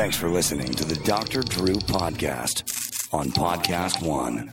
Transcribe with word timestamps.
Thanks 0.00 0.16
for 0.16 0.30
listening 0.30 0.72
to 0.76 0.84
the 0.86 0.94
Dr. 1.04 1.42
Drew 1.42 1.74
Podcast 1.74 2.62
on 3.12 3.30
Podcast 3.32 4.02
One. 4.02 4.50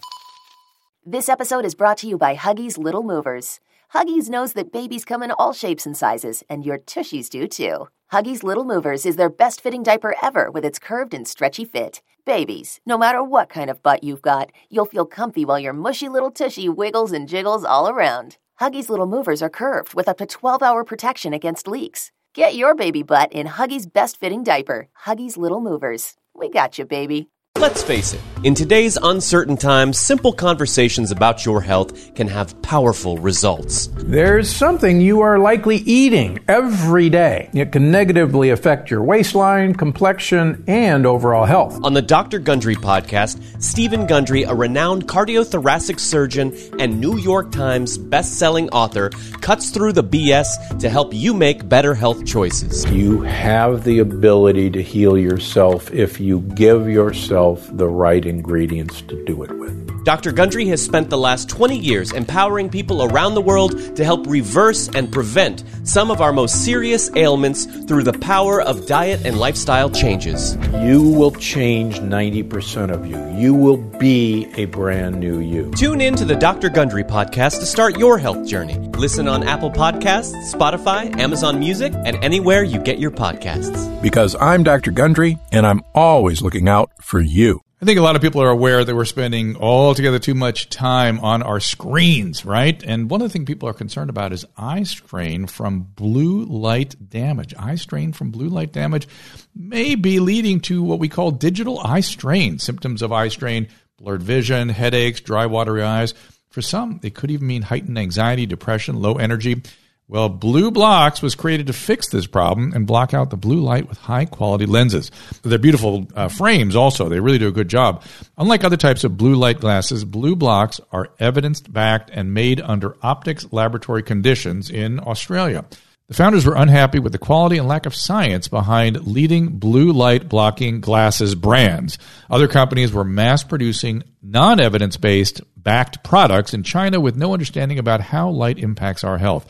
This 1.06 1.30
episode 1.30 1.64
is 1.64 1.74
brought 1.74 1.98
to 2.00 2.08
you 2.08 2.18
by 2.18 2.36
Huggies 2.36 2.78
Little 2.78 3.02
Movers. 3.02 3.62
Huggies 3.94 4.30
knows 4.30 4.52
that 4.54 4.74
babies 4.74 5.06
come 5.06 5.24
in 5.24 5.32
all 5.32 5.54
shapes 5.54 5.86
and 5.86 5.96
sizes, 5.96 6.44
and 6.50 6.66
your 6.66 6.80
tushies 6.80 7.30
do 7.30 7.48
too. 7.48 7.88
Huggies 8.12 8.44
Little 8.44 8.66
Movers 8.66 9.06
is 9.06 9.16
their 9.16 9.30
best 9.30 9.62
fitting 9.62 9.84
diaper 9.84 10.16
ever 10.22 10.52
with 10.52 10.66
its 10.66 10.80
curved 10.80 11.14
and 11.14 11.26
stretchy 11.26 11.64
fit. 11.64 12.02
Babies, 12.26 12.82
no 12.86 12.98
matter 12.98 13.24
what 13.24 13.48
kind 13.48 13.70
of 13.70 13.82
butt 13.82 14.04
you've 14.04 14.22
got, 14.22 14.52
you'll 14.70 14.84
feel 14.84 15.06
comfy 15.06 15.46
while 15.46 15.62
your 15.62 15.72
mushy 15.72 16.10
little 16.10 16.30
tushy 16.30 16.68
wiggles 16.68 17.14
and 17.14 17.26
jiggles 17.26 17.64
all 17.64 17.88
around. 17.88 18.36
Huggies 18.60 18.90
Little 18.90 19.08
Movers 19.08 19.42
are 19.42 19.50
curved 19.50 19.94
with 19.94 20.10
up 20.10 20.18
to 20.18 20.26
12 20.26 20.62
hour 20.62 20.84
protection 20.84 21.32
against 21.32 21.70
leaks. 21.70 22.12
Get 22.38 22.54
your 22.54 22.76
baby 22.76 23.02
butt 23.02 23.34
in 23.34 23.48
Huggies' 23.48 23.92
best 23.92 24.20
fitting 24.20 24.44
diaper, 24.44 24.90
Huggies 25.08 25.38
Little 25.38 25.60
Movers. 25.60 26.14
We 26.36 26.52
got 26.52 26.78
you, 26.78 26.86
baby. 26.86 27.30
Let's 27.60 27.82
face 27.82 28.14
it, 28.14 28.22
in 28.44 28.54
today's 28.54 28.98
uncertain 29.02 29.58
times, 29.58 29.98
simple 29.98 30.32
conversations 30.32 31.10
about 31.10 31.44
your 31.44 31.60
health 31.60 32.14
can 32.14 32.28
have 32.28 32.62
powerful 32.62 33.18
results. 33.18 33.90
There's 33.96 34.48
something 34.48 35.02
you 35.02 35.22
are 35.22 35.40
likely 35.40 35.78
eating 35.78 36.40
every 36.48 37.10
day. 37.10 37.50
It 37.54 37.72
can 37.72 37.90
negatively 37.90 38.52
affect 38.52 38.92
your 38.92 39.02
waistline, 39.02 39.74
complexion, 39.74 40.64
and 40.68 41.08
overall 41.08 41.46
health. 41.46 41.84
On 41.84 41.96
the 41.96 42.02
Dr. 42.02 42.38
Gundry 42.38 42.76
podcast, 42.76 43.42
Steven 43.62 44.06
Gundry, 44.06 44.44
a 44.44 44.54
renowned 44.54 45.08
cardiothoracic 45.08 46.00
surgeon 46.00 46.56
and 46.80 47.02
New 47.02 47.18
York 47.18 47.52
Times 47.52 47.98
best-selling 47.98 48.70
author, 48.70 49.10
cuts 49.42 49.72
through 49.72 49.94
the 49.94 50.04
BS 50.04 50.78
to 50.80 50.90
help 50.90 51.12
you 51.12 51.34
make 51.34 51.68
better 51.68 51.96
health 51.96 52.24
choices. 52.24 52.86
You 52.92 53.22
have 53.22 53.84
the 53.84 53.98
ability 54.00 54.70
to 54.72 54.84
heal 54.84 55.18
yourself 55.18 55.92
if 55.92 56.20
you 56.20 56.42
give 56.42 56.88
yourself 56.88 57.47
the 57.56 57.88
right 57.88 58.26
ingredients 58.26 59.02
to 59.04 59.24
do 59.26 59.44
it 59.44 59.58
with. 59.58 59.97
Dr. 60.08 60.32
Gundry 60.32 60.66
has 60.68 60.82
spent 60.82 61.10
the 61.10 61.18
last 61.18 61.50
20 61.50 61.78
years 61.78 62.14
empowering 62.14 62.70
people 62.70 63.04
around 63.04 63.36
the 63.36 63.42
world 63.42 63.94
to 63.98 64.06
help 64.06 64.26
reverse 64.26 64.88
and 64.96 65.12
prevent 65.12 65.66
some 65.84 66.12
of 66.12 66.22
our 66.22 66.32
most 66.32 66.64
serious 66.64 67.14
ailments 67.18 67.66
through 67.66 68.04
the 68.04 68.18
power 68.20 68.62
of 68.62 68.86
diet 68.86 69.26
and 69.26 69.38
lifestyle 69.38 69.90
changes. 69.90 70.56
You 70.76 71.10
will 71.10 71.32
change 71.32 72.00
90% 72.00 72.90
of 72.90 73.06
you. 73.06 73.18
You 73.38 73.54
will 73.54 73.76
be 73.76 74.48
a 74.56 74.64
brand 74.64 75.20
new 75.20 75.40
you. 75.40 75.72
Tune 75.72 76.00
in 76.00 76.16
to 76.16 76.24
the 76.24 76.38
Dr. 76.38 76.70
Gundry 76.70 77.04
podcast 77.04 77.60
to 77.60 77.66
start 77.66 78.00
your 78.00 78.18
health 78.18 78.48
journey. 78.48 78.78
Listen 78.98 79.28
on 79.28 79.44
Apple 79.44 79.72
Podcasts, 79.72 80.32
Spotify, 80.54 81.20
Amazon 81.20 81.60
Music, 81.60 81.92
and 82.06 82.16
anywhere 82.24 82.64
you 82.64 82.80
get 82.80 82.98
your 82.98 83.12
podcasts. 83.12 84.02
Because 84.02 84.38
I'm 84.40 84.64
Dr. 84.64 84.92
Gundry, 84.92 85.38
and 85.52 85.68
I'm 85.68 85.82
always 85.94 86.42
looking 86.42 86.70
out 86.70 86.92
for 87.02 87.20
you. 87.20 87.62
I 87.80 87.86
think 87.86 88.00
a 88.00 88.02
lot 88.02 88.16
of 88.16 88.24
people 88.24 88.42
are 88.42 88.50
aware 88.50 88.84
that 88.84 88.96
we're 88.96 89.06
spending 89.06 89.56
altogether 89.56 90.18
too 90.18 90.34
much 90.34 90.68
time 90.68 91.20
on 91.20 91.44
our 91.44 91.60
screens, 91.60 92.44
right? 92.44 92.82
And 92.84 93.08
one 93.08 93.22
of 93.22 93.28
the 93.28 93.32
things 93.32 93.46
people 93.46 93.70
are 93.70 93.74
concerned 93.74 94.10
about 94.10 94.34
is 94.34 94.48
eye 94.58 94.82
strain 94.82 95.46
from 95.46 95.82
blue 95.82 96.46
light 96.46 96.96
damage. 97.12 97.54
Eye 97.56 97.76
strain 97.76 98.14
from 98.14 98.32
blue 98.32 98.50
light 98.50 98.72
damage 98.72 99.08
may 99.56 99.94
be 99.94 100.20
leading 100.20 100.60
to 100.62 100.82
what 100.82 100.98
we 100.98 101.08
call 101.08 101.30
digital 101.30 101.80
eye 101.80 102.00
strain. 102.00 102.58
Symptoms 102.58 103.04
of 103.04 103.12
eye 103.12 103.28
strain, 103.28 103.68
blurred 104.00 104.24
vision, 104.24 104.70
headaches, 104.70 105.22
dry, 105.22 105.46
watery 105.46 105.84
eyes. 105.84 106.16
For 106.50 106.64
some, 106.64 107.00
it 107.04 107.14
could 107.14 107.30
even 107.30 107.46
mean 107.46 107.62
heightened 107.62 108.00
anxiety, 108.00 108.48
depression, 108.48 109.00
low 109.00 109.20
energy. 109.20 109.62
Well, 110.10 110.30
BLUblox 110.30 111.22
was 111.22 111.36
created 111.36 111.68
to 111.68 111.74
fix 111.74 112.08
this 112.08 112.28
problem 112.28 112.72
and 112.74 112.88
block 112.88 113.14
out 113.14 113.30
the 113.30 113.36
blue 113.36 113.60
light 113.60 113.90
with 113.90 113.98
high 113.98 114.24
quality 114.24 114.66
lenses. 114.66 115.12
They're 115.42 115.58
beautiful 115.58 116.08
uh, 116.16 116.30
frames 116.30 116.78
also. 116.78 117.10
They 117.10 117.20
really 117.20 117.40
do 117.40 117.50
a 117.50 117.52
good 117.52 117.68
job. 117.68 118.04
Unlike 118.38 118.64
other 118.64 118.78
types 118.78 119.04
of 119.04 119.18
blue 119.18 119.36
light 119.36 119.60
glasses, 119.60 120.06
BLUblox 120.06 120.80
are 120.94 121.10
evidence 121.20 121.60
backed 121.60 122.10
and 122.14 122.34
made 122.34 122.62
under 122.62 122.96
optics 123.02 123.52
laboratory 123.52 124.02
conditions 124.02 124.70
in 124.70 125.02
Australia. 125.02 125.66
The 126.08 126.14
founders 126.14 126.46
were 126.46 126.56
unhappy 126.56 127.00
with 127.00 127.12
the 127.12 127.18
quality 127.18 127.58
and 127.58 127.68
lack 127.68 127.86
of 127.86 127.94
science 127.94 128.48
behind 128.48 129.08
leading 129.08 129.60
blue 129.60 129.92
light 129.92 130.30
blocking 130.30 130.80
glasses 130.80 131.36
brands. 131.36 131.98
Other 132.30 132.48
companies 132.48 132.94
were 132.94 133.04
mass 133.04 133.44
producing 133.44 134.04
non 134.22 134.62
evidence 134.62 134.96
based 134.96 135.42
backed 135.58 136.06
products 136.06 136.54
in 136.54 136.64
China 136.64 137.02
with 137.02 137.18
no 137.18 137.34
understanding 137.34 137.78
about 137.78 138.00
how 138.00 138.30
light 138.30 138.58
impacts 138.58 139.04
our 139.04 139.18
health. 139.18 139.46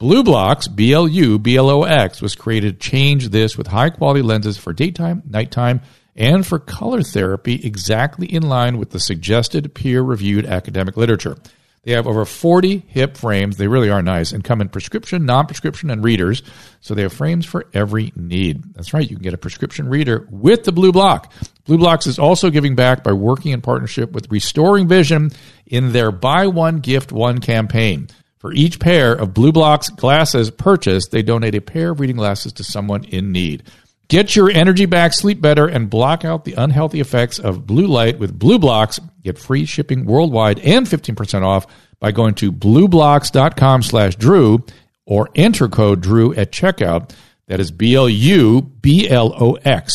BLUblox, 0.00 0.74
B 0.74 0.94
L 0.94 1.06
U 1.06 1.38
B 1.38 1.56
L 1.56 1.68
O 1.68 1.82
X, 1.82 2.22
was 2.22 2.34
created 2.34 2.80
to 2.80 2.88
change 2.90 3.28
this 3.28 3.58
with 3.58 3.66
high 3.66 3.90
quality 3.90 4.22
lenses 4.22 4.56
for 4.56 4.72
daytime, 4.72 5.22
nighttime, 5.28 5.82
and 6.16 6.46
for 6.46 6.58
color 6.58 7.02
therapy 7.02 7.60
exactly 7.62 8.26
in 8.26 8.42
line 8.42 8.78
with 8.78 8.90
the 8.90 8.98
suggested 8.98 9.74
peer 9.74 10.00
reviewed 10.00 10.46
academic 10.46 10.96
literature. 10.96 11.36
They 11.82 11.92
have 11.92 12.06
over 12.06 12.24
40 12.24 12.84
hip 12.88 13.18
frames. 13.18 13.58
They 13.58 13.68
really 13.68 13.90
are 13.90 14.00
nice 14.00 14.32
and 14.32 14.42
come 14.42 14.62
in 14.62 14.70
prescription, 14.70 15.26
non 15.26 15.46
prescription, 15.46 15.90
and 15.90 16.02
readers. 16.02 16.42
So 16.80 16.94
they 16.94 17.02
have 17.02 17.12
frames 17.12 17.44
for 17.44 17.66
every 17.74 18.10
need. 18.16 18.74
That's 18.74 18.94
right. 18.94 19.08
You 19.08 19.16
can 19.16 19.22
get 19.22 19.34
a 19.34 19.38
prescription 19.38 19.86
reader 19.86 20.26
with 20.30 20.64
the 20.64 20.72
Blue 20.72 20.92
Block. 20.92 21.30
BLUblox 21.66 22.06
is 22.06 22.18
also 22.18 22.48
giving 22.48 22.74
back 22.74 23.04
by 23.04 23.12
working 23.12 23.52
in 23.52 23.60
partnership 23.60 24.12
with 24.12 24.30
Restoring 24.30 24.88
Vision 24.88 25.30
in 25.66 25.92
their 25.92 26.10
Buy 26.10 26.46
One, 26.46 26.78
Gift 26.78 27.12
One 27.12 27.38
campaign. 27.38 28.08
For 28.40 28.52
each 28.54 28.80
pair 28.80 29.12
of 29.12 29.34
BLUblox 29.34 29.94
glasses 29.96 30.50
purchased, 30.50 31.10
they 31.10 31.22
donate 31.22 31.54
a 31.54 31.60
pair 31.60 31.90
of 31.90 32.00
reading 32.00 32.16
glasses 32.16 32.54
to 32.54 32.64
someone 32.64 33.04
in 33.04 33.32
need. 33.32 33.64
Get 34.08 34.34
your 34.34 34.50
energy 34.50 34.86
back, 34.86 35.12
sleep 35.12 35.42
better, 35.42 35.66
and 35.66 35.90
block 35.90 36.24
out 36.24 36.44
the 36.46 36.54
unhealthy 36.54 37.00
effects 37.00 37.38
of 37.38 37.66
blue 37.66 37.86
light 37.86 38.18
with 38.18 38.38
BLUblox. 38.38 38.98
Get 39.22 39.38
free 39.38 39.66
shipping 39.66 40.06
worldwide 40.06 40.58
and 40.60 40.86
15% 40.86 41.42
off 41.42 41.66
by 42.00 42.12
going 42.12 42.34
to 42.36 42.50
blublox.com 42.50 43.82
slash 43.82 44.16
Drew 44.16 44.64
or 45.04 45.28
enter 45.34 45.68
code 45.68 46.00
Drew 46.00 46.32
at 46.34 46.50
checkout. 46.50 47.12
That 47.46 47.60
is 47.60 47.70
B-L-U-B-L-O-X. 47.70 48.72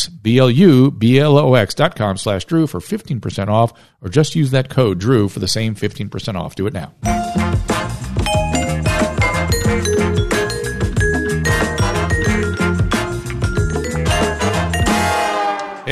B-L-U-B-L-O-X 0.08 1.74
dot 1.74 1.96
com 1.96 2.16
slash 2.16 2.44
Drew 2.44 2.68
for 2.68 2.78
15% 2.80 3.48
off 3.48 3.72
or 4.00 4.08
just 4.08 4.36
use 4.36 4.52
that 4.52 4.68
code 4.68 5.00
Drew 5.00 5.28
for 5.28 5.40
the 5.40 5.48
same 5.48 5.74
15% 5.74 6.36
off. 6.38 6.54
Do 6.54 6.66
it 6.68 6.74
now. 6.74 6.92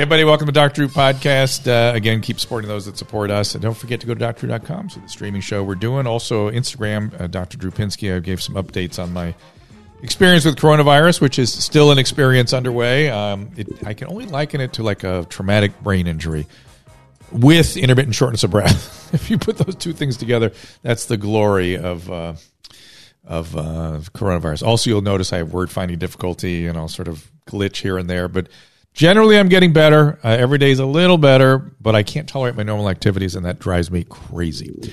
Everybody, 0.05 0.25
welcome 0.25 0.45
to 0.45 0.53
Dr. 0.53 0.75
Drew 0.75 0.89
Podcast. 0.89 1.67
Uh, 1.67 1.97
again, 1.97 2.21
keep 2.21 2.39
supporting 2.39 2.69
those 2.69 2.85
that 2.85 2.99
support 2.99 3.31
us. 3.31 3.55
And 3.55 3.63
don't 3.63 3.75
forget 3.75 4.03
to 4.03 4.07
go 4.07 4.13
to 4.13 4.21
drdrew.com, 4.21 4.91
so 4.91 5.01
the 5.01 5.09
streaming 5.09 5.41
show 5.41 5.65
we're 5.65 5.77
doing. 5.77 6.07
Also, 6.07 6.51
Instagram, 6.51 7.19
uh, 7.19 7.27
Dr. 7.27 7.57
Drew 7.57 7.71
Pinsky. 7.71 8.15
I 8.15 8.19
gave 8.19 8.43
some 8.43 8.55
updates 8.55 9.03
on 9.03 9.15
my 9.15 9.35
experience 10.03 10.45
with 10.45 10.57
coronavirus, 10.57 11.23
which 11.23 11.39
is 11.39 11.51
still 11.51 11.91
an 11.91 11.97
experience 11.97 12.53
underway. 12.53 13.09
Um, 13.09 13.49
it, 13.57 13.67
I 13.87 13.95
can 13.95 14.09
only 14.09 14.27
liken 14.27 14.61
it 14.61 14.75
to 14.75 14.83
like 14.83 15.05
a 15.05 15.27
traumatic 15.31 15.81
brain 15.83 16.07
injury 16.07 16.47
with 17.33 17.79
intermittent 17.79 18.15
shortness 18.15 18.45
of 18.45 18.51
breath. 18.51 19.15
if 19.15 19.31
you 19.31 19.39
put 19.39 19.57
those 19.57 19.75
two 19.75 19.95
things 19.95 20.19
together, 20.19 20.53
that's 20.83 21.07
the 21.07 21.17
glory 21.17 21.79
of. 21.79 22.11
Uh, 22.11 22.35
of 23.27 23.57
uh, 23.57 24.01
coronavirus. 24.13 24.67
Also, 24.67 24.91
you'll 24.91 25.01
notice 25.01 25.33
I 25.33 25.39
have 25.39 25.55
word 25.55 25.71
finding 25.71 25.99
difficulty 25.99 26.67
and 26.67 26.77
I'll 26.77 26.89
sort 26.89 27.09
of 27.09 27.31
glitch 27.47 27.77
here 27.77 27.97
and 27.97 28.11
there, 28.11 28.29
but 28.29 28.49
Generally, 28.95 29.39
I'm 29.39 29.49
getting 29.49 29.73
better. 29.73 30.21
Uh, 30.23 30.29
every 30.29 30.59
day 30.59 30.71
is 30.71 30.79
a 30.79 30.87
little 30.87 31.19
better, 31.19 31.59
but 31.81 31.97
I 31.97 32.05
can't 32.05 32.29
tolerate 32.29 32.55
my 32.55 32.63
normal 32.63 32.89
activities, 32.89 33.35
and 33.35 33.45
that 33.45 33.59
drives 33.59 33.91
me 33.91 34.05
crazy. 34.05 34.93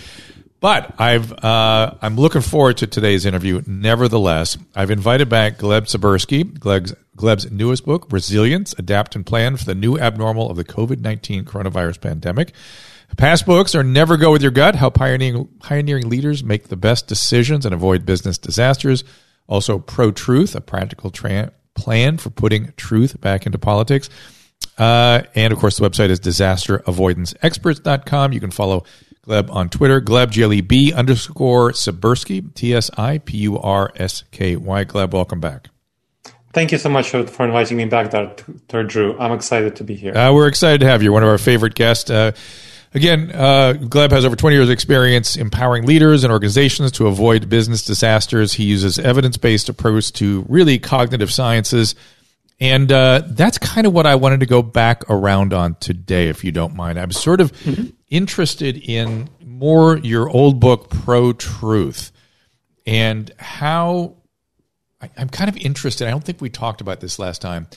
But 0.60 1.00
I've 1.00 1.32
uh, 1.44 1.96
I'm 2.02 2.16
looking 2.18 2.42
forward 2.42 2.78
to 2.78 2.88
today's 2.88 3.26
interview. 3.26 3.62
Nevertheless, 3.66 4.58
I've 4.76 4.92
invited 4.92 5.30
back 5.30 5.58
Gleb 5.58 5.84
Tsipursky, 5.84 6.58
Gleb's, 6.58 6.96
Gleb's 7.16 7.52
newest 7.52 7.86
book, 7.86 8.08
Resilience: 8.12 8.74
Adapt 8.78 9.16
and 9.16 9.26
Plan 9.26 9.56
for 9.56 9.66
the 9.66 9.76
New 9.76 10.00
Abnormal 10.00 10.50
of 10.50 10.58
the 10.58 10.66
COVID-19 10.66 11.44
Coronavirus 11.44 12.02
Pandemic. 12.02 12.54
Past 13.18 13.46
books 13.46 13.76
are 13.76 13.84
Never 13.84 14.18
Go 14.18 14.32
with 14.32 14.42
Your 14.42 14.52
Gut: 14.52 14.76
How 14.76 14.90
Pioneering 14.90 15.48
Pioneering 15.60 16.10
Leaders 16.10 16.44
Make 16.44 16.70
the 16.70 16.76
Best 16.76 17.08
Decisions 17.08 17.66
and 17.66 17.74
Avoid 17.74 18.06
Business 18.06 18.40
Disasters. 18.40 19.04
Also, 19.48 19.78
Pro 19.80 20.12
Truth: 20.12 20.56
A 20.56 20.62
Practical 20.62 21.10
Tra- 21.10 21.54
plan 21.76 22.18
for 22.18 22.30
putting 22.30 22.74
truth 22.78 23.20
back 23.22 23.46
into 23.46 23.58
politics. 23.58 24.10
Uh, 24.78 25.24
and 25.36 25.52
of 25.54 25.60
course, 25.60 25.78
the 25.78 25.88
website 25.88 26.10
is 26.10 26.20
disasteravoidanceexperts.com. 26.20 28.34
You 28.34 28.40
can 28.40 28.52
follow 28.52 28.84
Gleb 29.28 29.52
on 29.52 29.70
Twitter, 29.70 30.02
Gleb, 30.02 30.32
G-L-E-B 30.32 30.94
underscore 30.94 31.72
Tsipursky, 31.72 32.54
T-S-I-P-U-R-S-K-Y. 32.54 33.26
Gleb, 34.86 35.12
welcome 35.12 35.40
back. 35.40 35.68
Thank 36.54 36.72
you 36.72 36.78
so 36.78 36.90
much 36.90 37.10
for, 37.10 37.26
for 37.28 37.46
inviting 37.46 37.78
me 37.78 37.86
back, 37.86 38.12
Dr. 38.12 38.84
Drew. 38.84 39.18
I'm 39.20 39.32
excited 39.32 39.78
to 39.78 39.86
be 39.86 39.96
here. 39.96 40.18
Uh, 40.18 40.34
we're 40.34 40.48
excited 40.48 40.82
to 40.82 40.88
have 40.88 41.02
you. 41.02 41.14
One 41.14 41.24
of 41.24 41.30
our 41.30 41.38
favorite 41.38 41.76
guests. 41.76 42.10
Uh, 42.10 42.34
Again, 42.94 43.32
uh, 43.34 43.74
Gleb 43.80 44.12
has 44.12 44.26
over 44.26 44.36
20 44.36 44.56
years 44.56 44.68
of 44.68 44.74
experience 44.74 45.38
empowering 45.38 45.86
leaders 45.86 46.24
and 46.24 46.34
organizations 46.34 46.92
to 46.94 47.08
avoid 47.08 47.48
business 47.48 47.86
disasters. 47.86 48.54
He 48.54 48.66
uses 48.66 49.00
evidence 49.00 49.38
based 49.38 49.70
approach 49.70 50.12
to 50.14 50.46
really 50.50 50.78
cognitive 50.78 51.32
sciences 51.32 51.96
And 52.62 52.92
uh, 52.92 53.24
that's 53.26 53.58
kind 53.58 53.88
of 53.88 53.94
what 53.94 54.06
I 54.06 54.14
wanted 54.16 54.42
to 54.42 54.46
go 54.46 54.62
back 54.62 55.10
around 55.10 55.52
on 55.52 55.74
today, 55.80 56.28
if 56.30 56.44
you 56.44 56.52
don't 56.52 56.76
mind. 56.76 57.00
I'm 57.00 57.12
sort 57.12 57.42
of 57.42 57.52
interested 58.08 58.78
in 58.78 59.30
more 59.44 59.98
your 59.98 60.30
old 60.30 60.60
book, 60.60 60.92
Pro 60.92 61.34
Truth, 61.34 62.12
and 62.86 63.32
how 63.40 64.18
I, 65.02 65.10
I'm 65.18 65.30
kind 65.30 65.50
of 65.50 65.58
interested. 65.58 66.08
I 66.08 66.12
don't 66.12 66.24
think 66.24 66.40
we 66.40 66.52
talked 66.52 66.82
about 66.82 67.00
this 67.00 67.18
last 67.18 67.42
time. 67.42 67.68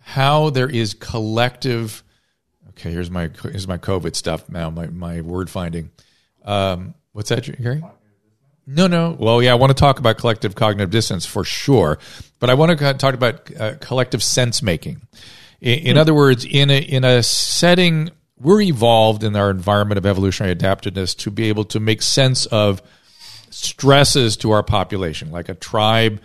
How 0.00 0.48
there 0.48 0.68
is 0.68 0.94
collective. 0.94 2.02
Okay, 2.72 2.90
here's 2.90 3.10
my 3.10 3.30
here's 3.42 3.68
my 3.68 3.78
COVID 3.78 4.16
stuff 4.16 4.48
now. 4.48 4.70
My 4.70 4.86
my 4.88 5.20
word 5.20 5.50
finding. 5.50 5.90
Um, 6.44 6.94
what's 7.12 7.28
that, 7.28 7.44
Gary? 7.60 7.82
No, 8.66 8.86
no. 8.86 9.16
Well, 9.18 9.42
yeah, 9.42 9.52
I 9.52 9.56
want 9.56 9.70
to 9.70 9.74
talk 9.74 9.98
about 9.98 10.18
collective 10.18 10.54
cognitive 10.54 10.90
dissonance 10.90 11.26
for 11.26 11.44
sure, 11.44 11.98
but 12.38 12.48
I 12.48 12.54
want 12.54 12.78
to 12.78 12.94
talk 12.94 13.14
about 13.14 13.54
uh, 13.58 13.74
collective 13.80 14.22
sense 14.22 14.62
making. 14.62 15.02
In, 15.60 15.78
in 15.80 15.98
other 15.98 16.14
words, 16.14 16.44
in 16.44 16.70
a 16.70 16.78
in 16.78 17.04
a 17.04 17.22
setting, 17.22 18.10
we're 18.38 18.62
evolved 18.62 19.24
in 19.24 19.36
our 19.36 19.50
environment 19.50 19.98
of 19.98 20.06
evolutionary 20.06 20.54
adaptiveness 20.54 21.16
to 21.18 21.30
be 21.30 21.48
able 21.48 21.64
to 21.66 21.80
make 21.80 22.02
sense 22.02 22.46
of 22.46 22.82
stresses 23.50 24.36
to 24.38 24.52
our 24.52 24.62
population, 24.62 25.30
like 25.30 25.48
a 25.48 25.54
tribe 25.54 26.20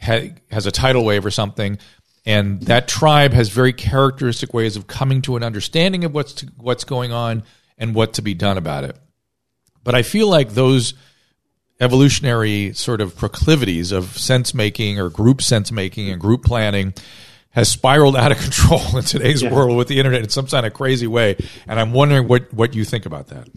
ha- 0.00 0.32
has 0.50 0.66
a 0.66 0.72
tidal 0.72 1.04
wave 1.04 1.24
or 1.26 1.30
something, 1.30 1.78
and 2.26 2.60
that 2.62 2.86
tribe 2.88 3.32
has 3.32 3.48
very 3.48 3.72
characteristic 3.72 4.52
ways 4.52 4.76
of 4.76 4.86
coming 4.86 5.22
to 5.22 5.36
an 5.36 5.42
understanding 5.42 6.04
of 6.04 6.12
what's 6.14 6.34
to, 6.34 6.46
what's 6.58 6.84
going 6.84 7.12
on 7.12 7.42
and 7.78 7.94
what 7.94 8.12
to 8.14 8.22
be 8.22 8.34
done 8.34 8.58
about 8.58 8.84
it. 8.84 8.96
But 9.82 9.94
I 9.94 10.02
feel 10.02 10.28
like 10.28 10.50
those 10.50 10.94
evolutionary 11.80 12.72
sort 12.74 13.00
of 13.00 13.16
proclivities 13.16 13.92
of 13.92 14.18
sense 14.18 14.52
making 14.52 15.00
or 15.00 15.08
group 15.08 15.40
sense 15.40 15.72
making 15.72 16.10
and 16.10 16.20
group 16.20 16.44
planning 16.44 16.92
has 17.50 17.70
spiraled 17.70 18.16
out 18.16 18.30
of 18.32 18.38
control 18.42 18.98
in 18.98 19.02
today's 19.04 19.42
Yeah. 19.42 19.52
world 19.52 19.76
with 19.76 19.88
the 19.88 19.98
internet 19.98 20.22
in 20.22 20.28
some 20.28 20.46
kind 20.46 20.66
of 20.66 20.74
crazy 20.74 21.06
way. 21.06 21.36
And 21.66 21.80
I'm 21.80 21.92
wondering 21.92 22.28
what, 22.28 22.52
what 22.52 22.74
you 22.74 22.84
think 22.84 23.06
about 23.06 23.28
that. 23.28 23.48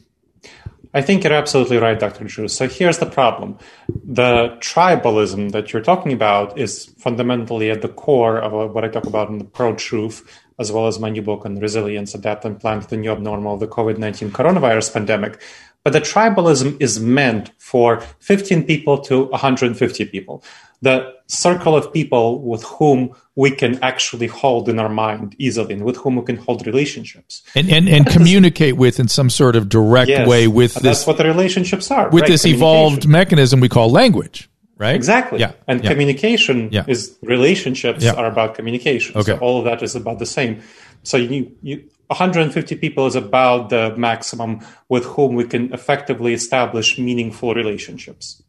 I 0.94 1.02
think 1.02 1.24
you're 1.24 1.34
absolutely 1.34 1.78
right, 1.78 2.00
Dr. 2.00 2.26
Drew. 2.26 2.48
So 2.48 2.68
here's 2.68 3.00
the 3.00 3.08
problem. 3.08 3.58
The 3.90 4.58
tribalism 4.60 5.52
that 5.52 5.74
you're 5.74 5.82
talking 5.82 6.14
about 6.14 6.60
is 6.60 6.86
fundamentally 7.00 7.72
at 7.72 7.82
the 7.82 7.90
core 7.90 8.38
of 8.38 8.74
what 8.74 8.86
I 8.86 8.90
talk 8.90 9.08
about 9.08 9.30
in 9.30 9.40
the 9.40 9.46
Pro 9.46 9.74
Truth, 9.74 10.42
as 10.60 10.72
well 10.72 10.86
as 10.86 11.00
my 11.00 11.10
new 11.10 11.24
book 11.24 11.46
on 11.46 11.60
resilience, 11.60 12.14
adapt 12.14 12.46
and 12.46 12.60
plan 12.60 12.82
to 12.82 12.88
the 12.88 12.98
new 12.98 13.12
abnormal 13.12 13.56
of 13.56 13.60
the 13.60 13.68
COVID 13.68 13.98
19 13.98 14.30
coronavirus 14.32 14.94
pandemic. 14.94 15.42
But 15.84 15.94
the 15.94 16.00
tribalism 16.00 16.80
is 16.80 17.00
meant 17.00 17.52
for 17.58 18.00
15 18.20 18.64
people 18.64 19.00
to 19.00 19.26
150 19.26 20.06
people. 20.06 20.44
The 20.84 20.96
circle 21.28 21.76
of 21.76 21.92
people 21.94 22.26
with 22.42 22.64
whom 22.64 23.16
we 23.36 23.50
can 23.52 23.80
actually 23.82 24.28
hold 24.28 24.68
in 24.70 24.78
our 24.80 24.90
mind 24.90 25.36
easily 25.40 25.74
and 25.76 25.84
with 25.84 25.98
whom 25.98 26.16
we 26.18 26.24
can 26.24 26.36
hold 26.36 26.68
relationships. 26.68 27.42
And, 27.56 27.72
and, 27.72 27.88
and 27.90 28.06
communicate 28.06 28.76
with 28.78 29.00
in 29.00 29.08
some 29.08 29.30
sort 29.30 29.56
of 29.56 29.70
direct 29.70 30.10
Yes. 30.10 30.28
way 30.28 30.48
with 30.48 30.74
this 30.76 30.84
that's 30.84 31.08
what 31.08 31.18
the 31.18 31.24
relationships 31.24 31.90
are. 31.90 32.10
with 32.10 32.24
right? 32.24 32.30
this 32.34 32.46
evolved 32.46 33.08
mechanism 33.08 33.60
we 33.62 33.70
call 33.70 33.90
language, 33.90 34.50
right? 34.78 34.96
Exactly. 34.96 35.40
Yeah. 35.40 35.54
And 35.70 35.84
yeah. 35.84 35.90
communication 35.92 36.58
Yeah. 36.72 36.84
is 36.88 37.18
relationships 37.24 38.04
Yeah. 38.04 38.20
are 38.20 38.28
about 38.28 38.56
communication. 38.56 39.18
Okay. 39.18 39.32
So 39.34 39.38
all 39.38 39.60
of 39.60 39.66
that 39.66 39.82
is 39.82 39.96
about 39.96 40.20
the 40.20 40.26
same. 40.38 40.62
So 41.04 41.18
you, 41.18 41.52
you 41.62 41.84
150 42.08 42.76
people 42.76 43.08
is 43.08 43.16
about 43.16 43.70
the 43.70 43.96
maximum 43.98 44.60
with 44.90 45.06
whom 45.06 45.36
we 45.36 45.46
can 45.46 45.74
effectively 45.74 46.34
establish 46.34 47.00
meaningful 47.00 47.54
relationships. 47.56 48.44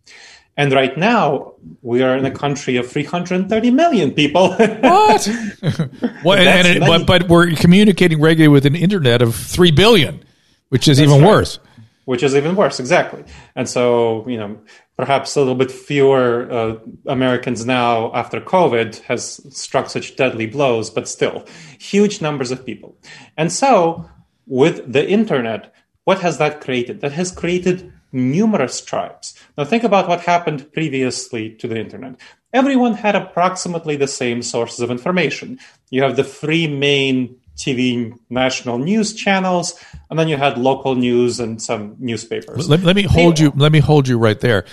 And 0.56 0.72
right 0.72 0.96
now, 0.96 1.54
we 1.82 2.02
are 2.02 2.16
in 2.16 2.24
a 2.24 2.30
country 2.30 2.76
of 2.76 2.90
330 2.90 3.70
million 3.70 4.12
people. 4.12 4.54
What? 4.58 5.28
well, 6.24 6.38
and, 6.38 6.48
and 6.48 6.66
it, 6.68 6.80
but, 6.80 7.06
but 7.06 7.28
we're 7.28 7.54
communicating 7.56 8.20
regularly 8.20 8.52
with 8.52 8.66
an 8.66 8.76
internet 8.76 9.22
of 9.22 9.34
3 9.34 9.70
billion, 9.72 10.22
which 10.68 10.86
is 10.88 11.00
even 11.00 11.20
right. 11.20 11.28
worse. 11.28 11.58
which 12.04 12.22
is 12.22 12.34
even 12.36 12.54
worse 12.54 12.78
exactly 12.80 13.24
and 13.56 13.68
so 13.68 14.28
you 14.28 14.36
know 14.36 14.58
perhaps 14.96 15.36
a 15.36 15.40
little 15.40 15.54
bit 15.54 15.70
fewer 15.70 16.50
uh, 16.50 16.76
americans 17.06 17.64
now 17.64 18.12
after 18.14 18.40
covid 18.40 19.00
has 19.00 19.40
struck 19.56 19.88
such 19.88 20.16
deadly 20.16 20.46
blows 20.46 20.90
but 20.90 21.08
still 21.08 21.44
huge 21.78 22.20
numbers 22.20 22.50
of 22.50 22.64
people 22.64 22.96
and 23.36 23.50
so 23.50 24.08
with 24.46 24.92
the 24.92 25.08
internet 25.08 25.72
what 26.04 26.20
has 26.20 26.38
that 26.38 26.60
created 26.60 27.00
that 27.00 27.12
has 27.12 27.32
created 27.32 27.90
numerous 28.12 28.80
tribes 28.80 29.34
now 29.56 29.64
think 29.64 29.84
about 29.84 30.08
what 30.08 30.20
happened 30.20 30.72
previously 30.72 31.50
to 31.50 31.68
the 31.68 31.78
internet 31.78 32.16
everyone 32.52 32.94
had 32.94 33.14
approximately 33.14 33.96
the 33.96 34.08
same 34.08 34.42
sources 34.42 34.80
of 34.80 34.90
information 34.90 35.58
you 35.90 36.02
have 36.02 36.16
the 36.16 36.24
three 36.24 36.66
main 36.66 37.36
TV 37.56 38.12
national 38.30 38.78
news 38.78 39.14
channels, 39.14 39.78
and 40.10 40.18
then 40.18 40.28
you 40.28 40.36
had 40.36 40.58
local 40.58 40.94
news 40.94 41.38
and 41.38 41.62
some 41.62 41.96
newspapers. 41.98 42.68
Let, 42.68 42.82
let 42.82 42.96
me 42.96 43.02
hold 43.02 43.38
you. 43.38 43.52
Let 43.54 43.70
me 43.70 43.80
hold 43.80 44.08
you 44.08 44.18
right 44.18 44.38
there, 44.40 44.64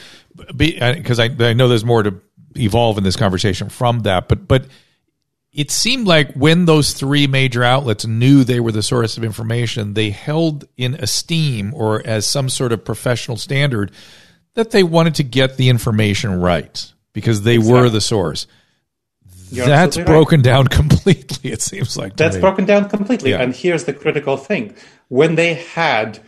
because 0.56 1.20
I, 1.20 1.26
I 1.40 1.54
know 1.54 1.68
there's 1.68 1.86
more 1.86 2.04
to 2.04 2.20
evolve 2.56 2.98
in 2.98 3.04
this 3.04 3.16
conversation 3.16 3.70
from 3.70 4.02
that. 4.02 4.28
But 4.28 4.48
but 4.48 4.66
it 5.54 5.70
seemed 5.70 6.08
like 6.08 6.34
when 6.34 6.66
those 6.66 6.94
three 6.94 7.28
major 7.28 7.64
outlets 7.64 8.06
knew 8.06 8.44
they 8.44 8.60
were 8.60 8.72
the 8.72 8.84
source 8.84 9.18
of 9.18 9.24
information, 9.24 9.94
they 9.94 10.10
held 10.10 10.66
in 10.78 10.96
esteem 10.96 11.74
or 11.74 12.06
as 12.06 12.26
some 12.26 12.50
sort 12.50 12.72
of 12.72 12.84
professional 12.84 13.38
standard 13.38 13.92
that 14.56 14.72
they 14.72 14.84
wanted 14.84 15.16
to 15.16 15.24
get 15.24 15.58
the 15.58 15.70
information 15.70 16.40
right 16.42 16.92
because 17.14 17.44
they 17.44 17.58
were 17.58 17.90
the 17.90 18.02
source. 18.02 18.48
You're 19.50 19.66
That's 19.66 19.98
absolutely 19.98 20.14
right. 20.14 20.18
broken 20.18 20.42
down 20.42 20.68
completely. 20.80 21.52
It 21.52 21.62
seems 21.62 21.98
like 21.98 22.16
That's 22.16 22.36
me. 22.36 22.42
broken 22.42 22.66
down 22.66 22.90
completely. 22.90 23.32
Yeah. 23.32 23.42
And 23.42 23.54
here's 23.54 23.84
the 23.84 23.94
critical 23.94 24.38
thing: 24.38 24.76
when 25.10 25.36
they 25.36 25.56
had 25.56 26.20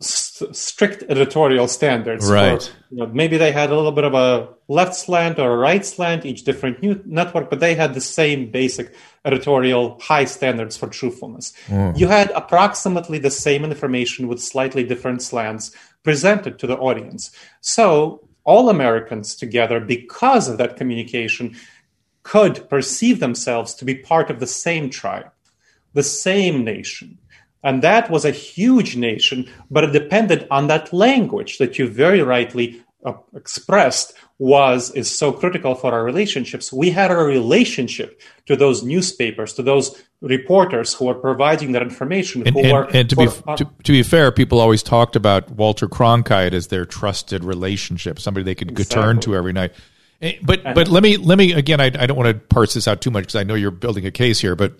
st- 0.00 0.54
strict 0.54 1.02
editorial 1.08 1.66
standards, 1.68 2.26
for- 2.26 2.34
Right. 2.34 2.72
you 2.90 2.98
know, 2.98 3.06
maybe 3.06 3.36
they 3.36 3.52
had 3.52 3.70
a 3.70 3.76
little 3.76 3.92
bit 3.92 4.04
of 4.04 4.14
a 4.14 4.48
left 4.68 4.94
slant 4.94 5.38
or 5.38 5.52
a 5.52 5.56
right 5.56 5.84
slant, 5.84 6.24
each 6.24 6.44
different 6.44 6.80
new 6.82 7.00
network, 7.04 7.50
but 7.50 7.60
they 7.60 7.74
had 7.74 7.94
the 7.94 8.00
same 8.00 8.50
basic 8.50 8.92
editorial 9.24 9.98
high 10.00 10.24
standards 10.24 10.76
for 10.76 10.86
truthfulness. 10.86 11.52
Hmm. 11.66 11.90
You 11.96 12.06
had 12.08 12.30
approximately 12.34 13.18
the 13.18 13.30
same 13.30 13.64
information 13.64 14.28
with 14.28 14.40
slightly 14.40 14.84
different 14.84 15.22
slants 15.22 15.72
presented 16.04 16.58
to 16.58 16.66
the 16.66 16.76
audience. 16.76 17.30
So 17.60 18.20
all 18.44 18.70
Americans 18.70 19.34
together, 19.34 19.80
because 19.80 20.48
of 20.48 20.58
that 20.58 20.76
communication, 20.76 21.56
could 22.22 22.68
perceive 22.68 23.20
themselves 23.20 23.74
to 23.74 23.84
be 23.84 23.94
part 23.94 24.30
of 24.30 24.38
the 24.38 24.46
same 24.46 24.90
tribe, 24.90 25.30
the 25.94 26.02
same 26.02 26.64
nation. 26.64 27.18
And 27.62 27.82
that 27.82 28.10
was 28.10 28.24
a 28.24 28.30
huge 28.30 28.96
nation, 28.96 29.48
but 29.70 29.84
it 29.84 29.92
depended 29.92 30.46
on 30.50 30.68
that 30.68 30.92
language 30.92 31.58
that 31.58 31.78
you 31.78 31.88
very 31.88 32.22
rightly 32.22 32.82
uh, 33.04 33.14
expressed 33.34 34.14
was 34.38 34.92
is 34.92 35.10
so 35.16 35.32
critical 35.32 35.74
for 35.74 35.92
our 35.92 36.04
relationships. 36.04 36.72
We 36.72 36.90
had 36.90 37.10
a 37.10 37.16
relationship 37.16 38.20
to 38.46 38.54
those 38.54 38.84
newspapers, 38.84 39.52
to 39.54 39.62
those 39.62 40.00
reporters 40.20 40.94
who 40.94 41.06
were 41.06 41.14
providing 41.14 41.72
that 41.72 41.82
information. 41.82 42.46
And, 42.46 42.54
who 42.54 42.62
and, 42.62 42.94
and 42.94 43.10
to 43.10 43.16
be 43.16 43.26
to, 43.26 43.70
to 43.84 43.92
be 43.92 44.02
fair, 44.02 44.30
people 44.30 44.60
always 44.60 44.82
talked 44.82 45.16
about 45.16 45.50
Walter 45.50 45.88
Cronkite 45.88 46.52
as 46.52 46.68
their 46.68 46.84
trusted 46.84 47.44
relationship, 47.44 48.20
somebody 48.20 48.44
they 48.44 48.54
could 48.54 48.76
turn 48.88 49.20
to 49.20 49.34
every 49.34 49.52
night. 49.52 49.72
Eh, 50.20 50.34
But 50.42 50.62
but 50.62 50.88
let 50.88 51.02
me 51.02 51.16
let 51.16 51.38
me 51.38 51.52
again. 51.52 51.80
I, 51.80 51.86
I 51.86 52.06
don't 52.06 52.16
want 52.16 52.28
to 52.28 52.34
parse 52.34 52.74
this 52.74 52.88
out 52.88 53.00
too 53.00 53.10
much 53.10 53.24
because 53.24 53.36
I 53.36 53.44
know 53.44 53.54
you're 53.54 53.70
building 53.70 54.06
a 54.06 54.10
case 54.10 54.40
here. 54.40 54.56
But 54.56 54.78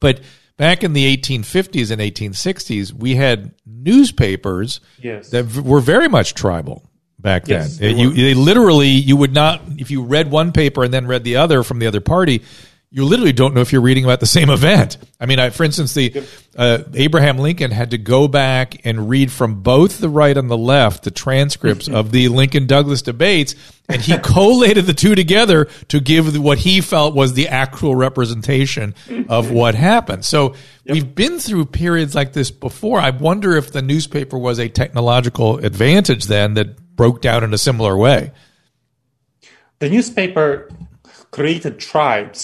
but 0.00 0.20
back 0.56 0.84
in 0.84 0.92
the 0.92 1.16
1850s 1.16 1.90
and 1.90 2.00
1860s, 2.00 2.92
we 2.92 3.14
had 3.16 3.52
newspapers 3.66 4.80
Yes. 5.00 5.30
that 5.30 5.44
v- 5.44 5.60
were 5.60 5.80
very 5.80 6.08
much 6.08 6.34
tribal 6.34 6.88
back 7.18 7.44
then. 7.44 7.62
Yes, 7.62 7.78
they 7.78 7.92
you, 7.92 8.12
they 8.12 8.34
literally 8.34 8.88
you 8.88 9.16
would 9.16 9.32
not 9.32 9.62
if 9.78 9.90
you 9.90 10.02
read 10.02 10.30
one 10.30 10.52
paper 10.52 10.84
and 10.84 10.92
then 10.92 11.06
read 11.06 11.24
the 11.24 11.36
other 11.36 11.62
from 11.62 11.78
the 11.78 11.86
other 11.86 12.00
party. 12.00 12.42
You 12.94 13.04
literally 13.04 13.32
don't 13.32 13.54
know 13.54 13.60
if 13.60 13.72
you're 13.72 13.82
reading 13.82 14.04
about 14.04 14.20
the 14.20 14.26
same 14.26 14.50
event. 14.50 14.98
I 15.18 15.26
mean, 15.26 15.40
I, 15.40 15.50
for 15.50 15.64
instance, 15.64 15.94
the 15.94 16.24
uh, 16.56 16.84
Abraham 16.94 17.38
Lincoln 17.38 17.72
had 17.72 17.90
to 17.90 17.98
go 17.98 18.28
back 18.28 18.86
and 18.86 19.08
read 19.08 19.32
from 19.32 19.62
both 19.62 19.98
the 19.98 20.08
right 20.08 20.36
and 20.36 20.48
the 20.48 20.56
left 20.56 21.02
the 21.02 21.10
transcripts 21.10 21.88
of 21.88 22.12
the 22.12 22.28
Lincoln 22.28 22.68
Douglas 22.68 23.02
debates, 23.02 23.56
and 23.88 24.00
he 24.00 24.16
collated 24.22 24.86
the 24.86 24.94
two 24.94 25.16
together 25.16 25.64
to 25.88 25.98
give 25.98 26.38
what 26.38 26.58
he 26.58 26.80
felt 26.80 27.16
was 27.16 27.32
the 27.32 27.48
actual 27.48 27.96
representation 27.96 28.94
of 29.28 29.50
what 29.50 29.74
happened. 29.74 30.24
So 30.24 30.54
we've 30.86 31.16
been 31.16 31.40
through 31.40 31.64
periods 31.64 32.14
like 32.14 32.32
this 32.32 32.52
before. 32.52 33.00
I 33.00 33.10
wonder 33.10 33.56
if 33.56 33.72
the 33.72 33.82
newspaper 33.82 34.38
was 34.38 34.60
a 34.60 34.68
technological 34.68 35.58
advantage 35.58 36.26
then 36.26 36.54
that 36.54 36.94
broke 36.94 37.20
down 37.20 37.42
in 37.42 37.52
a 37.52 37.58
similar 37.58 37.96
way. 37.96 38.30
the 39.80 39.90
newspaper 39.90 40.68
created 41.36 41.74
tribes 41.92 42.38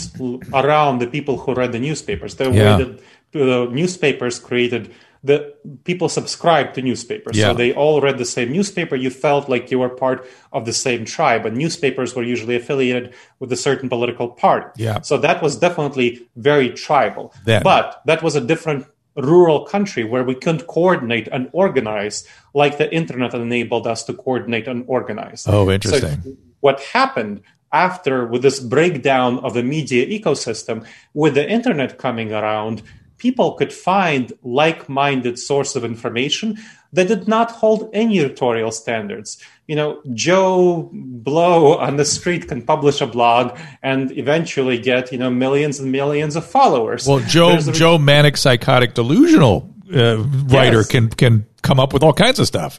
around 0.52 0.94
the 1.02 1.06
people 1.16 1.34
who 1.42 1.50
read 1.60 1.70
the 1.76 1.82
newspapers. 1.88 2.34
The 2.34 2.50
Yeah. 2.50 2.76
way 2.76 2.76
that 2.82 2.92
the 3.32 3.68
newspapers 3.80 4.34
created 4.48 4.84
the 5.22 5.38
people 5.84 6.08
subscribed 6.08 6.70
to 6.76 6.80
newspapers. 6.90 7.36
Yeah. 7.36 7.48
So 7.48 7.54
they 7.62 7.70
all 7.82 8.00
read 8.06 8.16
the 8.24 8.30
same 8.36 8.48
newspaper. 8.58 8.96
You 8.96 9.10
felt 9.10 9.44
like 9.52 9.70
you 9.70 9.78
were 9.82 9.94
part 10.04 10.18
of 10.56 10.64
the 10.64 10.72
same 10.72 11.04
tribe. 11.04 11.42
And 11.46 11.54
newspapers 11.64 12.10
were 12.16 12.26
usually 12.34 12.56
affiliated 12.56 13.12
with 13.38 13.52
a 13.52 13.60
certain 13.68 13.88
political 13.94 14.28
party. 14.28 14.68
Yeah. 14.86 15.02
So 15.02 15.14
that 15.26 15.42
was 15.44 15.52
definitely 15.66 16.08
very 16.36 16.70
tribal. 16.86 17.24
Then. 17.44 17.62
But 17.62 17.86
that 18.06 18.22
was 18.22 18.34
a 18.34 18.40
different 18.52 18.86
rural 19.14 19.60
country 19.74 20.04
where 20.12 20.24
we 20.30 20.34
couldn't 20.42 20.66
coordinate 20.66 21.28
and 21.34 21.42
organize 21.52 22.16
like 22.62 22.78
the 22.78 22.88
internet 23.00 23.34
enabled 23.34 23.86
us 23.86 24.00
to 24.04 24.12
coordinate 24.14 24.66
and 24.72 24.84
organize. 24.86 25.40
Oh, 25.46 25.70
interesting. 25.70 26.22
So 26.22 26.36
what 26.60 26.80
happened 26.98 27.42
after 27.72 28.26
with 28.26 28.42
this 28.42 28.60
breakdown 28.60 29.38
of 29.40 29.54
the 29.54 29.62
media 29.62 30.06
ecosystem 30.06 30.84
with 31.14 31.34
the 31.34 31.48
internet 31.48 31.98
coming 31.98 32.32
around 32.32 32.82
people 33.18 33.52
could 33.52 33.72
find 33.72 34.32
like-minded 34.42 35.38
source 35.38 35.76
of 35.76 35.84
information 35.84 36.56
that 36.92 37.06
did 37.08 37.28
not 37.28 37.50
hold 37.50 37.88
any 37.92 38.18
editorial 38.18 38.70
standards 38.72 39.38
you 39.68 39.76
know 39.76 40.00
joe 40.14 40.88
blow 40.92 41.76
on 41.78 41.96
the 41.96 42.04
street 42.04 42.48
can 42.48 42.60
publish 42.62 43.00
a 43.00 43.06
blog 43.06 43.56
and 43.82 44.10
eventually 44.18 44.78
get 44.78 45.12
you 45.12 45.18
know 45.18 45.30
millions 45.30 45.78
and 45.78 45.92
millions 45.92 46.34
of 46.34 46.44
followers 46.44 47.06
Well, 47.06 47.20
Joe 47.20 47.56
a- 47.56 47.72
Joe 47.72 47.98
manic 47.98 48.36
psychotic 48.36 48.94
delusional 48.94 49.72
uh, 49.94 50.18
writer 50.48 50.78
Yes. 50.78 50.88
can 50.88 51.08
can 51.10 51.46
come 51.62 51.78
up 51.78 51.92
with 51.92 52.02
all 52.02 52.12
kinds 52.14 52.38
of 52.38 52.46
stuff. 52.46 52.78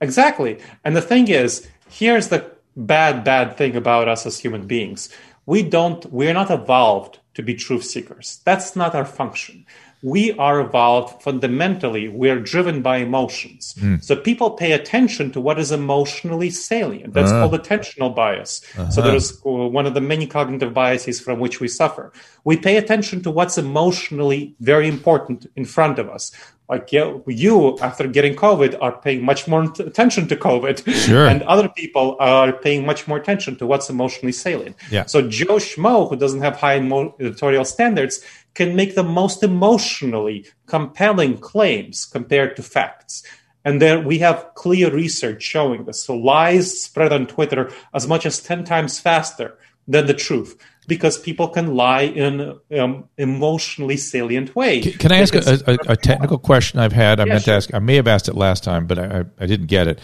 Exactly. 0.00 0.58
And 0.84 0.96
the 0.96 1.00
thing 1.02 1.28
is, 1.28 1.66
here's 1.88 2.28
the 2.28 2.44
bad, 2.76 3.24
bad 3.24 3.56
thing 3.56 3.76
about 3.76 4.08
us 4.08 4.26
as 4.26 4.38
human 4.38 4.66
beings. 4.66 5.08
We 5.46 5.62
don't, 5.62 6.04
we're 6.12 6.34
not 6.34 6.50
evolved 6.50 7.18
to 7.34 7.42
be 7.42 7.54
truth 7.54 7.84
seekers. 7.84 8.40
That's 8.44 8.76
not 8.76 8.94
our 8.94 9.04
function. 9.04 9.66
We 10.02 10.32
are 10.38 10.60
evolved 10.60 11.22
fundamentally. 11.22 12.08
We're 12.08 12.40
driven 12.40 12.80
by 12.80 12.98
emotions. 12.98 13.74
Hmm. 13.78 13.96
So 14.00 14.16
people 14.16 14.52
pay 14.52 14.72
attention 14.72 15.30
to 15.32 15.40
what 15.40 15.58
is 15.58 15.72
emotionally 15.72 16.48
salient. 16.48 17.12
That's 17.12 17.30
ah. 17.30 17.40
called 17.40 17.60
attentional 17.60 18.14
bias. 18.14 18.62
So 18.74 18.82
uh-huh. 18.82 19.00
there 19.02 19.14
is 19.14 19.38
uh, 19.44 19.50
one 19.50 19.84
of 19.84 19.92
the 19.92 20.00
many 20.00 20.26
cognitive 20.26 20.72
biases 20.72 21.20
from 21.20 21.38
which 21.38 21.60
we 21.60 21.68
suffer. 21.68 22.12
We 22.44 22.56
pay 22.56 22.78
attention 22.78 23.22
to 23.24 23.30
what's 23.30 23.58
emotionally 23.58 24.54
very 24.60 24.88
important 24.88 25.46
in 25.54 25.66
front 25.66 25.98
of 25.98 26.08
us. 26.08 26.32
Like 26.70 26.92
you, 26.92 27.24
you 27.26 27.76
after 27.80 28.06
getting 28.06 28.34
COVID, 28.36 28.78
are 28.80 28.96
paying 28.96 29.24
much 29.24 29.48
more 29.48 29.66
t- 29.66 29.82
attention 29.82 30.28
to 30.28 30.36
COVID, 30.36 30.76
Sure. 31.06 31.26
and 31.26 31.42
other 31.42 31.68
people 31.68 32.16
are 32.20 32.52
paying 32.52 32.86
much 32.86 33.08
more 33.08 33.18
attention 33.18 33.56
to 33.56 33.66
what's 33.66 33.90
emotionally 33.90 34.32
salient. 34.32 34.76
Yeah. 34.90 35.06
So 35.06 35.18
Joe 35.28 35.56
Schmo, 35.56 36.08
who 36.08 36.16
doesn't 36.16 36.42
have 36.42 36.56
high 36.56 36.76
editorial 37.20 37.64
standards, 37.64 38.24
can 38.54 38.76
make 38.76 38.94
the 38.94 39.02
most 39.02 39.42
emotionally 39.42 40.46
compelling 40.66 41.38
claims 41.38 42.04
compared 42.04 42.56
to 42.56 42.62
facts. 42.62 43.24
And 43.64 43.82
there 43.82 44.00
we 44.00 44.18
have 44.20 44.54
clear 44.54 44.90
research 44.90 45.42
showing 45.42 45.84
this. 45.84 46.02
So 46.04 46.16
lies 46.16 46.80
spread 46.80 47.12
on 47.12 47.26
Twitter 47.26 47.70
as 47.92 48.06
much 48.06 48.24
as 48.24 48.40
10 48.40 48.64
times 48.64 48.98
faster 49.00 49.58
than 49.88 50.06
the 50.06 50.14
truth 50.14 50.56
because 50.86 51.18
people 51.18 51.48
can 51.48 51.74
lie 51.74 52.02
in 52.02 52.58
um, 52.78 53.08
emotionally 53.16 53.96
salient 53.96 54.54
way. 54.56 54.80
Can, 54.80 54.92
can 54.94 55.12
I 55.12 55.18
ask 55.18 55.34
a, 55.34 55.60
a, 55.66 55.92
a 55.92 55.96
technical 55.96 56.38
question 56.38 56.80
I've 56.80 56.92
had? 56.92 57.20
I 57.20 57.24
Yeah, 57.24 57.34
meant 57.34 57.44
to 57.44 57.52
ask. 57.52 57.72
I 57.74 57.78
may 57.78 57.96
have 57.96 58.08
asked 58.08 58.28
it 58.28 58.34
last 58.34 58.64
time, 58.64 58.86
but 58.86 58.98
I, 58.98 59.24
I, 59.38 59.46
didn't 59.46 59.66
get 59.66 59.86
it. 59.86 60.00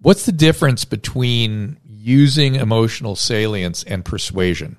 What's 0.00 0.26
the 0.26 0.32
difference 0.32 0.84
between 0.84 1.78
using 1.86 2.56
emotional 2.56 3.16
salience 3.16 3.84
and 3.84 4.04
persuasion? 4.04 4.76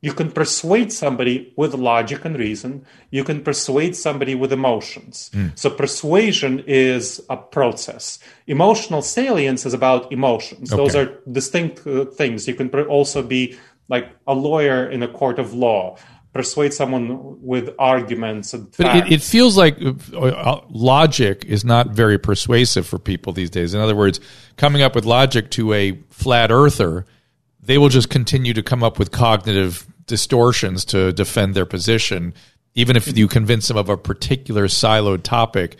You 0.00 0.12
can 0.12 0.30
persuade 0.30 0.92
somebody 0.92 1.54
with 1.56 1.72
logic 1.72 2.26
and 2.26 2.38
reason. 2.38 2.84
You 3.10 3.24
can 3.24 3.42
persuade 3.42 3.96
somebody 3.96 4.34
with 4.34 4.52
emotions. 4.52 5.30
Hmm. 5.32 5.48
So 5.54 5.70
persuasion 5.70 6.62
is 6.66 7.22
a 7.30 7.38
process. 7.38 8.18
Emotional 8.46 9.00
salience 9.00 9.64
is 9.64 9.72
about 9.72 10.12
emotions. 10.12 10.68
Those 10.68 10.94
are 10.94 11.06
distinct 11.32 11.86
uh, 11.86 12.04
things. 12.04 12.46
You 12.46 12.54
can 12.54 12.68
also 12.68 13.22
be 13.22 13.56
like 13.88 14.08
a 14.26 14.34
lawyer 14.34 14.88
in 14.88 15.02
a 15.02 15.08
court 15.08 15.38
of 15.38 15.54
law, 15.54 15.96
persuade 16.32 16.74
someone 16.74 17.40
with 17.42 17.70
arguments 17.78 18.54
and 18.54 18.70
But 18.76 18.86
facts. 18.86 19.06
it, 19.06 19.12
it 19.14 19.22
feels 19.22 19.56
like 19.56 19.80
uh, 19.80 20.18
uh, 20.18 20.60
logic 20.68 21.44
is 21.44 21.64
not 21.64 21.90
very 21.90 22.18
persuasive 22.18 22.86
for 22.86 22.98
people 22.98 23.32
these 23.32 23.50
days. 23.50 23.72
In 23.72 23.80
other 23.80 23.94
words, 23.94 24.20
coming 24.56 24.82
up 24.82 24.94
with 24.94 25.04
logic 25.04 25.50
to 25.52 25.72
a 25.72 25.92
flat 26.10 26.50
earther, 26.50 27.06
they 27.60 27.78
will 27.78 27.88
just 27.88 28.10
continue 28.10 28.52
to 28.52 28.62
come 28.62 28.82
up 28.82 28.98
with 28.98 29.10
cognitive 29.12 29.86
distortions 30.06 30.84
to 30.86 31.12
defend 31.12 31.54
their 31.54 31.66
position, 31.66 32.34
even 32.74 32.96
if 32.96 33.16
you 33.16 33.28
convince 33.28 33.68
them 33.68 33.76
of 33.76 33.88
a 33.88 33.96
particular 33.96 34.66
siloed 34.66 35.22
topic 35.22 35.76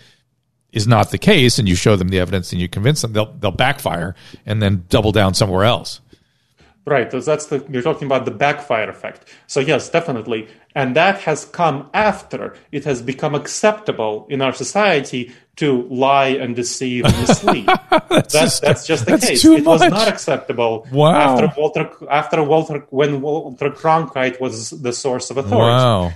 is 0.72 0.86
not 0.86 1.10
the 1.10 1.18
case, 1.18 1.58
and 1.58 1.68
you 1.68 1.74
show 1.74 1.96
them 1.96 2.08
the 2.08 2.18
evidence 2.18 2.52
and 2.52 2.60
you 2.60 2.68
convince 2.68 3.02
them, 3.02 3.12
they'll 3.12 3.32
they'll 3.34 3.50
backfire 3.50 4.14
and 4.46 4.62
then 4.62 4.84
double 4.88 5.12
down 5.12 5.34
somewhere 5.34 5.64
else. 5.64 6.00
Right. 6.86 7.10
So 7.10 7.20
that's 7.20 7.46
the 7.46 7.64
you're 7.70 7.82
talking 7.82 8.06
about 8.06 8.24
the 8.26 8.30
backfire 8.30 8.90
effect. 8.90 9.24
So 9.46 9.60
yes, 9.60 9.88
definitely. 9.88 10.48
And 10.74 10.94
that 10.96 11.20
has 11.20 11.44
come 11.46 11.88
after 11.94 12.56
it 12.72 12.84
has 12.84 13.00
become 13.00 13.34
acceptable 13.34 14.26
in 14.28 14.42
our 14.42 14.52
society 14.52 15.32
to 15.56 15.86
lie 15.88 16.26
and 16.42 16.54
deceive 16.56 17.04
and 17.06 17.16
mislead. 17.20 17.66
that's, 18.10 18.32
just- 18.34 18.60
that's 18.62 18.86
just 18.86 19.06
the 19.06 19.12
that's 19.12 19.28
case. 19.28 19.44
it 19.44 19.64
was 19.64 19.80
not 19.82 20.08
acceptable 20.08 20.86
Wow. 20.92 21.12
after 21.14 21.52
Walter 21.58 21.90
after 22.10 22.42
Walter 22.42 22.86
when 22.90 23.20
Walter 23.22 23.70
Cronkite 23.70 24.38
was 24.40 24.70
the 24.70 24.92
source 24.92 25.30
of 25.30 25.38
authority. 25.38 25.84
Wow. 25.84 26.12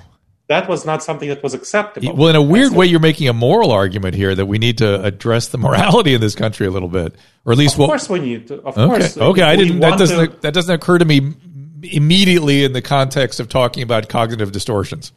That 0.48 0.66
was 0.68 0.86
not 0.86 1.02
something 1.02 1.28
that 1.28 1.42
was 1.42 1.52
acceptable. 1.52 2.14
Well, 2.16 2.28
in 2.30 2.36
a 2.36 2.42
weird 2.42 2.72
way, 2.72 2.86
you're 2.86 3.00
making 3.00 3.28
a 3.28 3.34
moral 3.34 3.70
argument 3.70 4.14
here 4.14 4.34
that 4.34 4.46
we 4.46 4.58
need 4.58 4.78
to 4.78 5.02
address 5.04 5.48
the 5.48 5.58
morality 5.58 6.14
in 6.14 6.20
this 6.22 6.34
country 6.34 6.66
a 6.66 6.70
little 6.70 6.88
bit, 6.88 7.14
or 7.44 7.52
at 7.52 7.58
least 7.58 7.74
of 7.78 7.86
course, 7.86 8.08
we 8.08 8.18
need 8.18 8.48
to. 8.48 8.54
Of 8.62 8.78
Okay, 8.78 8.86
course, 8.86 9.16
okay. 9.18 9.42
I 9.42 9.56
didn't. 9.56 9.80
That 9.80 9.98
doesn't. 9.98 10.30
to- 10.32 10.40
That 10.40 10.54
doesn't 10.54 10.74
occur 10.74 10.98
to 10.98 11.04
me 11.04 11.34
immediately 11.82 12.64
in 12.64 12.72
the 12.72 12.82
context 12.82 13.40
of 13.40 13.48
talking 13.48 13.82
about 13.82 14.08
cognitive 14.08 14.50
distortions. 14.52 15.12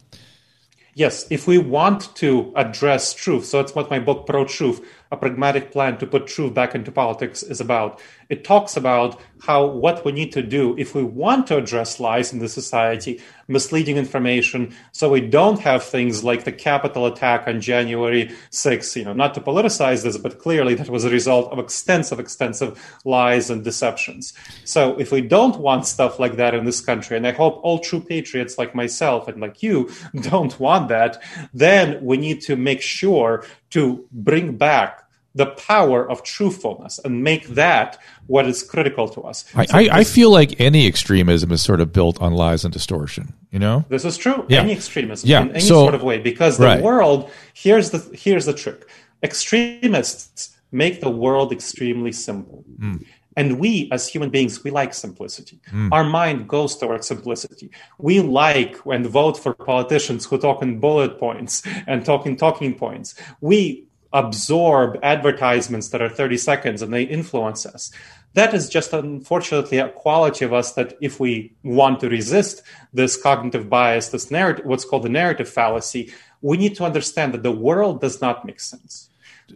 Yes, 0.94 1.26
if 1.30 1.46
we 1.46 1.56
want 1.56 2.14
to 2.16 2.52
address 2.54 3.14
truth, 3.14 3.46
so 3.46 3.56
that's 3.62 3.74
what 3.74 3.88
my 3.88 3.98
book, 3.98 4.26
Pro 4.26 4.44
Truth, 4.44 4.86
a 5.10 5.16
pragmatic 5.16 5.72
plan 5.72 5.96
to 5.98 6.06
put 6.06 6.26
truth 6.26 6.52
back 6.52 6.74
into 6.74 6.92
politics, 6.92 7.42
is 7.42 7.62
about. 7.62 7.98
It 8.28 8.44
talks 8.44 8.76
about 8.76 9.18
how 9.42 9.66
what 9.66 10.04
we 10.04 10.12
need 10.12 10.30
to 10.30 10.40
do 10.40 10.76
if 10.78 10.94
we 10.94 11.02
want 11.02 11.48
to 11.48 11.56
address 11.56 11.98
lies 11.98 12.32
in 12.32 12.38
the 12.38 12.48
society, 12.48 13.20
misleading 13.48 13.96
information, 13.96 14.72
so 14.92 15.10
we 15.10 15.20
don't 15.20 15.58
have 15.58 15.82
things 15.82 16.22
like 16.22 16.44
the 16.44 16.52
Capitol 16.52 17.06
attack 17.06 17.48
on 17.48 17.60
January 17.60 18.30
6th. 18.52 18.94
You 18.94 19.04
know, 19.04 19.12
not 19.12 19.34
to 19.34 19.40
politicize 19.40 20.04
this, 20.04 20.16
but 20.16 20.38
clearly 20.38 20.74
that 20.76 20.88
was 20.88 21.04
a 21.04 21.10
result 21.10 21.50
of 21.50 21.58
extensive, 21.58 22.20
extensive 22.20 23.00
lies 23.04 23.50
and 23.50 23.64
deceptions. 23.64 24.32
So 24.64 24.96
if 25.00 25.10
we 25.10 25.20
don't 25.20 25.58
want 25.58 25.86
stuff 25.86 26.20
like 26.20 26.36
that 26.36 26.54
in 26.54 26.64
this 26.64 26.80
country, 26.80 27.16
and 27.16 27.26
I 27.26 27.32
hope 27.32 27.58
all 27.64 27.80
true 27.80 28.00
patriots 28.00 28.58
like 28.58 28.76
myself 28.76 29.26
and 29.26 29.40
like 29.40 29.60
you 29.60 29.90
don't 30.20 30.58
want 30.60 30.88
that, 30.88 31.20
then 31.52 32.04
we 32.04 32.16
need 32.16 32.42
to 32.42 32.54
make 32.54 32.80
sure 32.80 33.44
to 33.70 34.06
bring 34.12 34.56
back 34.56 35.01
the 35.34 35.46
power 35.46 36.08
of 36.10 36.22
truthfulness 36.22 37.00
and 37.04 37.22
make 37.24 37.46
that 37.48 37.98
what 38.26 38.46
is 38.46 38.62
critical 38.62 39.08
to 39.08 39.22
us. 39.22 39.44
I, 39.54 39.64
So 39.66 39.78
I, 39.78 39.88
I 40.00 40.04
feel 40.04 40.30
like 40.30 40.60
any 40.60 40.86
extremism 40.86 41.50
is 41.52 41.62
sort 41.62 41.80
of 41.80 41.92
built 41.92 42.20
on 42.20 42.34
lies 42.34 42.64
and 42.64 42.72
distortion. 42.72 43.32
You 43.50 43.58
know. 43.58 43.84
This 43.88 44.04
is 44.04 44.16
true. 44.18 44.44
Yeah. 44.48 44.60
Any 44.60 44.72
extremism 44.72 45.28
Yeah. 45.28 45.42
in 45.42 45.50
any 45.50 45.60
So- 45.60 45.80
sort 45.84 45.94
of 45.94 46.02
way, 46.02 46.18
because 46.18 46.58
the 46.58 46.66
Right. 46.66 46.82
world 46.82 47.30
here's 47.54 47.90
the 47.90 48.00
here's 48.14 48.44
the 48.46 48.52
trick. 48.54 48.86
Extremists 49.22 50.56
make 50.70 51.00
the 51.00 51.10
world 51.10 51.52
extremely 51.52 52.12
simple. 52.12 52.64
Hmm. 52.80 52.96
And 53.34 53.58
we, 53.58 53.88
as 53.90 54.08
human 54.08 54.28
beings, 54.28 54.62
we 54.62 54.70
like 54.70 54.92
simplicity. 54.92 55.58
Our 55.90 56.04
mind 56.04 56.48
goes 56.48 56.76
towards 56.76 57.06
simplicity. 57.08 57.70
We 57.98 58.20
like 58.20 58.76
and 58.84 59.06
vote 59.06 59.38
for 59.38 59.54
politicians 59.54 60.26
who 60.26 60.36
talk 60.36 60.60
in 60.62 60.80
bullet 60.80 61.18
points 61.18 61.62
and 61.86 62.04
talk 62.04 62.26
in 62.26 62.36
talking 62.36 62.74
points. 62.74 63.14
We 63.40 63.86
absorb 64.12 64.98
advertisements 65.02 65.88
that 65.88 66.02
are 66.02 66.08
30 66.08 66.36
seconds 66.36 66.82
and 66.82 66.92
they 66.92 67.02
influence 67.02 67.64
us. 67.66 67.90
That 68.34 68.54
is 68.54 68.68
just 68.68 68.92
unfortunately 68.92 69.78
a 69.78 69.88
quality 69.90 70.44
of 70.44 70.52
us 70.52 70.72
that 70.72 70.96
if 71.00 71.20
we 71.20 71.52
want 71.62 72.00
to 72.00 72.08
resist 72.08 72.62
this 72.92 73.20
cognitive 73.20 73.68
bias, 73.68 74.08
this 74.08 74.30
narrative, 74.30 74.64
what's 74.64 74.84
called 74.84 75.02
the 75.02 75.10
narrative 75.10 75.48
fallacy, 75.48 76.12
we 76.40 76.56
need 76.56 76.74
to 76.76 76.84
understand 76.84 77.34
that 77.34 77.42
the 77.42 77.52
world 77.52 78.00
does 78.00 78.20
not 78.20 78.44
make 78.44 78.60
sense. 78.60 79.10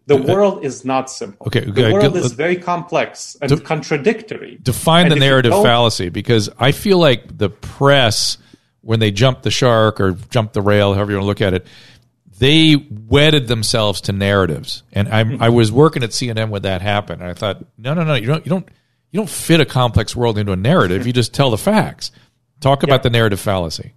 The 0.07 0.17
world 0.17 0.65
is 0.65 0.85
not 0.85 1.11
simple. 1.11 1.47
Okay, 1.47 1.61
the 1.61 1.93
world 1.93 2.17
is 2.17 2.33
very 2.33 2.57
complex 2.57 3.37
and 3.41 3.65
contradictory. 3.65 4.59
define 4.63 5.07
And 5.07 5.13
the 5.13 5.17
narrative 5.17 5.53
fallacy 5.53 6.11
because 6.11 6.51
I 6.59 6.73
feel 6.73 6.99
like 6.99 7.39
the 7.39 7.49
press, 7.49 8.37
when 8.83 9.01
they 9.01 9.11
jump 9.11 9.43
the 9.43 9.51
shark 9.51 10.01
or 10.01 10.13
jump 10.31 10.53
the 10.53 10.61
rail, 10.61 10.93
however 10.93 11.13
you 11.13 11.17
want 11.17 11.25
to 11.25 11.29
look 11.29 11.41
at 11.41 11.55
it, 11.55 11.67
they 12.39 12.77
wedded 12.77 13.49
themselves 13.49 14.01
to 14.03 14.13
narratives. 14.13 14.83
And 14.93 15.09
I, 15.09 15.47
I 15.47 15.49
was 15.49 15.73
working 15.73 16.03
at 16.03 16.11
CNN 16.11 16.51
when 16.51 16.63
that 16.63 16.83
happened. 16.83 17.23
And 17.23 17.31
I 17.31 17.35
thought, 17.35 17.65
no, 17.79 17.95
no, 17.95 18.05
no, 18.05 18.15
you 18.15 18.27
don't, 18.27 18.45
you 18.45 18.51
don't, 18.51 18.69
you 19.11 19.21
don't 19.21 19.31
fit 19.31 19.61
a 19.61 19.65
complex 19.65 20.15
world 20.15 20.37
into 20.37 20.53
a 20.53 20.57
narrative. 20.57 21.07
You 21.07 21.13
just 21.13 21.33
tell 21.33 21.51
the 21.51 21.59
facts. 21.59 22.11
Talk 22.61 22.83
about 22.83 23.03
the 23.03 23.11
narrative 23.11 23.41
fallacy. 23.41 23.95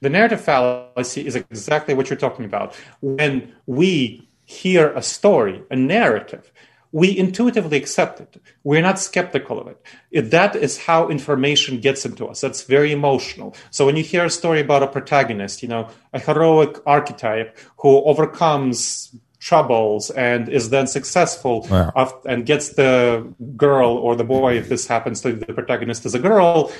The 0.00 0.10
narrative 0.10 0.40
fallacy 0.40 1.26
is 1.26 1.36
exactly 1.36 1.94
what 1.94 2.10
you're 2.10 2.18
talking 2.18 2.44
about. 2.44 2.74
When 3.00 3.52
we 3.66 4.26
hear 4.46 4.92
a 4.92 5.02
story, 5.02 5.62
a 5.70 5.76
narrative, 5.76 6.52
we 6.92 7.16
intuitively 7.16 7.76
accept 7.76 8.20
it. 8.20 8.42
We're 8.64 8.82
not 8.82 8.98
skeptical 8.98 9.60
of 9.60 9.68
it. 9.68 9.80
it. 10.10 10.30
That 10.30 10.56
is 10.56 10.78
how 10.78 11.08
information 11.08 11.80
gets 11.80 12.04
into 12.04 12.26
us. 12.26 12.40
That's 12.40 12.64
very 12.64 12.90
emotional. 12.92 13.54
So 13.70 13.86
when 13.86 13.96
you 13.96 14.02
hear 14.02 14.24
a 14.24 14.30
story 14.30 14.60
about 14.60 14.82
a 14.82 14.88
protagonist, 14.88 15.62
you 15.62 15.68
know, 15.68 15.88
a 16.12 16.18
heroic 16.18 16.78
archetype 16.86 17.56
who 17.78 18.02
overcomes 18.04 19.14
troubles 19.38 20.10
and 20.10 20.48
is 20.48 20.70
then 20.70 20.86
successful 20.86 21.66
Wow. 21.70 21.92
of, 21.96 22.12
and 22.26 22.44
gets 22.44 22.70
the 22.70 23.32
girl 23.56 23.90
or 23.96 24.16
the 24.16 24.24
boy, 24.24 24.58
if 24.58 24.68
this 24.68 24.86
happens 24.86 25.20
to 25.22 25.32
the 25.32 25.52
protagonist 25.54 26.04
is 26.04 26.14
a 26.14 26.18
girl, 26.18 26.72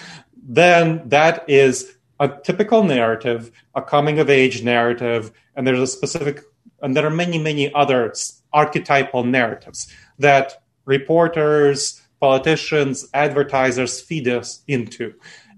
then 0.43 1.09
that 1.09 1.49
is 1.49 1.97
a 2.19 2.29
typical 2.29 2.83
narrative, 2.83 3.51
a 3.75 3.81
coming 3.81 4.19
of 4.19 4.29
age 4.29 4.63
narrative, 4.63 5.33
and 5.57 5.67
there's 5.67 5.81
a 5.81 5.87
specific, 5.87 6.43
and 6.83 6.95
there 6.95 7.07
are 7.07 7.11
many, 7.11 7.39
many 7.39 7.73
other 7.73 8.13
archetypal 8.53 9.25
narratives 9.25 9.89
that 10.19 10.63
reporters, 10.85 12.01
politicians, 12.21 13.09
advertisers 13.15 14.01
feed 14.01 14.29
us 14.29 14.63
into. 14.67 15.15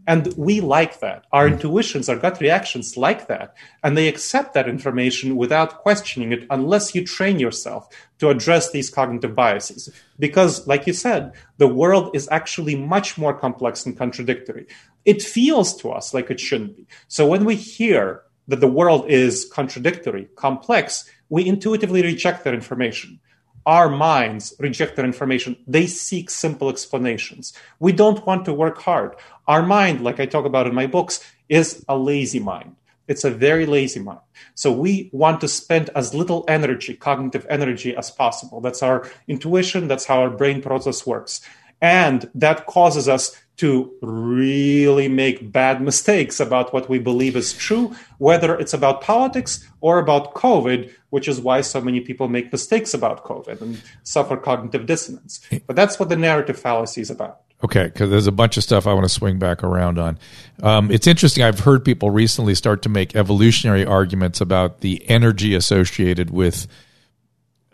And 0.07 0.35
we 0.37 0.61
like 0.61 0.99
that. 1.01 1.27
Our 1.33 1.47
intuitions, 1.47 2.09
our 2.09 2.17
gut 2.17 2.41
reactions 2.41 2.97
like 2.97 3.29
that. 3.29 3.55
And 3.85 3.97
they 3.97 4.09
accept 4.09 4.53
that 4.55 4.69
information 4.69 5.37
without 5.37 5.79
questioning 5.79 6.33
it 6.33 6.47
unless 6.51 6.95
you 6.95 7.05
train 7.05 7.39
yourself 7.39 7.89
to 8.19 8.29
address 8.29 8.71
these 8.73 8.91
cognitive 8.91 9.35
biases. 9.37 9.89
Because, 10.19 10.67
like 10.67 10.87
you 10.87 10.93
said, 10.93 11.33
the 11.59 11.69
world 11.69 12.11
is 12.15 12.29
actually 12.33 12.75
much 12.75 13.17
more 13.17 13.33
complex 13.33 13.87
and 13.87 13.97
contradictory. 13.97 14.67
It 15.05 15.23
feels 15.23 15.77
to 15.77 15.91
us 15.91 16.13
like 16.13 16.31
it 16.31 16.41
shouldn't 16.41 16.77
be. 16.77 16.87
So 17.07 17.27
when 17.27 17.45
we 17.45 17.55
hear 17.55 18.23
that 18.49 18.61
the 18.61 18.69
world 18.69 19.09
is 19.09 19.49
contradictory, 19.53 20.29
complex, 20.35 21.09
we 21.35 21.41
intuitively 21.53 22.03
reject 22.03 22.45
that 22.45 22.55
information 22.63 23.19
our 23.67 23.89
minds 23.89 24.55
reject 24.59 24.97
that 24.97 25.05
information. 25.05 25.57
They 25.67 25.87
seek 25.87 26.31
simple 26.31 26.69
explanations. 26.69 27.53
We 27.79 27.93
don't 27.93 28.25
want 28.27 28.45
to 28.47 28.55
work 28.55 28.79
hard. 28.79 29.15
Our 29.47 29.63
mind, 29.63 30.03
like 30.03 30.19
I 30.21 30.27
talk 30.27 30.45
about 30.45 30.67
in 30.67 30.75
my 30.75 30.87
books, 30.87 31.25
is 31.49 31.85
a 31.89 31.97
lazy 31.97 32.41
mind. 32.41 32.77
It's 33.09 33.25
a 33.25 33.31
very 33.31 33.67
lazy 33.67 34.01
mind. 34.01 34.21
So 34.55 34.73
we 34.73 35.11
want 35.13 35.41
to 35.43 35.49
spend 35.49 35.91
as 35.95 36.15
little 36.15 36.45
energy, 36.49 36.95
cognitive 36.95 37.47
energy, 37.49 37.97
as 37.97 38.11
possible. 38.11 38.61
That's 38.61 38.83
our 38.83 39.09
intuition. 39.29 39.89
That's 39.89 40.07
how 40.07 40.21
our 40.21 40.31
brain 40.31 40.63
process 40.63 41.07
works. 41.07 41.41
And 41.81 42.31
that 42.35 42.67
causes 42.67 43.09
us 43.09 43.37
to 43.57 43.93
really 44.03 45.09
make 45.09 45.53
bad 45.53 45.83
mistakes 45.83 46.41
about 46.41 46.73
what 46.73 46.89
we 46.89 46.99
believe 46.99 47.37
is 47.37 47.53
true, 47.53 47.95
whether 48.19 48.57
it's 48.57 48.73
about 48.73 49.03
politics 49.03 49.69
or 49.81 49.99
about 49.99 50.35
COVID, 50.35 50.93
which 51.13 51.29
is 51.29 51.39
why 51.39 51.61
so 51.61 51.79
many 51.79 52.01
people 52.01 52.27
make 52.27 52.51
mistakes 52.51 52.95
about 52.95 53.23
COVID 53.23 53.61
and 53.61 53.83
suffer 54.03 54.35
cognitive 54.35 54.87
dissonance. 54.87 55.47
But 55.67 55.77
that's 55.77 56.01
what 56.01 56.09
the 56.09 56.17
narrative 56.17 56.59
fallacy 56.59 57.03
is 57.03 57.11
about. 57.11 57.43
Okay, 57.63 57.85
because 57.85 58.09
there's 58.09 58.27
a 58.27 58.33
bunch 58.33 58.57
of 58.57 58.63
stuff 58.63 58.87
I 58.87 58.95
want 58.95 59.05
to 59.05 59.11
swing 59.11 59.39
back 59.39 59.63
around 59.63 59.99
on. 59.99 60.19
Um, 60.63 60.91
it's 60.91 61.07
interesting. 61.07 61.45
I've 61.45 61.61
heard 61.61 61.85
people 61.85 62.09
recently 62.09 62.55
start 62.55 62.81
to 62.83 62.89
make 62.89 63.15
evolutionary 63.15 63.85
arguments 63.85 64.41
about 64.41 64.81
the 64.81 65.07
energy 65.07 65.55
associated 65.55 66.31
with 66.31 66.67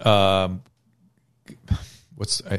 um, 0.01 0.63
what's 2.17 2.41
uh, 2.41 2.59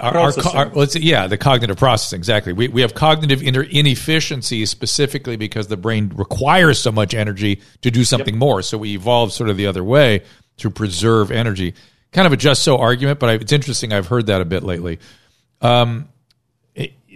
our, 0.00 0.16
our, 0.16 0.32
our 0.54 0.68
let's 0.70 0.96
yeah 0.96 1.26
the 1.26 1.38
cognitive 1.38 1.76
processing 1.76 2.18
exactly. 2.18 2.52
We 2.52 2.68
we 2.68 2.80
have 2.80 2.94
cognitive 2.94 3.42
inefficiency 3.42 4.66
specifically 4.66 5.36
because 5.36 5.68
the 5.68 5.76
brain 5.76 6.12
requires 6.14 6.80
so 6.80 6.92
much 6.92 7.14
energy 7.14 7.60
to 7.82 7.90
do 7.90 8.04
something 8.04 8.36
more. 8.38 8.62
So 8.62 8.78
we 8.78 8.94
evolved 8.94 9.32
sort 9.32 9.50
of 9.50 9.56
the 9.56 9.66
other 9.66 9.84
way 9.84 10.22
to 10.58 10.70
preserve 10.70 11.30
energy. 11.30 11.74
Kind 12.12 12.26
of 12.26 12.32
a 12.32 12.36
just 12.36 12.62
so 12.62 12.78
argument, 12.78 13.18
but 13.18 13.28
I, 13.28 13.32
it's 13.34 13.52
interesting. 13.52 13.92
I've 13.92 14.06
heard 14.06 14.26
that 14.26 14.40
a 14.40 14.44
bit 14.44 14.62
lately 14.62 14.98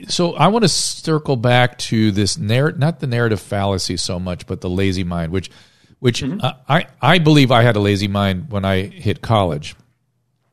so 0.08 0.34
I 0.34 0.48
want 0.48 0.64
to 0.64 0.68
circle 0.68 1.36
back 1.36 1.78
to 1.78 2.10
this 2.12 2.38
narrative, 2.38 2.78
not 2.78 3.00
the 3.00 3.06
narrative 3.06 3.40
fallacy 3.40 3.96
so 3.96 4.18
much, 4.18 4.46
but 4.46 4.60
the 4.60 4.70
lazy 4.70 5.04
mind, 5.04 5.32
which, 5.32 5.50
which 5.98 6.22
uh, 6.22 6.54
I 6.68 6.86
I 7.00 7.18
believe 7.18 7.50
I 7.50 7.62
had 7.62 7.76
a 7.76 7.80
lazy 7.80 8.08
mind 8.08 8.50
when 8.50 8.64
I 8.64 8.82
hit 8.82 9.20
college. 9.20 9.74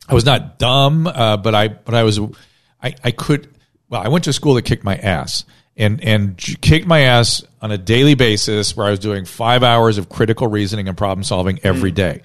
I 0.08 0.14
was 0.14 0.26
not 0.26 0.58
dumb, 0.60 1.08
uh, 1.08 1.38
but 1.38 1.54
I 1.54 1.68
but 1.68 1.94
I 1.94 2.04
was 2.04 2.20
I 2.82 2.96
I 3.04 3.12
could 3.12 3.54
well 3.90 4.02
I 4.02 4.08
went 4.08 4.26
to 4.26 4.34
school 4.34 4.54
that 4.56 4.64
kicked 4.64 4.84
my 4.84 4.96
ass 4.96 5.46
and 5.76 6.04
and 6.04 6.38
kicked 6.38 6.88
my 6.88 7.02
ass 7.02 7.44
on 7.62 7.72
a 7.72 7.78
daily 7.78 8.16
basis 8.16 8.76
where 8.76 8.88
I 8.88 8.90
was 8.90 9.00
doing 9.00 9.26
five 9.26 9.64
hours 9.64 9.98
of 9.98 10.10
critical 10.10 10.48
reasoning 10.48 10.88
and 10.88 10.98
problem 10.98 11.24
solving 11.24 11.60
every 11.64 11.92
day. 11.92 12.22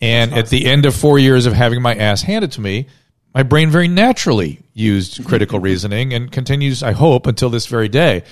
And 0.00 0.32
at 0.34 0.48
the 0.48 0.66
end 0.66 0.84
of 0.84 0.96
four 0.96 1.18
years 1.18 1.46
of 1.46 1.52
having 1.52 1.80
my 1.80 1.94
ass 1.94 2.22
handed 2.22 2.52
to 2.52 2.60
me, 2.60 2.88
my 3.34 3.44
brain 3.44 3.70
very 3.70 3.88
naturally 3.88 4.60
used 4.72 5.24
critical 5.24 5.60
reasoning 5.60 6.12
and 6.12 6.30
continues, 6.30 6.82
I 6.82 6.92
hope, 6.92 7.26
until 7.26 7.50
this 7.50 7.66
very 7.66 7.88
day. 7.88 8.24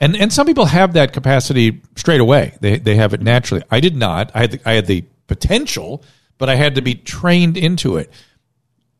And 0.00 0.16
and 0.16 0.32
some 0.32 0.46
people 0.46 0.66
have 0.66 0.94
that 0.94 1.12
capacity 1.12 1.80
straight 1.96 2.20
away. 2.20 2.54
They 2.60 2.78
they 2.78 2.96
have 2.96 3.14
it 3.14 3.20
naturally. 3.20 3.62
I 3.70 3.80
did 3.80 3.96
not. 3.96 4.30
I 4.34 4.40
had 4.40 4.50
the, 4.52 4.68
I 4.68 4.72
had 4.72 4.86
the 4.86 5.04
potential, 5.26 6.02
but 6.38 6.48
I 6.48 6.54
had 6.56 6.74
to 6.74 6.82
be 6.82 6.94
trained 6.94 7.56
into 7.56 7.96
it. 7.96 8.10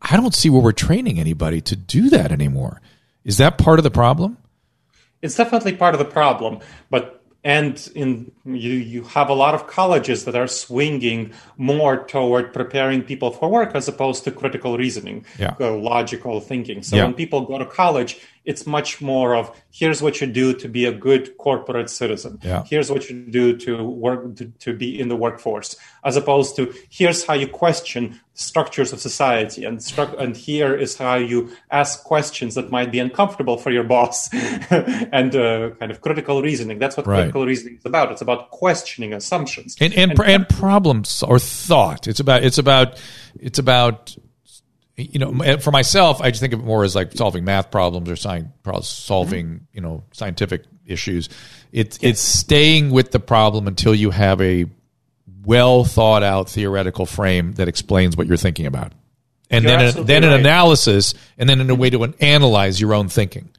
I 0.00 0.16
don't 0.16 0.34
see 0.34 0.50
where 0.50 0.62
we're 0.62 0.72
training 0.72 1.18
anybody 1.18 1.60
to 1.62 1.76
do 1.76 2.10
that 2.10 2.30
anymore. 2.32 2.80
Is 3.24 3.38
that 3.38 3.58
part 3.58 3.78
of 3.78 3.82
the 3.82 3.90
problem? 3.90 4.36
It's 5.22 5.34
definitely 5.34 5.74
part 5.74 5.94
of 5.94 5.98
the 5.98 6.04
problem, 6.04 6.60
but 6.90 7.12
and 7.42 7.90
in 7.94 8.32
you 8.44 8.72
you 8.72 9.02
have 9.04 9.28
a 9.28 9.32
lot 9.34 9.54
of 9.54 9.66
colleges 9.66 10.24
that 10.24 10.34
are 10.34 10.48
swinging 10.48 11.32
more 11.56 12.04
toward 12.04 12.52
preparing 12.52 13.02
people 13.02 13.30
for 13.30 13.48
work 13.48 13.74
as 13.74 13.88
opposed 13.88 14.24
to 14.24 14.30
critical 14.32 14.76
reasoning, 14.76 15.24
Yeah. 15.38 15.54
uh, 15.60 15.72
logical 15.76 16.40
thinking. 16.40 16.82
So 16.82 16.96
Yeah. 16.96 17.04
when 17.04 17.14
people 17.14 17.42
go 17.42 17.56
to 17.58 17.64
college, 17.66 18.18
it's 18.46 18.66
much 18.66 19.00
more 19.02 19.34
of 19.34 19.50
here's 19.70 20.00
what 20.00 20.20
you 20.20 20.26
do 20.26 20.54
to 20.54 20.68
be 20.68 20.84
a 20.86 20.92
good 20.92 21.36
corporate 21.36 21.90
citizen. 21.90 22.38
Yeah. 22.42 22.62
Here's 22.64 22.90
what 22.90 23.10
you 23.10 23.26
do 23.28 23.56
to 23.58 23.84
work 23.84 24.36
to, 24.36 24.46
to 24.46 24.72
be 24.72 24.98
in 24.98 25.08
the 25.08 25.16
workforce, 25.16 25.76
as 26.04 26.16
opposed 26.16 26.56
to 26.56 26.72
here's 26.88 27.24
how 27.26 27.34
you 27.34 27.48
question 27.48 28.20
structures 28.34 28.92
of 28.92 29.00
society, 29.00 29.64
and 29.64 29.78
stru- 29.78 30.18
and 30.20 30.36
here 30.36 30.74
is 30.76 30.96
how 30.96 31.16
you 31.16 31.50
ask 31.70 32.04
questions 32.04 32.54
that 32.54 32.70
might 32.70 32.92
be 32.92 32.98
uncomfortable 32.98 33.56
for 33.56 33.70
your 33.70 33.84
boss, 33.84 34.28
and 35.12 35.34
uh, 35.34 35.70
kind 35.80 35.90
of 35.90 36.00
critical 36.00 36.42
reasoning. 36.42 36.78
That's 36.78 36.96
what 36.96 37.06
Right. 37.06 37.16
critical 37.18 37.46
reasoning 37.46 37.76
is 37.78 37.84
about. 37.86 38.12
It's 38.12 38.22
about 38.22 38.50
questioning 38.50 39.12
assumptions. 39.12 39.76
and 39.80 39.92
and 39.94 40.18
and, 40.20 40.48
problems 40.48 41.22
or 41.22 41.38
thought. 41.38 42.06
It's 42.06 42.20
about 42.20 42.44
it's 42.44 42.58
about 42.58 43.00
it's 43.40 43.58
about 43.58 44.16
you 44.96 45.18
know 45.18 45.58
for 45.58 45.70
myself. 45.70 46.20
I 46.20 46.30
just 46.30 46.40
think 46.40 46.52
of 46.52 46.60
it 46.60 46.64
more 46.64 46.84
as 46.84 46.94
like 46.94 47.12
solving 47.12 47.44
math 47.44 47.70
problems 47.70 48.08
or 48.08 48.16
solving 48.16 49.46
mm-hmm. 49.46 49.56
you 49.72 49.80
know 49.80 50.04
scientific 50.12 50.64
issues. 50.86 51.28
It's 51.72 51.98
it's 52.00 52.20
staying 52.20 52.90
with 52.90 53.10
the 53.10 53.20
problem 53.20 53.66
until 53.68 53.94
you 53.94 54.10
have 54.10 54.40
a 54.40 54.66
well 55.44 55.84
thought 55.84 56.22
out 56.22 56.48
theoretical 56.48 57.06
frame 57.06 57.52
that 57.52 57.68
explains 57.68 58.16
what 58.16 58.26
you're 58.26 58.36
thinking 58.36 58.66
about, 58.66 58.92
and 59.50 59.64
You're 59.64 59.76
then 59.76 59.98
a, 59.98 60.04
then 60.04 60.24
an 60.24 60.32
analysis, 60.32 61.14
and 61.36 61.48
then 61.48 61.60
in 61.60 61.68
a 61.68 61.74
way 61.74 61.90
to 61.90 62.02
analyze 62.20 62.80
your 62.80 62.94
own 62.94 63.08
thinking. 63.08 63.50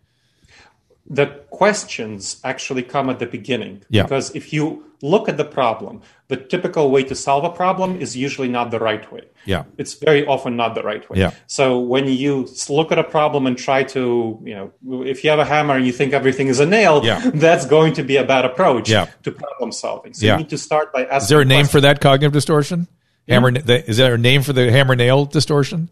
the 1.09 1.27
questions 1.51 2.41
actually 2.43 2.83
come 2.83 3.09
at 3.09 3.19
the 3.19 3.25
beginning. 3.25 3.83
Yeah. 3.89 4.03
Because 4.03 4.35
if 4.35 4.51
you 4.51 4.86
look 5.01 5.29
at 5.29 5.37
the 5.37 5.45
problem, 5.45 6.01
the 6.27 6.37
typical 6.37 6.89
way 6.89 7.03
to 7.03 7.13
solve 7.15 7.43
a 7.43 7.49
problem 7.49 8.01
is 8.01 8.17
usually 8.17 8.47
not 8.47 8.71
the 8.71 8.79
right 8.79 9.11
way. 9.11 9.21
Yeah. 9.45 9.63
It's 9.77 9.93
very 9.93 10.25
often 10.25 10.55
not 10.55 10.73
the 10.75 10.81
right 10.83 11.07
way. 11.09 11.19
Yeah. 11.19 11.31
So 11.45 11.79
when 11.79 12.07
you 12.07 12.47
look 12.69 12.91
at 12.91 12.97
a 12.99 13.03
problem 13.03 13.45
and 13.47 13.57
try 13.57 13.83
to, 13.83 14.39
you 14.43 14.55
know, 14.55 15.03
if 15.05 15.23
you 15.23 15.29
have 15.29 15.39
a 15.39 15.45
hammer 15.45 15.75
and 15.75 15.85
you 15.85 15.91
think 15.91 16.13
everything 16.13 16.47
is 16.47 16.59
a 16.59 16.65
nail, 16.65 17.01
Yeah. 17.05 17.29
that's 17.33 17.65
going 17.65 17.93
to 17.93 18.03
be 18.03 18.17
a 18.17 18.23
bad 18.23 18.43
approach 18.45 18.89
Yeah. 18.89 19.05
to 19.23 19.31
problem 19.31 19.71
solving. 19.71 20.13
So 20.13 20.25
Yeah. 20.25 20.33
you 20.33 20.37
need 20.39 20.49
to 20.49 20.57
start 20.57 20.91
by 20.91 21.03
asking 21.05 21.17
Is 21.21 21.29
there 21.29 21.41
a 21.41 21.45
name 21.45 21.57
questions. 21.65 21.71
for 21.71 21.81
that 21.81 22.01
cognitive 22.01 22.33
distortion? 22.33 22.87
Hammer. 23.29 23.51
the- 23.51 23.87
Is 23.89 23.97
there 23.97 24.15
a 24.15 24.17
name 24.17 24.41
for 24.41 24.53
the 24.53 24.71
hammer 24.71 24.95
nail 24.95 25.25
distortion? 25.25 25.89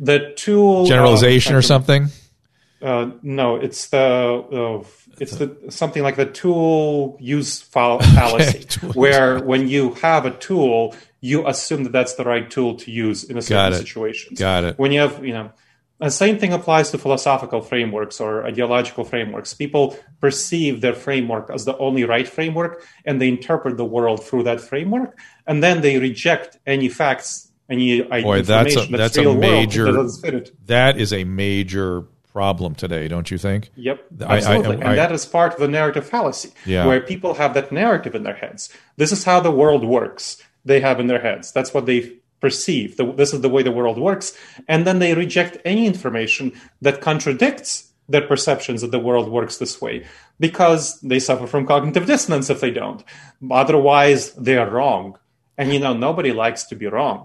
the 0.00 0.32
tool 0.36 0.86
Generalization 0.86 1.54
uh, 1.54 1.58
or 1.58 1.62
something? 1.62 2.08
Uh, 2.80 3.10
no, 3.22 3.56
it's 3.56 3.88
the 3.88 3.98
uh, 3.98 4.84
it's 5.20 5.36
the 5.36 5.56
something 5.70 6.02
like 6.02 6.16
the 6.16 6.26
tool 6.26 7.16
use 7.20 7.60
fallacy, 7.74 8.64
tool 8.68 8.92
where 8.92 9.40
when 9.40 9.68
you 9.68 9.94
have 9.94 10.26
a 10.26 10.30
tool, 10.30 10.94
you 11.20 11.46
assume 11.46 11.84
that 11.84 11.92
that's 11.92 12.14
the 12.14 12.24
right 12.24 12.50
tool 12.50 12.76
to 12.76 12.90
use 12.90 13.24
in 13.24 13.38
a 13.38 13.42
certain 13.42 13.78
situation. 13.78 14.34
Got 14.34 14.64
it. 14.64 14.78
When 14.78 14.92
you 14.92 15.00
have, 15.00 15.24
you 15.24 15.32
know, 15.32 15.52
the 16.00 16.10
same 16.10 16.38
thing 16.38 16.52
applies 16.52 16.92
to 16.92 16.98
philosophical 16.98 17.60
frameworks 17.60 18.20
or 18.20 18.46
ideological 18.46 19.04
frameworks. 19.04 19.52
People 19.52 19.96
perceive 20.20 20.80
their 20.80 20.94
framework 20.94 21.50
as 21.52 21.64
the 21.64 21.76
only 21.78 22.04
right 22.04 22.28
framework, 22.28 22.84
and 23.04 23.20
they 23.20 23.28
interpret 23.28 23.76
the 23.76 23.84
world 23.84 24.24
through 24.24 24.44
that 24.44 24.60
framework, 24.60 25.18
and 25.46 25.62
then 25.62 25.80
they 25.80 25.98
reject 25.98 26.58
any 26.66 26.88
facts, 26.88 27.50
any 27.68 28.02
Boy, 28.02 28.42
that's 28.42 28.76
a 28.76 28.80
information 28.80 28.96
that's 28.96 29.16
a 29.16 29.20
real 29.22 29.30
world 29.32 29.42
that 29.42 29.48
major 29.48 29.92
doesn't 29.92 30.22
fit 30.22 30.34
it. 30.34 30.66
that 30.66 30.98
is 30.98 31.12
a 31.12 31.24
major 31.24 32.06
problem 32.38 32.72
today, 32.84 33.04
don't 33.14 33.28
you 33.32 33.38
think? 33.46 33.62
Yep, 33.88 33.98
I- 34.20 34.24
I- 34.34 34.36
absolutely. 34.38 34.76
I- 34.84 34.88
and 34.90 34.98
that 35.02 35.12
is 35.18 35.24
part 35.38 35.50
of 35.54 35.60
the 35.64 35.68
narrative 35.78 36.06
fallacy, 36.14 36.50
Yeah. 36.74 36.86
where 36.88 37.00
people 37.12 37.32
have 37.42 37.52
that 37.58 37.68
narrative 37.82 38.14
in 38.18 38.22
their 38.28 38.38
heads. 38.44 38.60
This 39.00 39.10
is 39.16 39.24
how 39.30 39.38
the 39.40 39.50
world 39.62 39.84
works. 39.98 40.24
They 40.70 40.80
have 40.88 40.98
in 41.02 41.06
their 41.12 41.22
heads. 41.28 41.46
That's 41.56 41.72
what 41.74 41.84
they 41.90 42.00
perceive. 42.44 42.88
The, 42.98 43.04
this 43.20 43.32
is 43.34 43.40
the 43.40 43.48
way 43.54 43.62
the 43.64 43.76
world 43.80 43.98
works. 44.10 44.26
And 44.72 44.80
then 44.86 44.98
they 45.00 45.12
reject 45.24 45.52
any 45.64 45.84
information 45.92 46.44
that 46.86 47.00
contradicts 47.08 47.70
their 48.12 48.26
perceptions 48.32 48.78
that 48.82 48.92
the 48.96 49.04
world 49.08 49.28
works 49.38 49.56
this 49.58 49.74
way 49.84 49.96
because 50.46 50.82
they 51.10 51.18
suffer 51.28 51.46
from 51.52 51.66
cognitive 51.66 52.06
dissonance 52.06 52.48
if 52.54 52.60
they 52.60 52.70
don't. 52.82 53.02
Otherwise, 53.50 54.32
they 54.46 54.56
are 54.56 54.70
wrong. 54.70 55.18
And 55.58 55.72
you 55.72 55.80
know, 55.84 55.94
nobody 56.08 56.32
likes 56.32 56.62
to 56.70 56.76
be 56.76 56.86
wrong. 56.86 57.20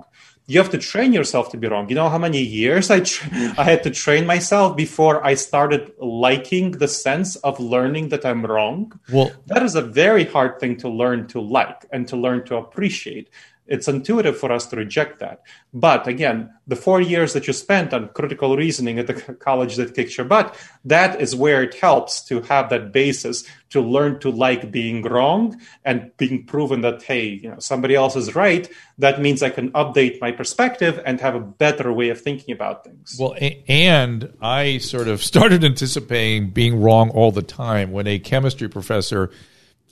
You 0.46 0.60
have 0.60 0.72
to 0.72 0.78
train 0.78 1.14
yourself 1.14 1.50
to 1.52 1.58
be 1.58 1.68
wrong. 1.68 1.88
You 1.88 1.96
know 1.96 2.10
how 2.10 2.18
many 2.18 2.42
years 2.42 2.90
I 2.90 3.00
tra- 3.00 3.30
I 3.58 3.64
had 3.64 3.84
to 3.84 3.90
train 3.90 4.26
myself 4.26 4.76
before 4.76 5.26
I 5.26 5.36
started 5.36 5.94
liking 6.00 6.72
the 6.72 6.88
sense 6.88 7.38
of 7.38 7.60
learning 7.60 8.10
that 8.10 8.26
I'm 8.26 8.46
wrong. 8.46 8.92
Well- 9.12 9.32
that 9.48 9.64
is 9.64 9.76
a 9.76 9.82
very 9.82 10.26
hard 10.26 10.60
thing 10.60 10.76
to 10.78 10.90
learn 10.90 11.28
to 11.28 11.40
like 11.40 11.86
and 11.94 12.08
to 12.10 12.18
learn 12.18 12.44
to 12.46 12.58
appreciate. 12.58 13.30
It's 13.74 13.88
intuitive 13.88 14.38
for 14.38 14.52
us 14.52 14.68
to 14.68 14.76
reject 14.76 15.18
that. 15.18 15.42
But 15.74 16.08
again, 16.08 16.54
the 16.68 16.76
four 16.76 17.02
years 17.02 17.34
that 17.34 17.48
you 17.48 17.54
spent 17.54 17.92
on 17.92 18.10
critical 18.10 18.56
reasoning 18.56 19.00
at 19.00 19.08
the 19.08 19.16
college 19.48 19.78
that 19.78 19.96
kicked 19.96 20.16
your 20.16 20.28
butt, 20.28 20.56
that 20.86 21.20
is 21.20 21.36
where 21.36 21.64
it 21.64 21.74
helps 21.74 22.24
to 22.26 22.42
have 22.42 22.70
that 22.70 22.92
basis 22.92 23.44
to 23.72 23.82
learn 23.82 24.20
to 24.20 24.30
like 24.30 24.70
being 24.70 25.02
wrong 25.02 25.60
and 25.84 26.16
being 26.18 26.46
proven 26.46 26.82
that, 26.82 27.02
hey, 27.02 27.26
you 27.26 27.50
know, 27.50 27.58
somebody 27.58 27.96
else 27.96 28.16
is 28.16 28.36
right. 28.36 28.70
That 29.00 29.20
means 29.20 29.42
I 29.42 29.50
can 29.50 29.72
update 29.72 30.22
my 30.22 30.32
perspective 30.32 31.02
and 31.04 31.20
have 31.20 31.34
a 31.34 31.40
better 31.40 31.92
way 31.92 32.10
of 32.10 32.22
thinking 32.22 32.54
about 32.54 32.84
things. 32.84 33.18
Well, 33.20 33.36
and 33.68 34.32
I 34.40 34.78
sort 34.78 35.08
of 35.08 35.24
started 35.32 35.64
anticipating 35.64 36.52
being 36.52 36.80
wrong 36.80 37.10
all 37.10 37.32
the 37.32 37.42
time 37.42 37.92
when 37.92 38.06
a 38.06 38.20
chemistry 38.20 38.70
professor 38.70 39.32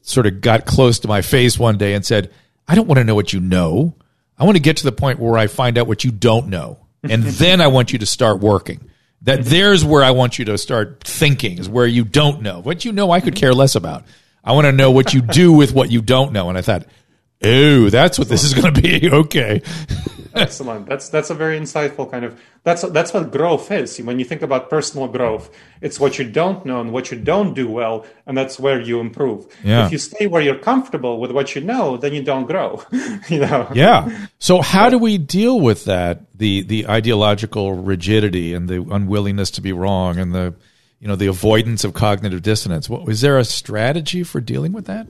sort 0.04 0.28
of 0.28 0.39
got 0.39 0.67
close 0.67 1.00
to 1.00 1.08
my 1.08 1.24
face 1.24 1.58
one 1.58 1.80
day 1.80 1.96
and 1.96 2.06
said, 2.06 2.32
I 2.67 2.76
don't 2.76 2.88
want 2.88 3.00
to 3.00 3.04
know 3.04 3.15
what 3.15 3.34
you 3.34 3.39
know. 3.39 3.95
I 4.38 4.45
want 4.45 4.56
to 4.56 4.62
get 4.62 4.78
to 4.78 4.84
the 4.84 4.91
point 4.91 5.19
where 5.19 5.38
I 5.38 5.47
find 5.47 5.78
out 5.78 5.88
what 5.88 6.04
you 6.04 6.12
don't 6.12 6.47
know. 6.47 6.80
And 7.04 7.24
then 7.41 7.62
I 7.62 7.67
want 7.67 7.93
you 7.93 8.00
to 8.00 8.06
start 8.06 8.39
working. 8.39 8.89
That 9.24 9.45
there's 9.45 9.86
where 9.86 10.04
I 10.04 10.12
want 10.12 10.39
you 10.39 10.45
to 10.45 10.58
start 10.58 11.04
thinking 11.04 11.60
is 11.60 11.69
where 11.69 11.86
you 11.86 12.04
don't 12.04 12.41
know. 12.41 12.60
What 12.60 12.86
you 12.86 12.91
know, 12.91 13.12
I 13.12 13.19
could 13.19 13.36
care 13.36 13.54
less 13.54 13.76
about. 13.76 14.04
I 14.43 14.54
want 14.54 14.65
to 14.65 14.71
know 14.71 14.89
what 14.89 15.13
you 15.13 15.21
do 15.21 15.54
with 15.54 15.74
what 15.74 15.91
you 15.91 16.02
don't 16.02 16.34
know. 16.34 16.50
And 16.50 16.58
I 16.58 16.62
thought, 16.62 16.86
oh, 17.43 17.89
that's 17.89 18.19
what 18.19 18.30
this 18.30 18.43
is 18.43 18.54
going 18.54 18.73
to 18.73 18.82
be. 18.82 19.10
Okay. 19.21 19.62
Excellent. 20.34 20.88
That's 20.88 21.10
that's 21.10 21.30
a 21.30 21.36
very 21.36 21.60
insightful 21.60 22.10
kind 22.10 22.23
of 22.23 22.39
that's 22.63 22.84
that's 22.84 23.13
what 23.13 23.32
growth 23.32 23.71
is. 23.71 23.99
When 23.99 24.17
you 24.17 24.25
think 24.25 24.41
about 24.41 24.69
personal 24.69 25.08
growth, 25.08 25.49
it's 25.82 25.99
what 25.99 26.17
you 26.19 26.30
don't 26.30 26.65
know 26.65 26.80
and 26.80 26.93
what 26.93 27.12
you 27.12 27.19
don't 27.19 27.54
do 27.54 27.69
well, 27.69 28.06
and 28.25 28.38
that's 28.38 28.60
where 28.60 28.80
you 28.80 28.99
improve. 28.99 29.45
Yeah. 29.63 29.86
If 29.86 29.91
you 29.91 29.97
stay 29.97 30.27
where 30.27 30.41
you're 30.41 30.58
comfortable 30.58 31.19
with 31.19 31.32
what 31.32 31.56
you 31.56 31.62
know, 31.62 31.97
then 31.97 32.13
you 32.13 32.23
don't 32.23 32.45
grow. 32.45 32.84
you 33.30 33.39
know. 33.39 33.69
Yeah. 33.73 34.27
So 34.39 34.62
how 34.62 34.89
do 34.89 34.97
we 34.97 35.17
deal 35.19 35.60
with 35.60 35.86
that? 35.86 36.38
The 36.38 36.63
the 36.63 36.88
ideological 36.88 37.73
rigidity 37.73 38.54
and 38.54 38.67
the 38.67 38.82
unwillingness 38.82 39.51
to 39.51 39.62
be 39.62 39.71
wrong 39.71 40.17
and 40.17 40.34
the 40.34 40.56
you 40.99 41.08
know 41.08 41.15
the 41.15 41.27
avoidance 41.27 41.84
of 41.84 41.93
cognitive 41.93 42.41
dissonance. 42.41 42.89
What, 42.89 43.08
is 43.10 43.21
there 43.21 43.38
a 43.38 43.45
strategy 43.45 44.23
for 44.23 44.41
dealing 44.41 44.71
with 44.71 44.86
that? 44.86 45.08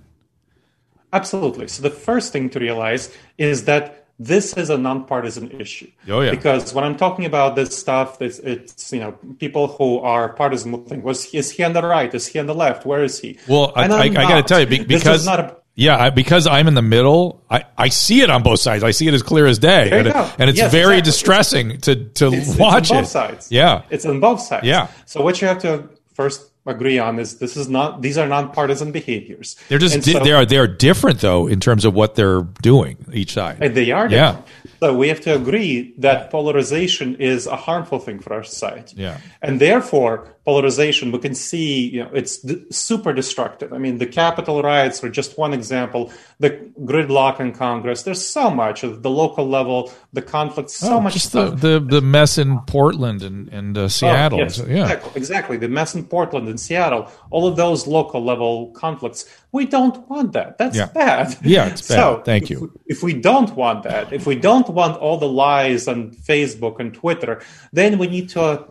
Absolutely. 1.13 1.67
So 1.67 1.81
the 1.83 1.89
first 1.89 2.31
thing 2.33 2.49
to 2.51 2.59
realize 2.59 3.15
is 3.37 3.65
that 3.65 3.97
this 4.19 4.53
is 4.55 4.69
a 4.69 4.77
nonpartisan 4.77 5.49
issue. 5.59 5.89
Oh, 6.07 6.21
yeah. 6.21 6.29
Because 6.31 6.73
when 6.75 6.83
I'm 6.83 6.95
talking 6.95 7.25
about 7.25 7.55
this 7.55 7.75
stuff, 7.75 8.21
it's, 8.21 8.37
it's 8.39 8.93
you 8.93 8.99
know 8.99 9.13
people 9.39 9.67
who 9.67 9.97
are 9.99 10.29
partisan 10.33 10.71
will 10.71 10.83
think, 10.85 11.03
was 11.03 11.33
is 11.33 11.49
he 11.51 11.63
on 11.63 11.73
the 11.73 11.81
right? 11.81 12.13
Is 12.13 12.27
he 12.27 12.37
on 12.39 12.45
the 12.45 12.53
left? 12.53 12.85
Where 12.85 13.03
is 13.03 13.19
he? 13.19 13.39
Well, 13.47 13.73
I, 13.75 13.85
And 13.85 13.93
I, 13.93 14.03
I 14.03 14.09
got 14.09 14.35
to 14.35 14.43
tell 14.43 14.59
you 14.59 14.67
be- 14.67 14.83
because 14.83 15.27
a 15.27 15.57
yeah, 15.73 15.97
I, 15.97 16.09
because 16.11 16.45
I'm 16.47 16.67
in 16.67 16.75
the 16.75 16.81
middle. 16.83 17.43
I, 17.49 17.63
I 17.77 17.87
see 17.89 18.21
it 18.21 18.29
on 18.29 18.43
both 18.43 18.59
sides. 18.59 18.83
I 18.83 18.91
see 18.91 19.07
it 19.07 19.13
as 19.15 19.23
clear 19.23 19.47
as 19.47 19.57
day, 19.57 19.89
There 19.89 20.03
you 20.03 20.07
and, 20.07 20.07
it- 20.09 20.35
and 20.39 20.49
it's 20.51 20.59
Yes, 20.59 20.71
very 20.71 20.97
exactly. 20.99 21.11
distressing 21.11 21.77
to 21.81 21.95
to 22.09 22.27
it's, 22.33 22.49
it's 22.49 22.57
watch 22.59 22.91
on 22.91 22.97
both 22.97 23.05
it. 23.05 23.09
sides. 23.09 23.51
Yeah. 23.51 23.83
it's 23.89 24.05
on 24.05 24.19
both 24.19 24.41
sides. 24.41 24.67
Yeah. 24.67 24.87
So 25.05 25.23
what 25.23 25.41
you 25.41 25.47
have 25.47 25.59
to 25.63 25.89
first 26.13 26.50
agree 26.65 26.99
on 26.99 27.17
is 27.19 27.39
this 27.39 27.57
is 27.57 27.67
not 27.67 28.01
these 28.01 28.17
are 28.17 28.27
nonpartisan 28.27 28.91
behaviors. 28.91 29.55
They're 29.69 29.79
just 29.79 30.01
di- 30.01 30.13
so- 30.13 30.19
they 30.23 30.31
are 30.31 30.45
they 30.45 30.57
are 30.57 30.67
different 30.67 31.19
though 31.19 31.47
in 31.47 31.59
terms 31.59 31.85
of 31.85 31.93
what 31.95 32.15
they're 32.15 32.41
doing 32.61 32.97
each 33.13 33.33
side. 33.33 33.57
They 33.59 33.91
are 33.91 34.07
Yeah. 34.09 34.37
So 34.81 34.95
we 34.95 35.09
have 35.09 35.21
to 35.21 35.35
agree 35.35 35.93
that 35.99 36.31
polarization 36.31 37.15
is 37.17 37.45
a 37.45 37.55
harmful 37.55 37.99
thing 37.99 38.17
for 38.19 38.33
our 38.33 38.43
society. 38.43 38.95
Yeah. 38.97 39.17
And 39.41 39.59
therefore, 39.61 40.33
polarization, 40.43 41.11
we 41.11 41.19
can 41.19 41.35
see, 41.35 41.87
you 41.89 42.03
know, 42.03 42.09
it's 42.13 42.37
d- 42.39 42.65
super 42.71 43.13
destructive. 43.13 43.73
I 43.73 43.77
mean, 43.77 43.99
the 43.99 44.07
Capitol 44.07 44.63
riots 44.63 45.03
are 45.03 45.09
just 45.09 45.37
one 45.37 45.53
example. 45.53 46.11
The 46.39 46.49
gridlock 46.81 47.39
in 47.39 47.51
Congress, 47.53 48.01
there's 48.03 48.25
so 48.27 48.49
much 48.49 48.83
at 48.83 49.03
the 49.03 49.09
local 49.11 49.47
level, 49.47 49.91
the 50.13 50.23
conflict, 50.23 50.71
so 50.71 50.93
Oh, 50.95 50.99
much 50.99 51.13
just 51.13 51.31
the, 51.31 51.51
the 51.51 51.79
the 51.79 52.01
mess 52.01 52.39
in 52.39 52.59
Portland 52.61 53.21
and 53.21 53.49
and 53.49 53.77
uh, 53.77 53.87
Seattle. 53.87 54.39
Oh, 54.39 54.43
yes, 54.43 54.57
yeah. 54.57 54.81
exactly, 54.83 55.11
exactly. 55.15 55.57
The 55.57 55.69
mess 55.69 55.93
in 55.93 56.05
Portland 56.05 56.47
and 56.47 56.59
Seattle, 56.59 57.07
all 57.29 57.45
of 57.47 57.55
those 57.55 57.85
local 57.85 58.23
level 58.23 58.71
conflicts. 58.71 59.25
We 59.51 59.65
don't 59.65 60.09
want 60.09 60.31
that. 60.33 60.57
That's 60.57 60.77
Yeah. 60.77 60.87
bad. 60.87 61.37
Yeah, 61.43 61.67
it's 61.67 61.87
bad. 61.87 61.95
So 61.95 62.21
Thank 62.25 62.43
if 62.45 62.49
you. 62.51 62.71
If 62.87 63.03
we 63.03 63.13
don't 63.13 63.51
want 63.55 63.83
that, 63.83 64.11
if 64.13 64.25
we 64.25 64.35
don't 64.35 64.69
want 64.71 64.97
all 64.97 65.17
the 65.17 65.27
lies 65.27 65.87
on 65.87 66.11
Facebook 66.11 66.79
and 66.79 66.93
Twitter, 66.93 67.41
then 67.71 67.97
we 67.97 68.07
need 68.07 68.29
to, 68.29 68.65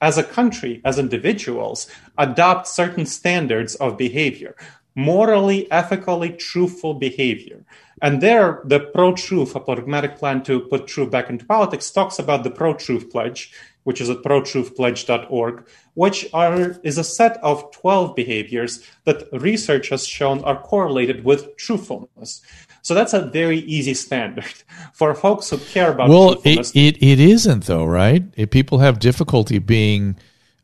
as 0.00 0.18
a 0.18 0.24
country, 0.24 0.80
as 0.84 0.98
individuals, 0.98 1.88
adopt 2.18 2.68
certain 2.68 3.06
standards 3.06 3.74
of 3.76 3.96
behavior, 3.96 4.54
morally, 4.94 5.70
ethically, 5.70 6.30
truthful 6.30 6.94
behavior. 6.94 7.64
And 8.02 8.20
there, 8.20 8.60
the 8.64 8.80
pro-truth, 8.80 9.54
a 9.54 9.60
pragmatic 9.60 10.18
plan 10.18 10.42
to 10.44 10.60
put 10.60 10.86
truth 10.86 11.10
back 11.10 11.30
into 11.30 11.44
politics, 11.46 11.90
talks 11.90 12.18
about 12.18 12.44
the 12.44 12.50
pro-truth 12.50 13.10
pledge, 13.10 13.52
which 13.84 14.00
is 14.00 14.10
at 14.10 14.22
protruthpledge.org, 14.22 15.66
which 15.94 16.28
are 16.32 16.76
is 16.82 16.98
a 16.98 17.04
set 17.04 17.36
of 17.42 17.70
12 17.70 18.16
behaviors 18.16 18.84
that 19.04 19.28
research 19.32 19.90
has 19.90 20.06
shown 20.06 20.42
are 20.42 20.60
correlated 20.60 21.24
with 21.24 21.56
truthfulness. 21.56 22.42
So 22.84 22.92
that's 22.92 23.14
a 23.14 23.22
very 23.22 23.60
easy 23.60 23.94
standard 23.94 24.52
for 24.92 25.14
folks 25.14 25.48
who 25.48 25.56
care 25.56 25.90
about 25.90 26.10
Well, 26.10 26.40
it, 26.44 26.70
it, 26.76 27.02
it 27.02 27.18
isn't 27.18 27.64
though, 27.64 27.84
right? 27.84 28.22
If 28.36 28.50
people 28.50 28.78
have 28.78 29.00
difficulty 29.00 29.58
being. 29.58 30.16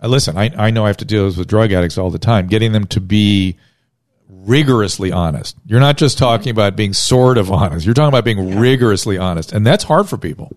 Uh, 0.03 0.09
listen, 0.09 0.37
I, 0.37 0.51
I 0.57 0.71
know 0.71 0.85
I 0.85 0.89
have 0.89 0.99
to 0.99 1.05
deal 1.05 1.25
with 1.25 1.47
drug 1.49 1.73
addicts 1.73 1.99
all 1.99 2.11
the 2.11 2.19
time, 2.19 2.47
getting 2.47 2.73
them 2.73 2.87
to 2.89 3.01
be 3.01 3.57
rigorously 4.29 5.11
honest. 5.13 5.57
You're 5.67 5.81
not 5.81 5.97
just 5.97 6.19
talking 6.19 6.51
about 6.51 6.77
being 6.77 6.93
sort 6.93 7.39
of 7.39 7.51
honest. 7.51 7.85
You're 7.85 7.95
talking 7.95 8.09
about 8.09 8.25
being 8.25 8.59
rigorously 8.59 9.19
honest, 9.19 9.53
and 9.53 9.67
that's 9.67 9.85
hard 9.85 10.09
for 10.09 10.17
people. 10.17 10.57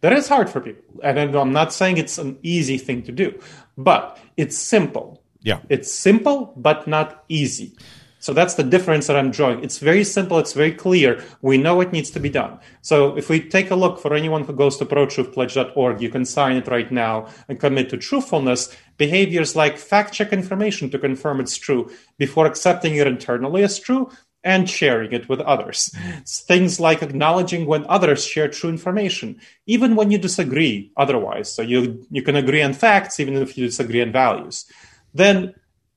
That 0.00 0.12
is 0.12 0.28
hard 0.28 0.48
for 0.50 0.60
people. 0.60 0.84
And 1.02 1.18
I'm 1.18 1.52
not 1.52 1.72
saying 1.72 1.98
it's 1.98 2.18
an 2.18 2.38
easy 2.42 2.78
thing 2.78 3.02
to 3.04 3.12
do, 3.12 3.40
but 3.76 4.18
it's 4.36 4.56
simple. 4.56 5.22
Yeah. 5.42 5.60
It's 5.68 5.90
simple, 5.90 6.52
but 6.56 6.86
not 6.86 7.24
easy. 7.28 7.76
So 8.24 8.32
that's 8.32 8.54
the 8.54 8.62
difference 8.62 9.06
that 9.06 9.18
I'm 9.18 9.30
drawing. 9.30 9.62
It's 9.62 9.76
very 9.76 10.02
simple. 10.02 10.38
It's 10.38 10.54
very 10.54 10.72
clear. 10.72 11.22
We 11.42 11.58
know 11.58 11.82
it 11.82 11.92
needs 11.92 12.10
to 12.12 12.18
be 12.18 12.30
done. 12.30 12.58
So 12.80 13.14
if 13.18 13.28
we 13.28 13.38
take 13.38 13.70
a 13.70 13.74
look 13.76 14.00
for 14.00 14.14
anyone 14.14 14.44
who 14.44 14.54
goes 14.54 14.78
to 14.78 14.86
protruthpledge.org, 14.86 16.00
you 16.00 16.08
can 16.08 16.24
sign 16.24 16.56
it 16.56 16.66
right 16.66 16.90
now 16.90 17.28
and 17.50 17.60
commit 17.60 17.90
to 17.90 17.98
truthfulness. 17.98 18.74
Behaviors 18.96 19.54
like 19.54 19.76
fact 19.76 20.14
check 20.14 20.32
information 20.32 20.88
to 20.88 20.98
confirm 20.98 21.38
it's 21.38 21.58
true 21.58 21.90
before 22.16 22.46
accepting 22.46 22.96
it 22.96 23.06
internally 23.06 23.62
as 23.62 23.78
true 23.78 24.10
and 24.42 24.70
sharing 24.70 25.12
it 25.12 25.28
with 25.28 25.40
others. 25.40 25.94
Things 26.24 26.80
like 26.80 27.02
acknowledging 27.02 27.66
when 27.66 27.84
others 27.88 28.24
share 28.24 28.48
true 28.48 28.70
information, 28.70 29.38
even 29.66 29.96
when 29.96 30.10
you 30.10 30.16
disagree 30.16 30.92
otherwise. 30.96 31.52
So 31.52 31.60
you, 31.60 32.06
you 32.10 32.22
can 32.22 32.36
agree 32.36 32.62
on 32.62 32.72
facts, 32.72 33.20
even 33.20 33.36
if 33.36 33.58
you 33.58 33.66
disagree 33.66 34.00
on 34.00 34.12
values. 34.12 34.64
Then 35.12 35.54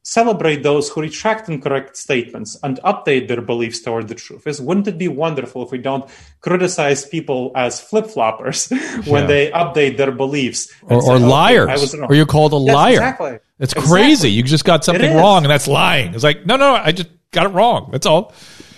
celebrate 0.08 0.64
those 0.64 0.88
who 0.90 1.02
retract 1.02 1.50
incorrect 1.50 1.98
statements 1.98 2.58
and 2.64 2.80
update 2.92 3.28
their 3.28 3.42
beliefs 3.42 3.82
toward 3.82 4.08
the 4.08 4.16
truth. 4.16 4.48
Is 4.48 4.62
wouldn't 4.62 4.88
it 4.88 4.98
be 4.98 5.10
wonderful 5.10 5.64
if 5.66 5.72
we 5.72 5.80
don't 5.80 6.06
criticize 6.40 7.06
people 7.06 7.52
as 7.56 7.82
flip 7.82 8.06
floppers 8.06 8.60
when 9.12 9.24
Yeah. 9.24 9.28
they 9.28 9.52
update 9.52 9.98
their 9.98 10.14
beliefs 10.14 10.70
Or, 10.84 11.02
say, 11.02 11.10
or 11.12 11.16
"Okay, 11.16 11.26
liars. 11.26 11.70
I 11.70 11.74
was 11.74 11.98
wrong." 11.98 12.10
or 12.10 12.16
you're 12.16 12.26
called 12.38 12.54
a 12.54 12.58
Yes, 12.58 12.76
liar. 12.76 12.94
Exactly. 12.94 13.34
It's 13.60 13.74
Exactly. 13.74 13.92
crazy. 13.92 14.30
You 14.32 14.44
just 14.44 14.64
got 14.66 14.86
something 14.86 15.14
wrong, 15.16 15.44
and 15.44 15.52
that's 15.52 15.68
lying. 15.68 16.14
It's 16.14 16.24
like, 16.24 16.46
no, 16.46 16.56
no, 16.56 16.76
I 16.76 16.92
just 16.94 17.10
got 17.32 17.46
it 17.48 17.50
wrong. 17.50 17.90
That's 17.92 18.06
all. 18.06 18.34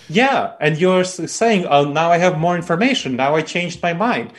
Yeah, 0.09 0.53
and 0.59 0.77
you're 0.81 1.03
saying, 1.03 1.67
"Oh, 1.69 1.83
now 1.85 2.11
I 2.11 2.17
have 2.17 2.39
more 2.39 2.55
information. 2.55 3.15
Now 3.15 3.35
I 3.35 3.41
changed 3.43 3.83
my 3.83 3.93
mind." 3.93 4.31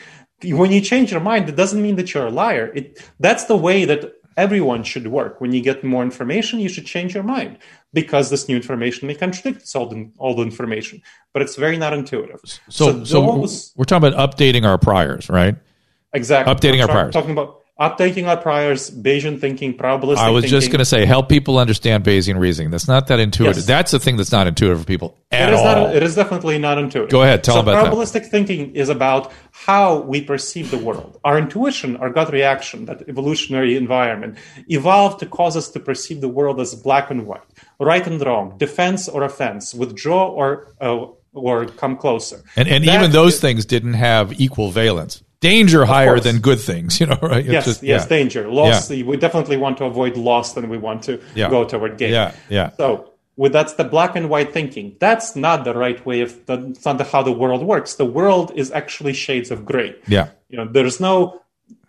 When 0.42 0.72
you 0.72 0.80
change 0.80 1.12
your 1.12 1.20
mind, 1.20 1.48
it 1.50 1.54
doesn't 1.62 1.80
mean 1.86 1.96
that 1.96 2.08
you're 2.14 2.26
a 2.26 2.30
liar. 2.44 2.66
It 2.74 2.98
that's 3.20 3.44
the 3.44 3.56
way 3.56 3.84
that 3.84 4.00
everyone 4.36 4.82
should 4.82 5.06
work. 5.08 5.40
When 5.40 5.52
you 5.52 5.62
get 5.62 5.82
more 5.84 6.02
information, 6.02 6.60
you 6.60 6.68
should 6.68 6.86
change 6.86 7.14
your 7.14 7.22
mind 7.22 7.58
because 7.92 8.30
this 8.30 8.48
new 8.48 8.56
information 8.56 9.08
may 9.08 9.14
contradict 9.14 9.60
this 9.60 9.74
old, 9.76 9.94
old 10.18 10.40
information. 10.40 11.02
But 11.32 11.42
it's 11.42 11.56
very 11.56 11.76
not 11.76 11.92
intuitive. 11.92 12.40
So, 12.68 13.04
so, 13.04 13.36
those- 13.36 13.72
we're 13.76 13.84
talking 13.84 14.08
about 14.08 14.36
updating 14.36 14.64
our 14.64 14.78
priors, 14.78 15.28
right? 15.28 15.56
exactly 16.12 16.52
updating 16.52 16.80
our 16.82 16.88
priors. 16.88 17.12
Talking 17.12 17.30
about 17.30 17.59
updating 17.80 18.28
our 18.28 18.36
priors, 18.36 18.90
Bayesian 18.90 19.40
thinking, 19.40 19.74
probabilistic 19.76 20.18
I 20.18 20.28
was 20.30 20.44
just 20.44 20.68
going 20.68 20.80
to 20.80 20.84
say, 20.84 21.06
help 21.06 21.28
people 21.30 21.58
understand 21.58 22.04
Bayesian 22.04 22.38
reasoning. 22.38 22.70
That's 22.70 22.86
not 22.86 23.06
that 23.06 23.18
intuitive. 23.20 23.56
Yes. 23.56 23.66
That's 23.66 23.90
the 23.90 23.98
thing 23.98 24.16
that's 24.18 24.30
not 24.32 24.46
intuitive 24.46 24.80
for 24.80 24.84
people 24.84 25.16
at 25.30 25.48
It 25.48 25.54
is, 25.54 25.60
all. 25.60 25.64
not, 25.64 25.96
it 25.96 26.02
is 26.02 26.14
definitely 26.14 26.58
not 26.58 26.76
intuitive. 26.78 27.10
Go 27.10 27.22
ahead, 27.22 27.42
tell 27.42 27.54
so 27.56 27.62
them 27.62 27.68
about 27.74 27.84
that. 27.84 27.92
probabilistic 27.94 28.26
thinking 28.26 28.74
is 28.76 28.90
about 28.90 29.32
how 29.52 30.00
we 30.00 30.20
perceive 30.20 30.70
the 30.70 30.78
world. 30.78 31.18
Our 31.24 31.38
intuition, 31.38 31.96
our 31.96 32.10
gut 32.10 32.30
reaction, 32.32 32.84
that 32.84 33.08
evolutionary 33.08 33.76
environment, 33.76 34.36
evolved 34.68 35.20
to 35.20 35.26
cause 35.26 35.56
us 35.56 35.68
to 35.70 35.80
perceive 35.80 36.20
the 36.20 36.28
world 36.28 36.60
as 36.60 36.74
black 36.74 37.10
and 37.10 37.26
white, 37.26 37.40
right 37.78 38.06
and 38.06 38.20
wrong, 38.24 38.58
defense 38.58 39.08
or 39.08 39.22
offense, 39.22 39.74
withdraw 39.74 40.28
or 40.28 40.74
uh, 40.80 41.06
or 41.32 41.64
come 41.66 41.96
closer. 41.96 42.42
and 42.56 42.66
and 42.68 42.84
That 42.86 42.94
even 42.96 43.12
those 43.12 43.34
is- 43.34 43.40
things 43.40 43.64
didn't 43.64 43.94
have 43.94 44.38
equal 44.40 44.70
valence. 44.70 45.22
Danger 45.40 45.84
higher 45.86 46.14
course. 46.14 46.24
than 46.24 46.40
good 46.40 46.60
things, 46.60 47.00
you 47.00 47.06
know, 47.06 47.18
right? 47.22 47.38
It's 47.44 47.48
Yes, 47.52 47.64
just- 47.64 47.82
yes, 47.82 48.02
yeah. 48.02 48.08
danger, 48.08 48.48
loss. 48.48 48.90
We 48.90 49.16
definitely 49.16 49.56
want 49.56 49.78
to 49.78 49.84
avoid 49.84 50.16
loss 50.16 50.56
and 50.56 50.68
we 50.70 50.76
want 50.78 51.02
to 51.04 51.20
Yeah. 51.34 51.48
go 51.50 51.64
toward 51.64 51.96
gain. 51.98 52.12
Yeah, 52.12 52.32
yeah. 52.48 52.70
So, 52.76 53.12
with 53.36 53.52
that's 53.52 53.72
the 53.74 53.84
black 53.84 54.16
and 54.16 54.28
white 54.28 54.52
thinking. 54.52 54.96
That's 55.00 55.34
not 55.36 55.64
the 55.64 55.72
right 55.74 56.04
way 56.04 56.20
of. 56.20 56.44
That's 56.44 56.84
not 56.84 56.98
the, 56.98 57.04
how 57.04 57.22
the 57.22 57.32
world 57.32 57.62
works. 57.64 57.94
The 57.94 58.04
world 58.04 58.52
is 58.54 58.70
actually 58.70 59.14
shades 59.14 59.50
of 59.50 59.64
gray. 59.64 59.94
Yeah. 60.06 60.28
You 60.50 60.58
know, 60.58 60.68
there's 60.70 61.00
no. 61.00 61.40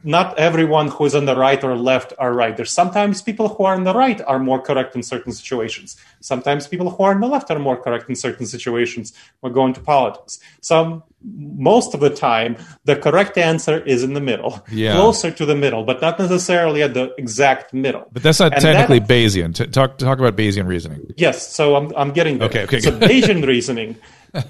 Not 0.03 0.37
everyone 0.39 0.87
who 0.87 1.05
is 1.05 1.13
on 1.13 1.25
the 1.25 1.35
right 1.35 1.63
or 1.63 1.75
left 1.75 2.11
are 2.17 2.33
right. 2.33 2.55
There's 2.57 2.71
sometimes 2.71 3.21
people 3.21 3.49
who 3.49 3.65
are 3.65 3.75
on 3.75 3.83
the 3.83 3.93
right 3.93 4.19
are 4.25 4.39
more 4.39 4.59
correct 4.59 4.95
in 4.95 5.03
certain 5.03 5.31
situations. 5.31 5.95
Sometimes 6.21 6.67
people 6.67 6.89
who 6.89 7.03
are 7.03 7.13
on 7.13 7.21
the 7.21 7.27
left 7.27 7.51
are 7.51 7.59
more 7.59 7.77
correct 7.77 8.09
in 8.09 8.15
certain 8.15 8.45
situations. 8.47 9.13
We're 9.41 9.51
going 9.51 9.73
to 9.73 9.79
politics. 9.81 10.39
Some, 10.61 11.03
most 11.23 11.93
of 11.93 11.99
the 11.99 12.09
time, 12.09 12.57
the 12.85 12.95
correct 12.95 13.37
answer 13.37 13.79
is 13.85 14.01
in 14.03 14.13
the 14.15 14.21
middle, 14.21 14.65
Yeah. 14.71 14.95
closer 14.95 15.29
to 15.29 15.45
the 15.45 15.55
middle, 15.55 15.83
but 15.83 16.01
not 16.01 16.17
necessarily 16.17 16.81
at 16.81 16.95
the 16.95 17.13
exact 17.19 17.71
middle. 17.73 18.07
But 18.11 18.23
that's 18.23 18.39
not 18.39 18.53
And 18.53 18.61
technically 18.61 18.99
that- 18.99 19.07
Bayesian. 19.07 19.53
T- 19.53 19.67
talk 19.67 19.99
talk 19.99 20.17
about 20.19 20.35
Bayesian 20.35 20.65
reasoning. 20.67 21.13
Yes, 21.17 21.47
so 21.47 21.75
I'm, 21.75 21.91
I'm 21.95 22.11
getting 22.11 22.39
there. 22.39 22.49
Okay, 22.49 22.63
okay, 22.63 22.79
So. 22.79 22.91
Bayesian 22.91 23.45
reasoning 23.45 23.97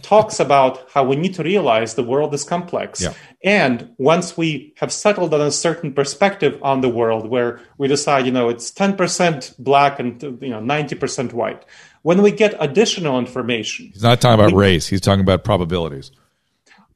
talks 0.04 0.40
about 0.40 0.88
how 0.94 1.04
we 1.04 1.16
need 1.16 1.34
to 1.34 1.44
realize 1.44 1.96
the 1.96 2.04
world 2.04 2.34
is 2.34 2.44
complex. 2.44 3.02
Yeah. 3.02 3.14
And 3.44 3.94
once 3.98 4.38
we 4.38 4.74
have 4.78 4.94
settled 4.94 5.34
on 5.34 5.42
a 5.42 5.52
certain 5.52 5.94
perspective 5.94 6.60
on 6.62 6.82
the 6.82 6.90
world 6.90 7.28
where 7.28 7.60
we 7.78 7.88
decide, 7.88 8.26
you 8.28 8.32
know, 8.32 8.50
it's 8.50 8.72
10% 8.72 9.58
black 9.58 10.00
and, 10.00 10.22
you 10.22 10.50
know, 10.50 10.60
90% 10.60 11.34
white, 11.34 11.66
when 12.04 12.22
we 12.22 12.32
get 12.32 12.56
additional 12.60 13.18
information, 13.18 13.90
He's 13.94 14.04
not 14.04 14.22
talking 14.22 14.40
about 14.40 14.56
race. 14.56 14.88
He's 14.88 15.02
talking 15.02 15.22
about 15.22 15.44
probabilities. 15.44 16.12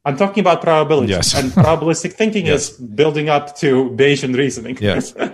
I'm 0.06 0.18
talking 0.18 0.42
about 0.42 0.62
probabilities. 0.62 1.10
Yes. 1.10 1.34
And 1.34 1.52
probabilistic 1.52 2.14
thinking 2.22 2.46
is 2.46 2.70
building 2.70 3.28
up 3.28 3.58
to 3.58 3.90
Bayesian 3.92 4.38
reasoning. 4.38 4.78
Yes. 4.80 5.16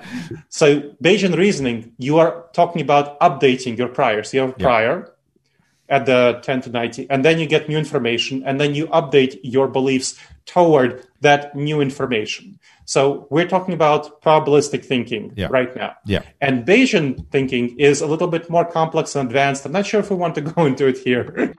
So 0.47 0.81
Bayesian 1.03 1.35
reasoning, 1.35 1.93
you 1.97 2.19
are 2.19 2.45
talking 2.53 2.81
about 2.81 3.19
updating 3.19 3.77
your 3.77 3.89
priors. 3.89 4.33
You 4.33 4.41
have 4.41 4.49
a 4.51 4.53
prior 4.53 5.13
at 5.89 6.05
the 6.05 6.39
10 6.43 6.61
to 6.61 6.69
90, 6.69 7.09
and 7.09 7.25
then 7.25 7.37
you 7.37 7.45
get 7.45 7.67
new 7.67 7.77
information, 7.77 8.43
and 8.45 8.61
then 8.61 8.73
you 8.73 8.87
update 8.87 9.39
your 9.43 9.67
beliefs 9.67 10.17
toward 10.51 11.05
that 11.21 11.55
new 11.55 11.79
information. 11.81 12.59
So 12.85 13.27
we're 13.29 13.47
talking 13.47 13.73
about 13.73 14.21
probabilistic 14.21 14.83
thinking 14.83 15.31
Yeah. 15.35 15.47
right 15.49 15.73
now. 15.75 15.93
Yeah. 16.05 16.23
And 16.41 16.65
Bayesian 16.65 17.25
thinking 17.31 17.77
is 17.79 18.01
a 18.01 18.07
little 18.07 18.27
bit 18.27 18.49
more 18.49 18.65
complex 18.65 19.15
and 19.15 19.27
advanced. 19.29 19.65
I'm 19.65 19.71
not 19.71 19.85
sure 19.85 19.99
if 20.01 20.09
we 20.09 20.15
want 20.17 20.35
to 20.35 20.41
go 20.53 20.65
into 20.65 20.87
it 20.87 20.97
here. 20.97 21.55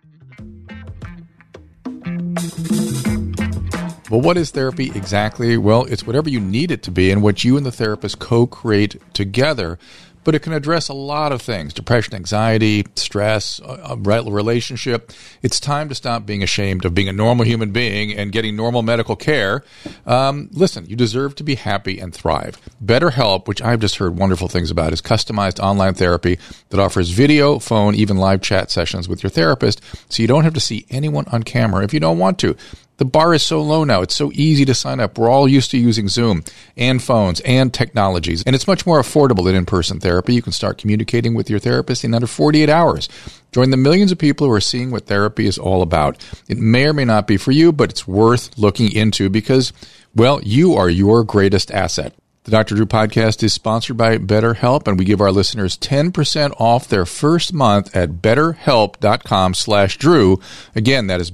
Well, 4.10 4.20
what 4.20 4.36
is 4.36 4.50
therapy 4.50 4.92
exactly? 4.94 5.56
Well, 5.56 5.84
it's 5.86 6.06
whatever 6.06 6.28
you 6.28 6.38
need 6.38 6.70
it 6.70 6.82
to 6.82 6.90
be 6.90 7.10
and 7.10 7.22
what 7.22 7.44
you 7.44 7.56
and 7.56 7.64
the 7.64 7.72
therapist 7.72 8.18
co 8.18 8.46
create 8.46 9.00
together. 9.14 9.78
But 10.24 10.34
it 10.34 10.40
can 10.40 10.52
address 10.52 10.88
a 10.88 10.94
lot 10.94 11.32
of 11.32 11.42
things 11.42 11.72
depression, 11.72 12.14
anxiety, 12.14 12.84
stress, 12.96 13.60
a, 13.64 13.96
right 13.96 14.24
relationship. 14.24 15.12
It's 15.42 15.58
time 15.58 15.88
to 15.88 15.94
stop 15.94 16.26
being 16.26 16.42
ashamed 16.42 16.84
of 16.84 16.94
being 16.94 17.08
a 17.08 17.12
normal 17.12 17.44
human 17.44 17.72
being 17.72 18.12
and 18.12 18.30
getting 18.32 18.56
normal 18.56 18.82
medical 18.82 19.16
care. 19.16 19.64
Um, 20.06 20.48
listen, 20.52 20.86
you 20.86 20.96
deserve 20.96 21.34
to 21.36 21.44
be 21.44 21.56
happy 21.56 21.98
and 21.98 22.14
thrive. 22.14 22.58
BetterHelp, 22.84 23.48
which 23.48 23.62
I've 23.62 23.80
just 23.80 23.96
heard 23.96 24.16
wonderful 24.16 24.48
things 24.48 24.70
about, 24.70 24.92
is 24.92 25.02
customized 25.02 25.60
online 25.60 25.94
therapy 25.94 26.38
that 26.68 26.80
offers 26.80 27.10
video, 27.10 27.58
phone, 27.58 27.94
even 27.94 28.16
live 28.16 28.42
chat 28.42 28.70
sessions 28.70 29.08
with 29.08 29.22
your 29.22 29.30
therapist 29.30 29.80
so 30.08 30.22
you 30.22 30.28
don't 30.28 30.44
have 30.44 30.54
to 30.54 30.60
see 30.60 30.86
anyone 30.90 31.24
on 31.32 31.42
camera 31.42 31.84
if 31.84 31.92
you 31.92 32.00
don't 32.00 32.18
want 32.18 32.38
to. 32.40 32.56
The 33.02 33.06
bar 33.06 33.34
is 33.34 33.42
so 33.42 33.60
low 33.60 33.82
now. 33.82 34.02
It's 34.02 34.14
so 34.14 34.30
easy 34.32 34.64
to 34.64 34.74
sign 34.74 35.00
up. 35.00 35.18
We're 35.18 35.28
all 35.28 35.48
used 35.48 35.72
to 35.72 35.76
using 35.76 36.06
Zoom 36.06 36.44
and 36.76 37.02
phones 37.02 37.40
and 37.40 37.74
technologies, 37.74 38.44
and 38.44 38.54
it's 38.54 38.68
much 38.68 38.86
more 38.86 39.00
affordable 39.00 39.42
than 39.42 39.56
in 39.56 39.66
person 39.66 39.98
therapy. 39.98 40.34
You 40.34 40.40
can 40.40 40.52
start 40.52 40.78
communicating 40.78 41.34
with 41.34 41.50
your 41.50 41.58
therapist 41.58 42.04
in 42.04 42.14
under 42.14 42.28
48 42.28 42.68
hours. 42.68 43.08
Join 43.50 43.70
the 43.70 43.76
millions 43.76 44.12
of 44.12 44.18
people 44.18 44.46
who 44.46 44.52
are 44.52 44.60
seeing 44.60 44.92
what 44.92 45.06
therapy 45.06 45.46
is 45.46 45.58
all 45.58 45.82
about. 45.82 46.24
It 46.48 46.58
may 46.58 46.86
or 46.86 46.92
may 46.92 47.04
not 47.04 47.26
be 47.26 47.36
for 47.36 47.50
you, 47.50 47.72
but 47.72 47.90
it's 47.90 48.06
worth 48.06 48.56
looking 48.56 48.92
into 48.92 49.28
because, 49.28 49.72
well, 50.14 50.40
you 50.44 50.74
are 50.74 50.88
your 50.88 51.24
greatest 51.24 51.72
asset. 51.72 52.14
The 52.44 52.52
Dr. 52.52 52.76
Drew 52.76 52.86
podcast 52.86 53.42
is 53.42 53.52
sponsored 53.52 53.96
by 53.96 54.18
BetterHelp, 54.18 54.86
and 54.86 54.96
we 54.96 55.04
give 55.04 55.20
our 55.20 55.32
listeners 55.32 55.76
10% 55.76 56.54
off 56.60 56.86
their 56.86 57.04
first 57.04 57.52
month 57.52 57.96
at 57.96 58.22
betterhelp.com 58.22 59.54
slash 59.54 59.98
Drew. 59.98 60.38
Again, 60.76 61.08
that 61.08 61.20
is 61.20 61.32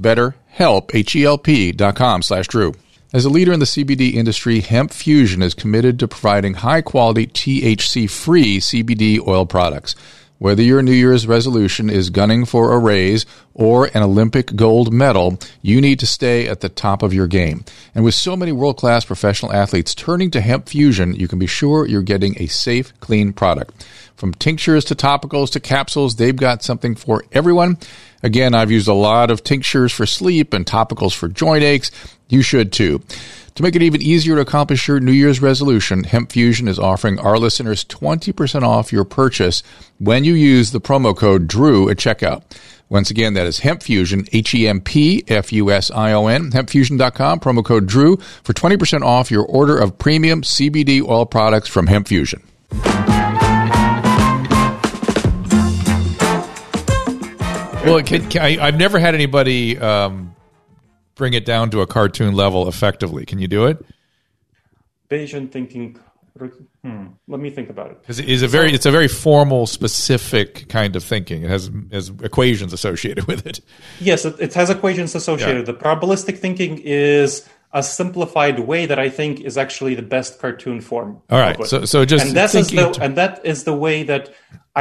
betterhelp, 0.59 0.94
H-E-L-P 0.94 1.73
dot 1.73 1.97
com 1.97 2.23
slash 2.23 2.49
Drew. 2.49 2.75
As 3.12 3.25
a 3.25 3.31
leader 3.31 3.53
in 3.53 3.61
the 3.61 3.66
CBD 3.66 4.14
industry, 4.14 4.61
Hemp 4.61 4.92
Fusion 4.92 5.42
is 5.42 5.55
committed 5.55 5.99
to 5.99 6.09
providing 6.09 6.55
high 6.55 6.83
quality 6.83 7.27
THC 7.27 8.11
free 8.11 8.59
CBD 8.59 9.27
oil 9.27 9.47
products. 9.47 9.94
Whether 10.38 10.62
your 10.62 10.83
New 10.83 10.92
Year's 10.92 11.27
resolution 11.27 11.90
is 11.90 12.11
gunning 12.11 12.44
for 12.44 12.73
a 12.73 12.79
raise 12.79 13.27
or 13.55 13.87
an 13.87 14.05
Olympic 14.05 14.55
gold 14.55 14.92
medal, 14.92 15.37
you 15.62 15.81
need 15.81 15.99
to 15.99 16.07
stay 16.07 16.47
at 16.47 16.61
the 16.61 16.68
top 16.68 17.03
of 17.03 17.12
your 17.12 17.27
game. 17.27 17.64
And 17.92 18.05
with 18.05 18.14
so 18.14 18.37
many 18.37 18.53
world 18.53 18.77
class 18.77 19.05
professional 19.05 19.53
athletes 19.53 19.97
turning 19.97 20.31
to 20.33 20.40
Hemp 20.40 20.68
Fusion, 20.68 21.12
you 21.14 21.27
can 21.27 21.40
be 21.40 21.49
sure 21.49 21.88
you're 21.88 22.03
getting 22.03 22.40
a 22.40 22.47
safe, 22.47 22.92
clean 23.01 23.33
product. 23.33 23.85
From 24.14 24.35
tinctures 24.35 24.85
to 24.87 24.94
topicals 24.94 25.51
to 25.53 25.61
capsules, 25.61 26.16
they've 26.16 26.37
got 26.37 26.62
something 26.62 26.94
for 26.94 27.25
everyone. 27.33 27.79
Again, 28.22 28.54
I've 28.54 28.70
used 28.70 28.88
a 28.88 28.94
lot 28.94 29.31
of 29.31 29.44
tinctures 29.44 29.92
for 29.92 30.07
sleep 30.07 30.52
and 30.52 30.66
topicals 30.66 31.14
for 31.14 31.28
joint 31.28 31.62
aches. 31.62 31.90
You 32.28 32.42
should 32.42 32.72
too. 32.72 33.02
To 33.54 33.62
make 33.64 33.74
it 33.74 33.83
even 33.83 34.00
easier 34.00 34.37
to 34.37 34.42
accomplish 34.42 34.87
your 34.87 35.00
New 35.00 35.11
Year's 35.11 35.42
resolution, 35.42 36.04
Hemp 36.04 36.31
Fusion 36.31 36.68
is 36.68 36.78
offering 36.78 37.18
our 37.18 37.38
listeners 37.38 37.85
20% 37.85 38.62
off 38.62 38.92
your 38.92 39.02
purchase 39.04 39.64
when 39.98 40.22
you 40.22 40.35
use 40.35 40.70
the 40.70 40.81
promo 40.81 41.16
code 41.16 41.48
DREW 41.48 41.90
at 41.90 41.96
checkout. 41.96 42.44
Once 42.88 43.11
again, 43.11 43.35
that 43.35 43.46
is 43.46 43.59
Hemp 43.59 43.83
Fusion, 43.83 44.26
H-E-M-P-F-U-S-I-O-N, 44.33 45.20
hempfusion.com, 46.52 47.40
promo 47.40 47.64
code 47.64 47.87
DREW 47.87 48.16
for 48.44 48.52
20% 48.52 49.02
off 49.02 49.31
your 49.31 49.44
order 49.44 49.76
of 49.76 49.98
premium 49.98 50.42
CBD 50.42 51.02
oil 51.02 51.26
products 51.26 51.68
from 51.68 51.88
Hemp 51.88 52.09
Fusion. 52.09 52.42
Well, 57.90 58.03
can, 58.03 58.29
can 58.31 58.42
I, 58.42 58.66
I've 58.66 58.77
never 58.79 58.98
had 58.98 59.14
anybody 59.14 59.79
um, 59.79 60.35
bring 61.14 61.35
it 61.35 61.44
down 61.44 61.70
to 61.70 61.81
a 61.81 61.87
cartoon 61.87 62.35
level 62.35 62.68
effectively. 62.68 63.27
Can 63.27 63.38
you 63.38 63.48
do 63.48 63.66
it? 63.66 63.85
Bayesian 65.11 65.51
thinking. 65.51 65.98
Hmm, 66.85 67.07
let 67.27 67.40
me 67.40 67.51
think 67.51 67.68
about 67.68 67.90
it. 67.90 68.01
Because 68.01 68.20
it 68.20 68.29
is 68.29 68.42
a 68.42 68.48
very, 68.48 68.72
it's 68.72 68.87
a 68.87 68.92
very 68.92 69.09
formal, 69.09 69.66
specific 69.66 70.68
kind 70.68 70.94
of 70.94 71.03
thinking. 71.03 71.42
It 71.42 71.51
has 71.51 71.68
has 71.90 72.11
equations 72.22 72.72
associated 72.72 73.27
with 73.27 73.44
it. 73.44 73.61
Yes, 73.98 74.24
it, 74.24 74.37
it 74.38 74.55
has 74.55 74.70
equations 74.70 75.16
associated. 75.16 75.66
Yeah. 75.66 75.72
The 75.72 75.79
probabilistic 75.79 76.38
thinking 76.38 76.79
is 76.79 77.48
a 77.72 77.83
simplified 77.83 78.61
way 78.61 78.87
that 78.87 79.01
I 79.01 79.11
think 79.11 79.40
is 79.40 79.59
actually 79.59 79.96
the 79.96 80.03
best 80.03 80.38
cartoon 80.38 80.81
form. 80.81 81.20
All 81.29 81.40
right, 81.40 81.62
so- 81.66 81.85
so 81.85 82.05
just 82.05 82.27
and 82.27 82.37
that 82.37 82.55
is 82.55 82.68
the 82.68 82.96
and 83.03 83.16
that 83.16 83.44
is 83.44 83.64
the 83.64 83.74
way 83.74 84.05
that 84.05 84.33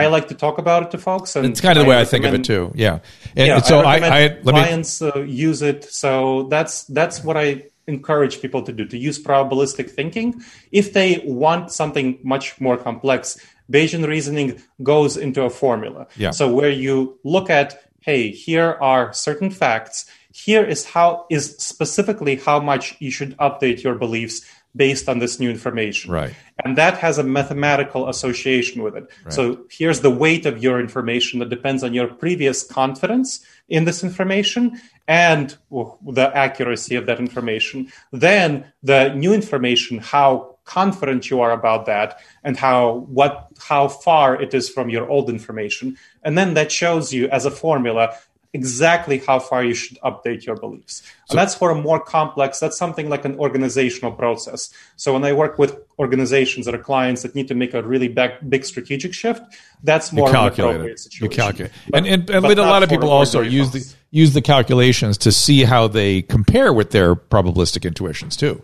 I 0.04 0.08
like 0.08 0.28
to 0.30 0.36
talk 0.36 0.58
about 0.58 0.84
it 0.84 0.92
to 0.92 0.98
folks. 0.98 1.36
And 1.36 1.46
It's 1.46 1.62
kind 1.62 1.78
of 1.78 1.84
the 1.86 1.90
way 1.90 2.00
I 2.00 2.06
think 2.06 2.26
of 2.26 2.34
it 2.34 2.44
too. 2.44 2.72
Yeah, 2.76 3.00
and, 3.36 3.48
Yeah, 3.48 3.56
and 3.56 3.66
so 3.66 3.80
I, 3.80 4.00
recommend 4.00 4.14
I, 4.14 4.22
let 4.44 4.46
me. 4.46 4.52
clients 4.52 5.02
uh, 5.02 5.20
use 5.20 5.62
it. 5.62 5.84
So 5.86 6.44
that's 6.50 6.84
that's 6.86 7.24
what 7.24 7.38
I 7.38 7.64
encourage 7.88 8.42
people 8.42 8.62
to 8.64 8.74
do 8.74 8.86
to 8.86 8.98
use 8.98 9.18
probabilistic 9.22 9.90
thinking. 9.90 10.42
If 10.72 10.94
they 10.94 11.22
want 11.26 11.72
something 11.72 12.20
much 12.24 12.60
more 12.60 12.78
complex, 12.78 13.40
Bayesian 13.72 14.08
reasoning 14.08 14.62
goes 14.84 15.18
into 15.18 15.44
a 15.44 15.50
formula. 15.50 16.08
Yeah. 16.16 16.32
So 16.32 16.54
where 16.54 16.70
you 16.70 17.20
look 17.24 17.50
at, 17.50 17.82
hey, 18.02 18.32
here 18.32 18.78
are 18.82 19.14
certain 19.14 19.50
facts. 19.50 20.06
Here 20.32 20.64
is 20.64 20.86
how 20.86 21.26
is 21.30 21.56
specifically 21.58 22.36
how 22.36 22.60
much 22.60 22.96
you 23.00 23.10
should 23.10 23.36
update 23.38 23.82
your 23.84 23.96
beliefs 23.96 24.46
based 24.78 25.10
on 25.10 25.20
this 25.20 25.40
new 25.40 25.50
information. 25.50 26.12
Right. 26.12 26.34
And 26.64 26.78
that 26.78 26.98
has 27.00 27.18
a 27.18 27.24
mathematical 27.24 28.08
association 28.10 28.82
with 28.84 28.96
it. 28.96 29.10
So 29.30 29.66
here's 29.70 30.02
the 30.02 30.10
weight 30.10 30.46
of 30.46 30.64
your 30.64 30.80
information 30.80 31.40
that 31.40 31.50
depends 31.50 31.84
on 31.84 31.94
your 31.94 32.08
previous 32.08 32.64
confidence 32.64 33.46
in 33.70 33.86
this 33.86 34.04
information 34.04 34.80
and 35.08 35.56
the 35.70 36.32
accuracy 36.34 36.96
of 36.96 37.06
that 37.06 37.20
information. 37.20 37.92
Then 38.12 38.72
the 38.82 39.14
new 39.14 39.34
information, 39.34 40.00
how 40.00 40.58
confident 40.68 41.30
you 41.30 41.40
are 41.42 41.52
about 41.52 41.86
that 41.86 42.20
and 42.44 42.58
how 42.58 43.06
what 43.08 43.48
how 43.58 43.88
far 43.88 44.40
it 44.40 44.54
is 44.54 44.70
from 44.70 44.90
your 44.90 45.10
old 45.10 45.30
information 45.30 45.98
and 46.24 46.38
then 46.38 46.56
that 46.56 46.72
shows 46.72 47.14
you 47.14 47.28
as 47.30 47.46
a 47.46 47.52
formula 47.52 48.14
exactly 48.54 49.20
how 49.20 49.40
far 49.40 49.64
you 49.64 49.74
should 49.74 49.98
update 50.00 50.46
your 50.46 50.56
beliefs. 50.56 51.04
and 51.30 51.38
that's 51.38 51.54
for 51.54 51.70
a 51.72 51.76
more 51.76 52.00
complex, 52.00 52.60
that's 52.60 52.78
something 52.78 53.10
like 53.10 53.26
an 53.26 53.38
organizational 53.38 54.12
process. 54.12 54.70
So 54.96 55.14
when 55.14 55.24
I 55.24 55.34
work 55.34 55.60
with 55.60 55.78
organizations 56.00 56.66
that 56.66 56.74
are 56.74 56.80
clients 56.80 57.22
that 57.24 57.36
need 57.36 57.48
to 57.50 57.56
make 57.56 57.74
a 57.74 57.84
really 57.84 58.08
big, 58.08 58.32
big 58.50 58.66
strategic 58.66 59.14
shift, 59.14 59.42
that's 59.84 60.12
more 60.14 60.30
you 60.30 60.36
of 60.36 60.42
an 60.42 60.54
appropriate 60.54 60.94
it. 60.94 61.00
situation. 61.00 61.24
You 61.26 61.30
calculate, 61.30 61.72
But- 61.90 61.98
and 61.98 62.08
and, 62.08 62.30
and 62.30 62.46
a 62.60 62.62
lot 62.64 62.84
of 62.84 62.90
people 62.90 63.10
also 63.10 63.42
use 63.42 63.72
the 63.72 63.94
use 64.12 64.34
the 64.34 64.42
calculations 64.42 65.18
to 65.20 65.32
see 65.32 65.64
how 65.64 65.88
they 65.88 66.22
compare 66.22 66.72
with 66.72 66.92
their 66.92 67.16
probabilistic 67.16 67.86
intuitions 67.86 68.38
too. 68.38 68.64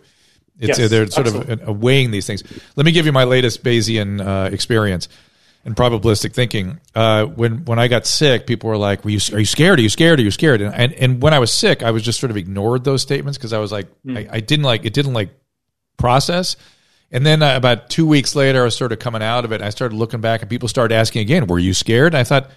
It's 0.58 0.78
Yes, 0.78 0.90
they're 0.90 1.06
sort 1.08 1.26
absolutely. 1.26 1.64
of 1.66 1.82
weighing 1.82 2.12
these 2.12 2.26
things. 2.26 2.42
Let 2.76 2.86
me 2.86 2.92
give 2.92 3.06
you 3.06 3.12
my 3.12 3.24
latest 3.24 3.64
Bayesian 3.64 4.24
uh, 4.24 4.50
experience 4.52 5.08
and 5.64 5.74
probabilistic 5.74 6.32
thinking. 6.32 6.80
Uh, 6.94 7.24
when 7.26 7.64
when 7.64 7.78
I 7.78 7.88
got 7.88 8.06
sick, 8.06 8.46
people 8.46 8.68
were 8.68 8.76
like, 8.76 9.04
"Were 9.04 9.10
you 9.10 9.20
are 9.32 9.38
you 9.38 9.46
scared? 9.46 9.78
Are 9.78 9.82
you 9.82 9.88
scared? 9.88 10.20
Are 10.20 10.22
you 10.22 10.30
scared?" 10.30 10.60
And 10.60 10.74
and, 10.74 10.92
and 10.94 11.22
when 11.22 11.34
I 11.34 11.38
was 11.38 11.52
sick, 11.52 11.82
I 11.82 11.90
was 11.90 12.02
just 12.02 12.20
sort 12.20 12.30
of 12.30 12.36
ignored 12.36 12.84
those 12.84 13.02
statements 13.02 13.38
because 13.38 13.52
I 13.52 13.58
was 13.58 13.72
like, 13.72 13.88
Hmm. 14.02 14.16
I, 14.16 14.28
I 14.32 14.40
didn't 14.40 14.64
like 14.64 14.84
it. 14.84 14.92
Didn't 14.92 15.14
like 15.14 15.30
process. 15.96 16.56
And 17.10 17.24
then 17.24 17.42
uh, 17.42 17.56
about 17.56 17.90
two 17.90 18.06
weeks 18.06 18.34
later, 18.34 18.62
I 18.62 18.64
was 18.64 18.76
sort 18.76 18.90
of 18.92 18.98
coming 18.98 19.22
out 19.22 19.44
of 19.44 19.52
it. 19.52 19.56
And 19.56 19.64
I 19.64 19.70
started 19.70 19.94
looking 19.94 20.20
back, 20.20 20.40
and 20.40 20.50
people 20.50 20.68
started 20.68 20.94
asking 20.94 21.22
again, 21.22 21.46
"Were 21.46 21.58
you 21.58 21.74
scared?" 21.74 22.14
And 22.14 22.20
I 22.20 22.24
thought, 22.24 22.50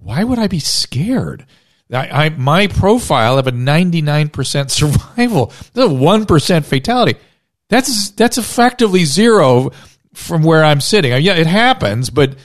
why 0.00 0.24
would 0.24 0.38
I 0.38 0.46
be 0.46 0.60
scared? 0.60 1.46
I, 1.92 2.26
I 2.26 2.28
my 2.30 2.66
profile 2.66 3.38
of 3.38 3.46
a 3.46 3.52
ninety 3.52 4.02
nine 4.02 4.28
percent 4.28 4.70
survival, 4.70 5.52
the 5.72 5.88
one 5.88 6.26
percent 6.26 6.66
fatality. 6.66 7.18
That's 7.68 8.10
that's 8.10 8.38
effectively 8.38 9.04
zero 9.04 9.72
from 10.18 10.42
where 10.42 10.64
I'm 10.64 10.80
sitting. 10.80 11.12
Uh, 11.12 11.16
Yeah, 11.16 11.34
it 11.34 11.46
happens, 11.46 12.10
but 12.10 12.36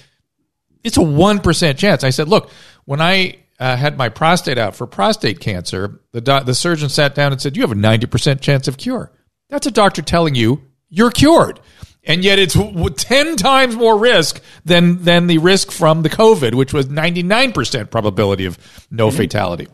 it's 0.83 0.97
a 0.97 1.01
one 1.01 1.39
percent 1.39 1.77
chance. 1.77 2.03
I 2.03 2.09
said, 2.09 2.27
look, 2.29 2.49
when 2.85 3.01
I 3.01 3.37
uh, 3.59 3.75
had 3.75 3.97
my 3.97 4.09
prostate 4.09 4.57
out 4.57 4.75
for 4.75 4.87
prostate 4.87 5.39
cancer, 5.39 6.01
the 6.11 6.21
doc, 6.21 6.45
the 6.45 6.55
surgeon 6.55 6.89
sat 6.89 7.15
down 7.15 7.31
and 7.31 7.41
said, 7.41 7.55
you 7.55 7.63
have 7.63 7.71
a 7.71 7.75
ninety 7.75 8.05
percent 8.05 8.41
chance 8.41 8.67
of 8.67 8.77
cure. 8.77 9.11
That's 9.49 9.67
a 9.67 9.71
doctor 9.71 10.01
telling 10.01 10.35
you 10.35 10.61
you're 10.89 11.11
cured. 11.11 11.59
And 12.05 12.23
yet 12.23 12.37
it's 12.37 12.53
10 12.53 13.37
times 13.37 13.77
more 13.77 13.97
risk 13.97 14.41
than, 14.65 15.03
than 15.03 15.27
the 15.27 15.37
risk 15.37 15.71
from 15.71 16.01
the 16.01 16.09
COVID, 16.09 16.53
which 16.53 16.73
was 16.73 16.87
99% 16.87 17.89
probability 17.89 18.45
of 18.45 18.87
no 18.91 19.09
fatality. 19.09 19.69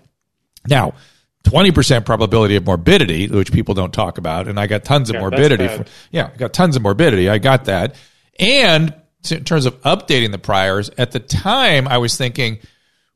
Now, 0.68 0.94
20% 1.44 2.06
probability 2.06 2.56
of 2.56 2.66
morbidity, 2.66 3.28
which 3.28 3.52
people 3.52 3.74
don't 3.74 3.94
talk 3.94 4.18
about. 4.18 4.48
And 4.48 4.60
I 4.60 4.68
got 4.68 4.84
tons 4.84 5.10
of 5.10 5.16
Yeah, 5.16 5.22
morbidity. 5.22 5.68
For, 5.68 5.86
yeah, 6.12 6.32
I 6.34 6.38
got 6.38 6.54
tons 6.54 6.76
of 6.76 6.82
morbidity. 6.82 7.30
I 7.30 7.38
got 7.38 7.66
that. 7.66 7.96
And 8.38 8.94
in 9.30 9.44
terms 9.44 9.66
of 9.66 9.80
updating 9.82 10.32
the 10.32 10.38
priors, 10.38 10.90
at 10.98 11.12
the 11.12 11.20
time 11.20 11.88
I 11.88 11.98
was 11.98 12.16
thinking, 12.18 12.60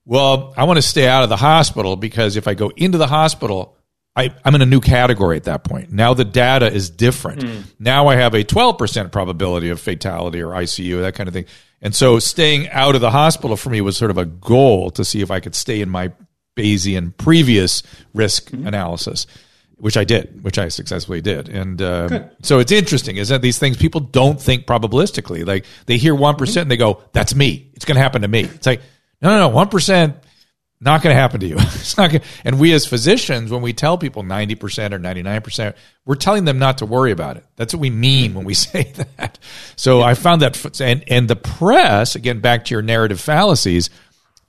well, 0.05 0.53
I 0.57 0.65
want 0.65 0.77
to 0.77 0.81
stay 0.81 1.07
out 1.07 1.23
of 1.23 1.29
the 1.29 1.37
hospital 1.37 1.95
because 1.95 2.35
if 2.35 2.47
I 2.47 2.53
go 2.53 2.71
into 2.75 2.97
the 2.97 3.07
hospital, 3.07 3.77
I, 4.15 4.33
I'm 4.43 4.53
in 4.55 4.61
a 4.61 4.65
new 4.65 4.81
category 4.81 5.37
at 5.37 5.45
that 5.45 5.63
point. 5.63 5.91
Now 5.91 6.13
the 6.13 6.25
data 6.25 6.71
is 6.71 6.89
different. 6.89 7.43
Hmm. 7.43 7.61
Now 7.79 8.07
I 8.07 8.15
have 8.15 8.33
a 8.33 8.43
12% 8.43 9.11
probability 9.11 9.69
of 9.69 9.79
fatality 9.79 10.41
or 10.41 10.49
ICU, 10.49 11.01
that 11.01 11.15
kind 11.15 11.27
of 11.27 11.33
thing. 11.33 11.45
And 11.81 11.95
so 11.95 12.19
staying 12.19 12.69
out 12.69 12.95
of 12.95 13.01
the 13.01 13.11
hospital 13.11 13.57
for 13.57 13.69
me 13.69 13.81
was 13.81 13.97
sort 13.97 14.11
of 14.11 14.17
a 14.17 14.25
goal 14.25 14.91
to 14.91 15.03
see 15.03 15.21
if 15.21 15.31
I 15.31 15.39
could 15.39 15.55
stay 15.55 15.81
in 15.81 15.89
my 15.89 16.11
Bayesian 16.55 17.15
previous 17.17 17.83
risk 18.13 18.51
analysis, 18.53 19.27
which 19.77 19.97
I 19.97 20.03
did, 20.03 20.43
which 20.43 20.57
I 20.57 20.67
successfully 20.69 21.21
did. 21.21 21.49
And 21.49 21.81
uh, 21.81 22.27
so 22.41 22.59
it's 22.59 22.71
interesting, 22.71 23.17
is 23.17 23.29
that 23.29 23.41
these 23.41 23.59
things 23.59 23.77
people 23.77 24.01
don't 24.01 24.41
think 24.41 24.65
probabilistically. 24.65 25.45
Like 25.45 25.65
they 25.85 25.97
hear 25.97 26.15
1% 26.15 26.61
and 26.61 26.71
they 26.71 26.77
go, 26.77 27.01
that's 27.11 27.35
me. 27.35 27.69
It's 27.73 27.85
going 27.85 27.95
to 27.95 28.01
happen 28.01 28.21
to 28.21 28.27
me. 28.27 28.41
It's 28.41 28.67
like, 28.67 28.81
no, 29.21 29.29
no, 29.29 29.49
no, 29.49 29.65
1% 29.65 30.15
not 30.83 31.01
going 31.01 31.15
to 31.15 31.19
happen 31.19 31.39
to 31.39 31.47
you. 31.47 31.55
it's 31.59 31.97
not 31.97 32.11
going 32.11 32.23
and 32.43 32.59
we 32.59 32.73
as 32.73 32.85
physicians, 32.85 33.51
when 33.51 33.61
we 33.61 33.73
tell 33.73 33.97
people 33.97 34.23
90% 34.23 34.91
or 34.91 34.99
99%, 34.99 35.73
we're 36.05 36.15
telling 36.15 36.45
them 36.45 36.59
not 36.59 36.79
to 36.79 36.85
worry 36.85 37.11
about 37.11 37.37
it. 37.37 37.45
That's 37.55 37.73
what 37.73 37.79
we 37.79 37.89
mean 37.89 38.33
when 38.33 38.45
we 38.45 38.53
say 38.53 38.91
that. 39.17 39.39
So 39.75 40.01
I 40.01 40.13
found 40.13 40.41
that, 40.41 40.81
and, 40.81 41.03
and 41.07 41.27
the 41.27 41.35
press, 41.35 42.15
again, 42.15 42.39
back 42.39 42.65
to 42.65 42.75
your 42.75 42.81
narrative 42.81 43.19
fallacies, 43.19 43.89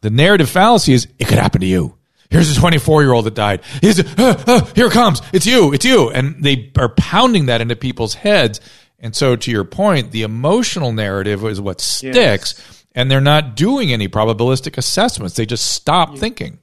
the 0.05 0.11
narrative 0.11 0.51
fallacy 0.51 0.93
is 0.93 1.09
it 1.19 1.27
could 1.29 1.39
happen 1.39 1.63
to 1.63 1.67
you. 1.67 1.97
Here's 2.29 2.55
a 2.55 2.61
24 2.61 3.03
year 3.03 3.15
old 3.15 3.25
that 3.25 3.35
died. 3.35 3.63
Here's 3.81 3.99
a, 3.99 4.05
uh, 4.19 4.45
uh, 4.47 4.65
here 4.75 4.89
it 4.89 4.93
comes. 4.93 5.23
It's 5.33 5.47
you. 5.47 5.73
It's 5.73 5.85
you. 5.87 6.11
And 6.11 6.45
they 6.45 6.71
are 6.77 6.91
pounding 6.91 7.47
that 7.47 7.63
into 7.63 7.75
people's 7.75 8.13
heads. 8.13 8.61
And 8.99 9.17
so, 9.17 9.35
to 9.35 9.51
your 9.51 9.65
point, 9.65 10.13
the 10.13 10.23
emotional 10.23 10.93
narrative 10.93 11.43
is 11.45 11.59
what 11.59 11.81
sticks. 11.81 12.85
And 12.95 13.11
they're 13.11 13.23
not 13.23 13.57
doing 13.57 13.93
any 13.93 14.07
probabilistic 14.09 14.77
assessments. 14.77 15.37
They 15.37 15.47
just 15.47 15.73
stop 15.73 16.19
thinking. 16.19 16.59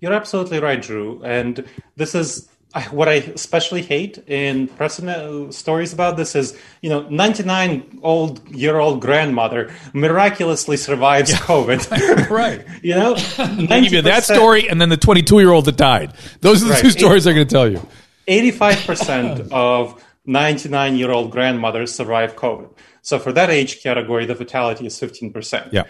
You're 0.00 0.12
absolutely 0.12 0.58
right, 0.58 0.82
Drew. 0.82 1.22
And 1.22 1.64
this 1.94 2.16
is 2.16 2.48
what 2.90 3.08
I 3.08 3.14
especially 3.14 3.82
hate 3.82 4.18
in 4.26 4.66
precedent 4.68 5.54
stories 5.54 5.92
about 5.92 6.16
this 6.16 6.34
is, 6.34 6.58
you 6.82 6.90
know, 6.90 7.08
99 7.08 8.00
old 8.02 8.48
year 8.48 8.78
old 8.78 9.00
grandmother 9.00 9.72
miraculously 9.92 10.76
survives 10.76 11.32
COVID. 11.32 12.28
Right. 12.30 12.64
you 12.82 12.94
know, 12.94 13.14
They 13.14 13.82
give 13.82 13.92
you 13.92 14.02
that 14.02 14.24
story 14.24 14.68
and 14.68 14.80
then 14.80 14.88
the 14.88 14.96
22 14.96 15.38
year 15.40 15.52
old 15.52 15.66
that 15.66 15.76
died. 15.76 16.12
Those 16.40 16.62
are 16.62 16.66
the 16.66 16.72
Right. 16.72 16.82
two 16.82 16.90
stories 16.90 17.24
they're 17.24 17.34
going 17.34 17.46
to 17.46 17.52
tell 17.52 17.68
you. 17.70 17.80
85% 18.26 19.48
of 19.52 20.02
99 20.26 20.96
year 20.96 21.10
old 21.10 21.30
grandmothers 21.30 21.94
survive 21.94 22.34
COVID. 22.34 22.70
So 23.02 23.18
for 23.18 23.32
that 23.32 23.50
age 23.50 23.82
category, 23.82 24.24
the 24.24 24.34
fatality 24.34 24.86
is 24.86 24.98
15%. 24.98 25.68
Yeah. 25.72 25.84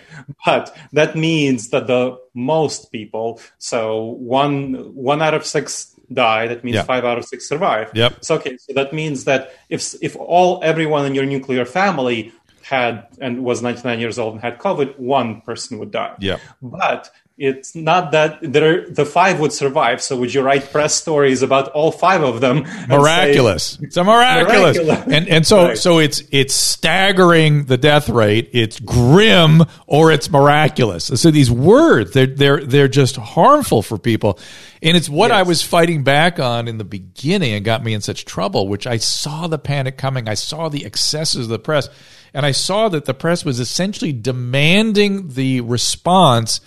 But 0.44 0.76
that 0.92 1.14
means 1.14 1.68
that 1.68 1.86
the 1.86 2.18
most 2.34 2.90
people, 2.90 3.40
so 3.58 4.02
one, 4.18 4.94
one 4.94 5.22
out 5.22 5.32
of 5.32 5.46
six 5.46 5.93
die. 6.12 6.46
That 6.48 6.64
means 6.64 6.76
Yeah. 6.76 6.82
five 6.82 7.04
out 7.04 7.18
of 7.18 7.24
six 7.24 7.48
survive. 7.48 7.90
Yep. 7.94 8.24
So, 8.24 8.36
okay. 8.36 8.56
So 8.58 8.72
that 8.74 8.92
means 8.92 9.24
that 9.24 9.52
if, 9.68 9.94
if 10.02 10.16
all, 10.16 10.60
everyone 10.62 11.06
in 11.06 11.14
your 11.14 11.26
nuclear 11.26 11.64
family 11.64 12.32
had 12.62 13.06
and 13.20 13.44
was 13.44 13.60
99 13.62 14.00
years 14.00 14.18
old 14.18 14.34
and 14.34 14.42
had 14.42 14.58
COVID, 14.58 14.98
one 14.98 15.40
person 15.42 15.78
would 15.78 15.90
die. 15.90 16.14
Yeah. 16.18 16.38
But 16.62 17.10
it's 17.36 17.74
not 17.74 18.12
that 18.12 18.38
there 18.42 18.88
the 18.88 19.04
five 19.04 19.40
would 19.40 19.52
survive. 19.52 20.00
So 20.00 20.16
would 20.18 20.32
you 20.32 20.40
write 20.42 20.70
press 20.70 20.94
stories 20.94 21.42
about 21.42 21.68
all 21.72 21.90
five 21.90 22.22
of 22.22 22.40
them? 22.40 22.58
and 22.58 22.66
say- 22.66 22.96
miraculous. 22.96 23.76
It's 23.82 23.96
a 23.96 24.04
miraculous. 24.04 24.76
Miraculous. 24.78 25.12
And 25.12 25.28
and 25.28 25.46
so 25.46 25.64
Right. 25.64 25.78
so 25.78 25.98
it's 25.98 26.22
it's 26.30 26.54
staggering 26.54 27.64
the 27.64 27.76
death 27.76 28.08
rate. 28.08 28.50
It's 28.52 28.78
grim 28.78 29.64
or 29.88 30.12
it's 30.12 30.30
miraculous. 30.30 31.06
So 31.06 31.30
these 31.32 31.50
words 31.50 32.12
they're 32.12 32.26
they're 32.26 32.64
they're 32.64 32.88
just 32.88 33.16
harmful 33.16 33.82
for 33.82 33.98
people. 33.98 34.38
And 34.80 34.96
it's 34.96 35.08
what 35.08 35.32
I 35.32 35.42
was 35.42 35.60
fighting 35.62 36.04
back 36.04 36.38
on 36.38 36.68
in 36.68 36.78
the 36.78 36.84
beginning 36.84 37.54
and 37.54 37.64
got 37.64 37.82
me 37.82 37.94
in 37.94 38.00
such 38.00 38.26
trouble, 38.26 38.68
which 38.68 38.86
I 38.86 38.98
saw 38.98 39.48
the 39.48 39.58
panic 39.58 39.96
coming. 39.96 40.28
I 40.28 40.34
saw 40.34 40.68
the 40.68 40.84
excesses 40.84 41.46
of 41.46 41.48
the 41.48 41.58
press. 41.58 41.88
And 42.34 42.44
I 42.44 42.50
saw 42.52 42.88
that 42.90 43.04
the 43.06 43.14
press 43.14 43.44
was 43.44 43.60
essentially 43.60 44.12
demanding 44.12 45.28
the 45.28 45.60
response 45.62 46.60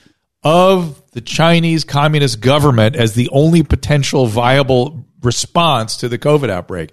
of 0.43 1.01
the 1.11 1.21
Chinese 1.21 1.83
Communist 1.83 2.39
government 2.39 2.95
as 2.95 3.13
the 3.13 3.29
only 3.31 3.63
potential 3.63 4.27
viable 4.27 5.05
response 5.21 5.97
to 5.97 6.09
the 6.09 6.17
COVID 6.17 6.49
outbreak. 6.49 6.91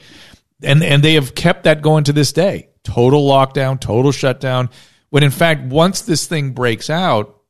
And, 0.62 0.82
and 0.82 1.02
they 1.02 1.14
have 1.14 1.34
kept 1.34 1.64
that 1.64 1.82
going 1.82 2.04
to 2.04 2.12
this 2.12 2.32
day. 2.32 2.70
Total 2.84 3.22
lockdown, 3.22 3.80
total 3.80 4.12
shutdown. 4.12 4.70
When 5.10 5.22
in 5.22 5.30
fact, 5.30 5.62
once 5.66 6.02
this 6.02 6.26
thing 6.26 6.52
breaks 6.52 6.90
out, 6.90 7.40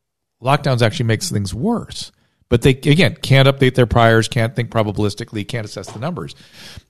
lockdowns 0.43 0.83
actually 0.83 1.07
makes 1.07 1.31
things 1.31 1.55
worse. 1.55 2.13
But 2.51 2.63
they, 2.63 2.71
again, 2.71 3.17
can't 3.17 3.49
update 3.49 3.75
their 3.75 3.87
priors, 3.87 4.29
can't 4.29 4.55
think 4.55 4.71
probabilistically, 4.71 5.49
can't 5.49 5.65
assess 5.65 5.91
the 5.91 5.99
numbers. 5.99 6.35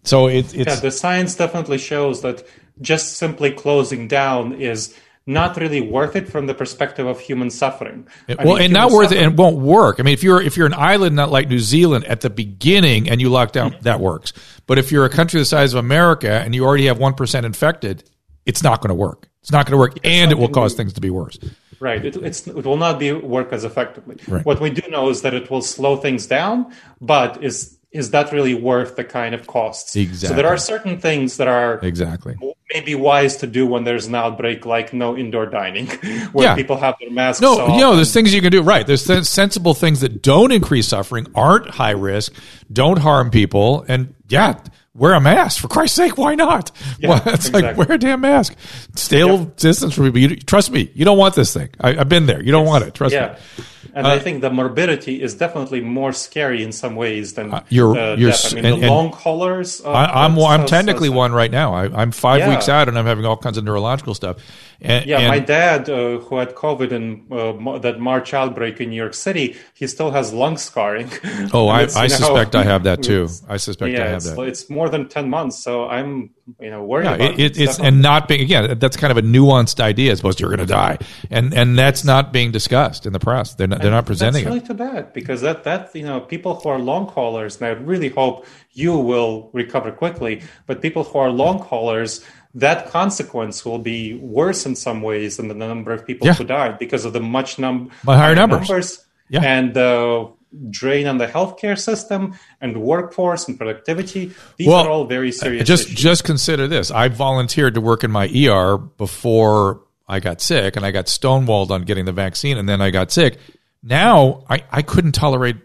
So 0.03 0.27
it, 0.27 0.53
Yeah, 0.53 0.75
the 0.75 0.91
science 0.91 1.37
definitely 1.37 1.79
shows 1.79 2.23
that 2.23 2.45
just 2.81 3.17
simply 3.17 3.53
closing 3.53 4.09
down 4.09 4.53
is 4.61 4.99
not 5.27 5.57
really 5.57 5.81
worth 5.81 6.17
it 6.17 6.29
from 6.29 6.47
the 6.47 6.55
perspective 6.55 7.07
of 7.07 7.19
human 7.19 7.51
suffering. 7.51 8.07
I 8.29 8.35
well, 8.45 8.55
mean, 8.55 8.65
and 8.65 8.73
not 8.73 8.91
worth 8.91 9.07
it, 9.07 9.17
suffering- 9.17 9.27
and 9.27 9.39
won't 9.39 9.57
work. 9.59 9.99
I 9.99 10.03
mean, 10.03 10.15
if 10.15 10.23
you're 10.23 10.41
if 10.41 10.57
you're 10.57 10.67
an 10.67 10.75
island 10.75 11.17
not 11.17 11.31
like 11.31 11.49
New 11.49 11.61
Zealand 11.61 12.05
at 12.05 12.21
the 12.21 12.31
beginning 12.31 13.09
and 13.09 13.21
you 13.21 13.31
lock 13.31 13.53
down, 13.53 13.73
mm. 13.73 13.81
that 13.83 14.01
works. 14.01 14.33
But 14.67 14.79
if 14.79 14.93
you're 14.93 15.05
a 15.05 15.11
country 15.11 15.41
the 15.41 15.45
size 15.47 15.73
of 15.73 15.79
America 15.79 16.31
and 16.31 16.55
you 16.55 16.65
already 16.65 16.87
have 16.87 16.99
one 16.99 17.15
percent 17.15 17.47
infected, 17.47 18.05
it's 18.45 18.63
not 18.63 18.81
going 18.81 18.91
to 18.91 18.95
work. 18.95 19.29
It's 19.41 19.53
not 19.53 19.67
going 19.67 19.73
to 19.73 19.79
work, 19.79 19.99
and 20.05 20.33
it 20.33 20.39
will 20.39 20.49
cause 20.49 20.75
things 20.75 20.95
to 20.95 21.03
be 21.03 21.11
worse. 21.11 21.39
Right. 21.81 22.03
It, 22.03 22.17
it's, 22.17 22.47
it 22.47 22.65
will 22.65 22.79
not 22.79 22.99
be 22.99 23.13
work 23.13 23.53
as 23.53 23.65
effectively. 23.65 24.17
Right. 24.27 24.43
What 24.43 24.59
we 24.59 24.71
do 24.71 24.89
know 24.89 25.11
is 25.11 25.21
that 25.21 25.35
it 25.35 25.51
will 25.51 25.61
slow 25.61 25.97
things 25.97 26.27
down, 26.27 26.73
but 26.99 27.45
is 27.45 27.74
is 27.95 28.11
that 28.11 28.33
really 28.33 28.55
worth 28.55 28.97
the 28.97 29.05
kind 29.05 29.35
of 29.35 29.47
costs? 29.47 29.97
Exactly. 29.97 30.29
So 30.29 30.35
there 30.35 30.47
are 30.53 30.59
certain 30.59 30.99
things 31.01 31.39
that 31.39 31.49
are 31.49 31.79
Exactly. 31.83 32.37
maybe 32.73 32.95
wise 32.95 33.37
to 33.39 33.47
do 33.47 33.67
when 33.67 33.85
there's 33.85 34.07
an 34.07 34.15
outbreak, 34.17 34.67
like 34.67 34.93
no 34.93 35.17
indoor 35.17 35.47
dining, 35.47 35.87
where 36.33 36.49
Yeah. 36.49 36.55
people 36.57 36.77
have 36.77 36.97
their 37.01 37.11
masks 37.11 37.41
No, 37.41 37.59
off. 37.61 37.71
you 37.75 37.81
know, 37.81 37.95
there's 37.95 38.13
things 38.13 38.35
you 38.35 38.43
can 38.43 38.51
do. 38.53 38.63
Right. 38.63 38.87
There's 38.87 39.05
sen- 39.05 39.25
sensible 39.25 39.75
things 39.75 40.01
that 40.01 40.21
don't 40.23 40.51
increase 40.53 40.89
suffering, 40.89 41.27
aren't 41.35 41.71
high 41.71 41.93
risk, 41.93 42.33
don't 42.73 42.99
harm 42.99 43.31
people. 43.31 43.85
And 43.89 44.13
yeah, 44.29 44.59
wear 44.95 45.15
a 45.15 45.21
mask. 45.21 45.61
For 45.61 45.69
Christ's 45.69 45.97
sake, 45.97 46.19
why 46.19 46.35
not? 46.35 46.73
Yeah, 46.99 47.09
well, 47.11 47.23
it's 47.27 47.53
like, 47.53 47.77
wear 47.77 47.93
a 47.93 47.99
damn 47.99 48.21
mask. 48.23 48.57
Stay 48.97 49.21
a 49.21 49.27
little 49.27 49.47
distance 49.47 49.95
from 49.95 50.07
people. 50.07 50.21
You, 50.21 50.37
trust 50.37 50.73
me, 50.73 50.91
you 50.95 51.05
don't 51.05 51.19
want 51.19 51.35
this 51.37 51.55
thing. 51.55 51.69
I, 51.81 51.91
I've 51.97 52.09
been 52.09 52.27
there. 52.27 52.43
You 52.43 52.51
don't 52.51 52.67
want 52.67 52.85
it. 52.85 52.93
Trust 52.95 53.15
yeah. 53.15 53.37
me. 53.59 53.65
And 53.95 54.07
Uh, 54.07 54.11
I 54.11 54.19
think 54.19 54.41
the 54.41 54.51
morbidity 54.51 55.23
is 55.23 55.35
definitely 55.35 55.81
more 55.81 56.13
scary 56.13 56.63
in 56.63 56.73
some 56.73 56.95
ways 56.97 57.35
than 57.35 57.47
you're- 57.69 57.95
the 57.95 58.15
you're 58.19 58.31
death. 58.31 58.45
s- 58.47 58.53
I 58.53 58.57
mean, 58.57 58.67
and- 58.67 58.83
the 58.83 58.89
long 58.89 59.13
haulers. 59.13 59.81
uh, 59.85 59.91
I, 59.91 60.25
I'm 60.25 60.39
I'm 60.39 60.67
technically 60.67 61.09
one 61.09 61.33
right 61.33 61.51
now. 61.51 61.75
I, 61.75 61.85
I'm 62.01 62.11
five 62.13 62.41
Yeah. 62.41 62.51
weeks 62.51 62.69
out 62.69 62.89
and 62.89 62.99
I'm 62.99 63.07
having 63.07 63.25
all 63.27 63.37
kinds 63.37 63.59
of 63.59 63.65
neurological 63.65 64.15
stuff. 64.15 64.37
And, 64.81 65.07
Yeah, 65.07 65.19
and- 65.21 65.29
my 65.29 65.39
dad, 65.39 65.89
uh, 65.89 66.19
who 66.19 66.37
had 66.39 66.55
COVID 66.55 66.91
in 66.93 67.23
uh, 67.33 67.79
that 67.79 68.01
March 68.01 68.35
outbreak 68.35 68.81
in 68.81 68.91
New 68.91 68.97
York 68.97 69.15
City, 69.15 69.57
he 69.75 69.87
still 69.87 70.11
has 70.11 70.33
lung 70.33 70.57
scarring. 70.59 71.09
oh, 71.53 71.69
I, 71.79 71.81
I 71.83 72.07
know, 72.07 72.09
suspect 72.09 72.55
I 72.55 72.65
have 72.65 72.85
that 72.85 73.03
too. 73.09 73.29
I 73.49 73.57
suspect 73.57 73.93
yeah, 73.93 74.05
I 74.05 74.07
have 74.09 74.17
it's, 74.17 74.31
that. 74.31 74.41
it's 74.43 74.69
more 74.71 74.89
than 74.89 75.09
ten 75.09 75.31
months, 75.31 75.63
so 75.63 75.87
I'm 75.89 76.31
you 76.61 76.71
know 76.71 76.83
worried 76.85 77.05
Yeah, 77.07 77.15
about 77.15 77.31
it, 77.41 77.41
it, 77.41 77.59
it's 77.61 77.79
and 77.79 78.03
not 78.03 78.29
being 78.29 78.43
again. 78.43 78.79
That's 78.79 78.97
kind 78.99 79.11
of 79.11 79.17
a 79.17 79.23
nuanced 79.23 79.81
idea. 79.81 80.13
As 80.13 80.21
opposed 80.21 80.39
to 80.39 80.43
you're 80.43 80.55
going 80.55 80.67
to 80.69 80.75
die, 80.75 80.99
and 81.31 81.55
and 81.55 81.79
that's 81.79 82.05
not 82.05 82.33
being 82.33 82.51
discussed 82.53 83.07
in 83.07 83.13
the 83.15 83.21
press. 83.21 83.55
They're 83.55 83.67
not, 83.75 83.83
they're 83.83 83.91
not 83.91 84.07
presenting 84.07 84.45
That's 84.45 84.47
really 84.47 84.65
it. 84.65 84.67
too 84.67 84.75
bad 84.75 85.13
because 85.13 85.41
that 85.43 85.65
that 85.65 85.95
you 85.95 86.03
know 86.05 86.21
people 86.21 86.55
who 86.57 86.69
are 86.69 86.79
long 86.79 87.07
haulers, 87.09 87.57
and 87.61 87.67
I 87.67 87.71
really 87.71 88.09
hope 88.09 88.47
you 88.73 88.97
will 88.97 89.51
recover 89.53 89.91
quickly. 89.93 90.43
But 90.67 90.81
people 90.83 91.05
who 91.05 91.19
are 91.19 91.31
long 91.31 91.59
haulers, 91.59 92.25
that 92.55 92.89
consequence 92.91 93.65
will 93.65 93.79
be 93.79 94.15
worse 94.15 94.65
in 94.67 94.77
some 94.77 95.03
ways 95.03 95.37
than 95.37 95.49
the 95.49 95.55
number 95.55 95.93
of 95.93 96.07
people 96.07 96.27
Yeah. 96.27 96.35
who 96.35 96.45
died 96.45 96.79
because 96.79 97.05
of 97.05 97.13
the 97.13 97.21
much 97.21 97.59
num 97.59 97.91
By 98.05 98.17
higher 98.17 98.35
numbers. 98.35 99.01
Yeah. 99.31 99.41
and 99.43 99.73
the 99.75 100.29
drain 100.71 101.07
on 101.09 101.19
the 101.19 101.27
healthcare 101.27 101.77
system 101.79 102.35
and 102.61 102.77
workforce 102.77 103.49
and 103.49 103.57
productivity. 103.59 104.31
These 104.57 104.69
Well, 104.69 104.85
are 104.87 104.91
all 104.91 105.05
very 105.07 105.33
serious. 105.33 105.67
Just 105.67 105.87
issues. 105.87 105.99
just 105.99 106.25
consider 106.25 106.69
this. 106.69 106.91
I 106.93 107.09
volunteered 107.09 107.75
to 107.75 107.81
work 107.81 108.05
in 108.05 108.11
my 108.13 108.27
ER 108.29 108.77
before 108.77 109.81
I 110.07 110.21
got 110.21 110.41
sick, 110.43 110.77
and 110.77 110.85
I 110.85 110.91
got 110.91 111.07
stonewalled 111.07 111.71
on 111.71 111.83
getting 111.83 112.05
the 112.05 112.13
vaccine, 112.13 112.59
and 112.59 112.69
then 112.69 112.81
I 112.83 112.91
got 112.91 113.11
sick. 113.11 113.39
Now 113.87 114.45
I, 114.49 114.65
I 114.73 114.83
couldn't 114.83 115.13
tolerate 115.13 115.57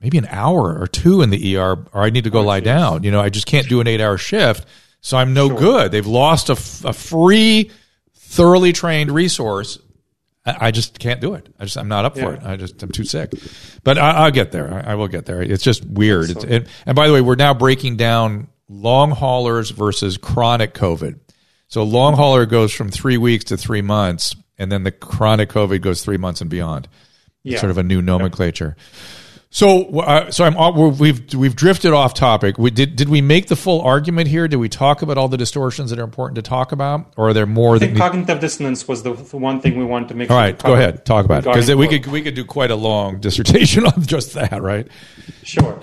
maybe 0.00 0.16
an 0.16 0.26
hour 0.30 0.80
or 0.80 0.86
two 0.86 1.20
in 1.20 1.28
the 1.28 1.56
ER, 1.56 1.86
or 1.92 2.02
I 2.02 2.08
need 2.10 2.24
to 2.24 2.30
go 2.30 2.40
lie 2.40 2.60
down. 2.60 3.02
You 3.02 3.10
know, 3.10 3.20
I 3.20 3.28
just 3.28 3.46
can't 3.46 3.68
do 3.68 3.80
an 3.80 3.86
eight 3.86 4.00
hour 4.00 4.16
shift, 4.16 4.66
so 5.02 5.18
I'm 5.18 5.34
no 5.34 5.54
good. 5.54 5.92
They've 5.92 6.06
lost 6.06 6.48
a, 6.48 6.52
f- 6.52 6.84
a 6.86 6.92
free, 6.94 7.70
thoroughly 8.14 8.72
trained 8.72 9.10
resource. 9.10 9.78
I 10.46 10.68
I 10.68 10.70
just 10.70 10.98
can't 10.98 11.20
do 11.20 11.34
it. 11.34 11.46
I 11.58 11.64
just 11.64 11.76
I'm 11.76 11.88
not 11.88 12.06
up 12.06 12.16
for 12.16 12.32
it. 12.32 12.42
I 12.42 12.56
just 12.56 12.82
I'm 12.82 12.90
too 12.90 13.04
sick. 13.04 13.32
But 13.84 13.98
I, 13.98 14.12
I'll 14.12 14.30
get 14.30 14.52
there. 14.52 14.72
I, 14.72 14.92
I 14.92 14.94
will 14.94 15.08
get 15.08 15.26
there. 15.26 15.42
It's 15.42 15.62
just 15.62 15.84
weird. 15.84 16.30
It's, 16.30 16.44
it, 16.44 16.68
and 16.86 16.96
by 16.96 17.06
the 17.06 17.12
way, 17.12 17.20
we're 17.20 17.34
now 17.34 17.52
breaking 17.52 17.96
down 17.98 18.48
long 18.68 19.10
haulers 19.10 19.70
versus 19.70 20.16
chronic 20.16 20.72
COVID. 20.72 21.18
So 21.68 21.82
long 21.82 22.14
hauler 22.14 22.46
goes 22.46 22.72
from 22.72 22.88
three 22.88 23.18
weeks 23.18 23.44
to 23.46 23.56
three 23.58 23.82
months, 23.82 24.34
and 24.58 24.72
then 24.72 24.82
the 24.84 24.90
chronic 24.90 25.50
COVID 25.50 25.82
goes 25.82 26.02
three 26.02 26.16
months 26.16 26.40
and 26.40 26.48
beyond. 26.48 26.88
Yeah. 27.42 27.58
sort 27.58 27.70
of 27.70 27.78
a 27.78 27.82
new 27.82 28.02
nomenclature. 28.02 28.76
So, 29.52 29.98
uh, 29.98 30.30
so 30.30 30.44
I'm 30.44 30.54
we're- 30.76 30.94
we've 30.96 31.34
we've 31.34 31.56
drifted 31.56 31.92
off 31.92 32.14
topic. 32.14 32.56
We 32.56 32.70
did 32.70 32.94
did 32.94 33.08
we 33.08 33.20
make 33.20 33.48
the 33.48 33.56
full 33.56 33.80
argument 33.80 34.28
here? 34.28 34.46
Did 34.46 34.58
we 34.58 34.68
talk 34.68 35.02
about 35.02 35.18
all 35.18 35.26
the 35.26 35.36
distortions 35.36 35.90
that 35.90 35.98
are 35.98 36.04
important 36.04 36.36
to 36.36 36.42
talk 36.42 36.70
about, 36.70 37.12
or 37.16 37.30
are 37.30 37.32
there 37.32 37.46
more 37.46 37.74
I 37.74 37.78
that? 37.78 37.84
think 37.86 37.92
need- 37.94 37.98
cognitive 38.00 38.38
dissonance 38.38 38.86
was 38.86 39.02
the, 39.02 39.12
the 39.12 39.36
one 39.36 39.60
thing 39.60 39.76
we 39.76 39.84
wanted 39.84 40.08
to 40.10 40.14
make. 40.14 40.30
all 40.30 40.36
sure 40.36 40.42
right, 40.44 40.62
go 40.62 40.74
ahead, 40.74 41.04
talk 41.04 41.24
about 41.24 41.38
it 41.44 41.52
because 41.52 41.68
we 41.74 41.88
could 41.88 42.06
we 42.06 42.22
could 42.22 42.34
do 42.34 42.44
quite 42.44 42.70
a 42.70 42.76
long 42.76 43.18
dissertation 43.26 43.84
on 43.86 44.02
just 44.02 44.34
that, 44.34 44.62
right? 44.62 44.86
Sure. 45.42 45.80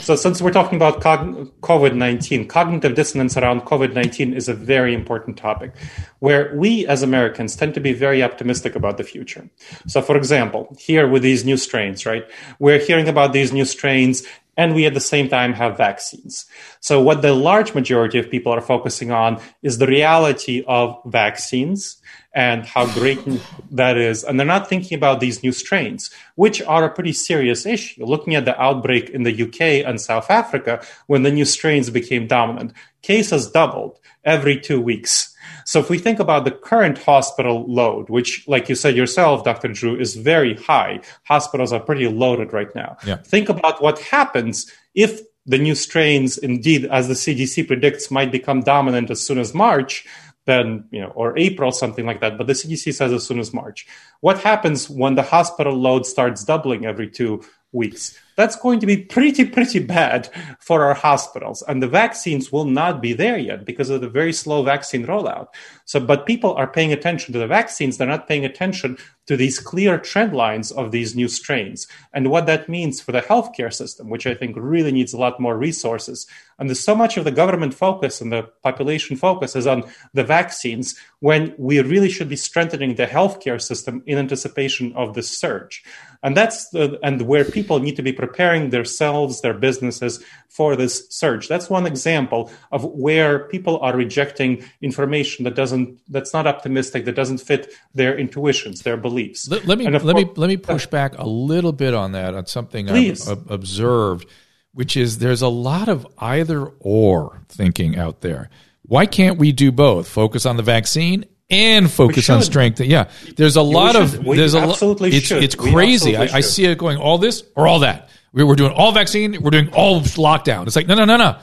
So, 0.00 0.16
since 0.16 0.40
we're 0.40 0.52
talking 0.52 0.76
about 0.76 1.02
COVID 1.02 1.94
19, 1.96 2.48
cognitive 2.48 2.94
dissonance 2.94 3.36
around 3.36 3.62
COVID 3.66 3.92
19 3.92 4.32
is 4.32 4.48
a 4.48 4.54
very 4.54 4.94
important 4.94 5.36
topic 5.36 5.74
where 6.20 6.54
we 6.56 6.86
as 6.86 7.02
Americans 7.02 7.54
tend 7.54 7.74
to 7.74 7.80
be 7.80 7.92
very 7.92 8.22
optimistic 8.22 8.74
about 8.76 8.96
the 8.96 9.04
future. 9.04 9.48
So, 9.86 10.00
for 10.00 10.16
example, 10.16 10.74
here 10.78 11.06
with 11.06 11.22
these 11.22 11.44
new 11.44 11.58
strains, 11.58 12.06
right? 12.06 12.24
We're 12.58 12.78
hearing 12.78 13.08
about 13.10 13.34
these 13.34 13.52
new 13.52 13.66
strains 13.66 14.22
and 14.56 14.74
we 14.74 14.84
at 14.84 14.92
the 14.92 15.00
same 15.00 15.28
time 15.28 15.54
have 15.54 15.78
vaccines. 15.78 16.44
So, 16.80 17.00
what 17.00 17.22
the 17.22 17.32
large 17.32 17.74
majority 17.74 18.18
of 18.18 18.30
people 18.30 18.52
are 18.52 18.60
focusing 18.60 19.10
on 19.10 19.40
is 19.62 19.78
the 19.78 19.86
reality 19.86 20.64
of 20.66 21.00
vaccines 21.06 21.96
and 22.34 22.66
how 22.66 22.86
great 22.92 23.18
that 23.70 23.96
is. 23.96 24.22
And 24.22 24.38
they're 24.38 24.46
not 24.46 24.68
thinking 24.68 24.96
about 24.96 25.20
these 25.20 25.42
new 25.42 25.52
strains, 25.52 26.10
which 26.34 26.60
are 26.62 26.84
a 26.84 26.90
pretty 26.90 27.12
serious 27.14 27.64
issue. 27.64 28.04
Looking 28.04 28.34
at 28.34 28.44
the 28.44 28.60
outbreak 28.60 29.08
in 29.10 29.22
the 29.22 29.42
UK 29.42 29.86
and 29.86 30.00
South 30.00 30.30
Africa 30.30 30.84
when 31.06 31.22
the 31.22 31.32
new 31.32 31.46
strains 31.46 31.88
became 31.88 32.26
dominant, 32.26 32.72
cases 33.02 33.50
doubled 33.50 33.98
every 34.24 34.60
two 34.60 34.80
weeks. 34.80 35.29
So 35.64 35.80
if 35.80 35.90
we 35.90 35.98
think 35.98 36.18
about 36.18 36.44
the 36.44 36.50
current 36.50 36.98
hospital 36.98 37.64
load, 37.66 38.08
which, 38.08 38.46
like 38.48 38.68
you 38.68 38.74
said 38.74 38.96
yourself, 38.96 39.44
Dr. 39.44 39.68
Drew, 39.68 39.98
is 39.98 40.16
very 40.16 40.54
high, 40.54 41.00
hospitals 41.24 41.72
are 41.72 41.80
pretty 41.80 42.08
loaded 42.08 42.52
right 42.52 42.74
now. 42.74 42.96
Yeah. 43.06 43.16
Think 43.16 43.48
about 43.48 43.82
what 43.82 43.98
happens 43.98 44.70
if 44.94 45.20
the 45.46 45.58
new 45.58 45.74
strains, 45.74 46.38
indeed, 46.38 46.84
as 46.86 47.08
the 47.08 47.14
CDC 47.14 47.66
predicts, 47.66 48.10
might 48.10 48.30
become 48.30 48.60
dominant 48.60 49.10
as 49.10 49.24
soon 49.24 49.38
as 49.38 49.54
March 49.54 50.06
then 50.46 50.84
you 50.90 51.00
know 51.00 51.08
or 51.08 51.38
april 51.38 51.70
something 51.70 52.06
like 52.06 52.20
that 52.20 52.38
but 52.38 52.46
the 52.46 52.54
cdc 52.54 52.94
says 52.94 53.12
as 53.12 53.26
soon 53.26 53.38
as 53.38 53.52
march 53.52 53.86
what 54.20 54.38
happens 54.40 54.88
when 54.88 55.14
the 55.14 55.22
hospital 55.22 55.74
load 55.74 56.06
starts 56.06 56.44
doubling 56.44 56.86
every 56.86 57.08
two 57.08 57.42
weeks. 57.72 58.18
That's 58.36 58.56
going 58.56 58.80
to 58.80 58.86
be 58.86 58.96
pretty 58.96 59.44
pretty 59.44 59.80
bad 59.80 60.30
for 60.58 60.84
our 60.84 60.94
hospitals. 60.94 61.62
And 61.68 61.82
the 61.82 61.88
vaccines 61.88 62.50
will 62.50 62.64
not 62.64 63.02
be 63.02 63.12
there 63.12 63.36
yet 63.36 63.66
because 63.66 63.90
of 63.90 64.00
the 64.00 64.08
very 64.08 64.32
slow 64.32 64.62
vaccine 64.62 65.06
rollout. 65.06 65.48
So 65.84 66.00
but 66.00 66.26
people 66.26 66.54
are 66.54 66.66
paying 66.66 66.92
attention 66.92 67.32
to 67.34 67.38
the 67.38 67.46
vaccines. 67.46 67.98
They're 67.98 68.06
not 68.08 68.28
paying 68.28 68.44
attention 68.44 68.96
to 69.26 69.36
these 69.36 69.60
clear 69.60 69.98
trend 69.98 70.34
lines 70.34 70.72
of 70.72 70.90
these 70.90 71.14
new 71.14 71.28
strains. 71.28 71.86
And 72.14 72.30
what 72.30 72.46
that 72.46 72.68
means 72.68 73.00
for 73.00 73.12
the 73.12 73.20
healthcare 73.20 73.72
system 73.72 74.08
which 74.08 74.26
i 74.26 74.34
think 74.34 74.56
really 74.56 74.92
needs 74.92 75.12
a 75.12 75.18
lot 75.18 75.38
more 75.38 75.56
resources. 75.56 76.26
And 76.58 76.68
there's 76.68 76.84
so 76.84 76.96
much 76.96 77.16
of 77.16 77.24
the 77.24 77.30
government 77.30 77.74
focus 77.74 78.20
and 78.20 78.32
the 78.32 78.44
population 78.62 79.16
focus 79.16 79.54
is 79.54 79.66
on 79.66 79.84
the 80.14 80.24
vaccines 80.24 80.94
when 81.20 81.54
we 81.58 81.80
really 81.80 82.08
should 82.08 82.28
be 82.28 82.36
strengthening 82.36 82.94
the 82.94 83.06
healthcare 83.06 83.60
system 83.60 84.02
in 84.06 84.18
anticipation 84.18 84.92
of 84.94 85.14
the 85.14 85.22
surge. 85.22 85.82
And 86.22 86.36
that's 86.36 86.68
the, 86.68 86.98
and 87.02 87.22
where 87.22 87.44
people 87.44 87.78
need 87.78 87.96
to 87.96 88.02
be 88.02 88.12
preparing 88.12 88.70
themselves, 88.70 89.40
their 89.40 89.54
businesses 89.54 90.22
for 90.48 90.76
this 90.76 91.06
surge. 91.08 91.48
That's 91.48 91.70
one 91.70 91.86
example 91.86 92.50
of 92.72 92.84
where 92.84 93.48
people 93.48 93.78
are 93.80 93.96
rejecting 93.96 94.64
information 94.82 95.44
that 95.44 95.54
doesn't, 95.54 95.98
that's 96.08 96.34
not 96.34 96.46
optimistic, 96.46 97.06
that 97.06 97.14
doesn't 97.14 97.38
fit 97.38 97.72
their 97.94 98.18
intuitions, 98.18 98.82
their 98.82 98.98
beliefs. 98.98 99.48
Let, 99.48 99.66
let 99.66 99.78
me 99.78 99.88
let 99.88 100.16
me 100.16 100.30
let 100.36 100.48
me 100.48 100.56
push 100.58 100.86
back 100.86 101.16
a 101.16 101.26
little 101.26 101.72
bit 101.72 101.94
on 101.94 102.12
that 102.12 102.34
on 102.34 102.46
something 102.46 102.86
Please. 102.86 103.26
I've 103.28 103.50
observed, 103.50 104.28
which 104.74 104.96
is 104.96 105.18
there's 105.18 105.42
a 105.42 105.48
lot 105.48 105.88
of 105.88 106.06
either 106.18 106.66
or 106.80 107.42
thinking 107.48 107.96
out 107.96 108.20
there. 108.20 108.50
Why 108.82 109.06
can't 109.06 109.38
we 109.38 109.52
do 109.52 109.72
both? 109.72 110.08
Focus 110.08 110.44
on 110.44 110.56
the 110.56 110.62
vaccine 110.62 111.24
and 111.50 111.90
focus 111.90 112.30
on 112.30 112.42
strength. 112.42 112.80
Yeah, 112.80 113.10
there's 113.36 113.56
a 113.56 113.62
lot 113.62 113.96
of 113.96 114.24
there's 114.24 114.54
a 114.54 114.66
lo- 114.66 114.96
it's 115.00 115.26
should. 115.26 115.42
it's 115.44 115.54
crazy. 115.54 116.16
I, 116.16 116.22
absolutely 116.22 116.38
I 116.38 116.40
see 116.40 116.64
it 116.66 116.78
going 116.78 116.98
all 116.98 117.18
this 117.18 117.42
or 117.56 117.66
all 117.66 117.80
that. 117.80 118.08
We 118.32 118.44
We're 118.44 118.54
doing 118.56 118.72
all 118.72 118.92
vaccine. 118.92 119.40
We're 119.42 119.50
doing 119.50 119.70
all 119.72 120.00
lockdown. 120.00 120.66
It's 120.66 120.76
like 120.76 120.86
no 120.86 120.94
no 120.94 121.04
no 121.04 121.16
no. 121.16 121.36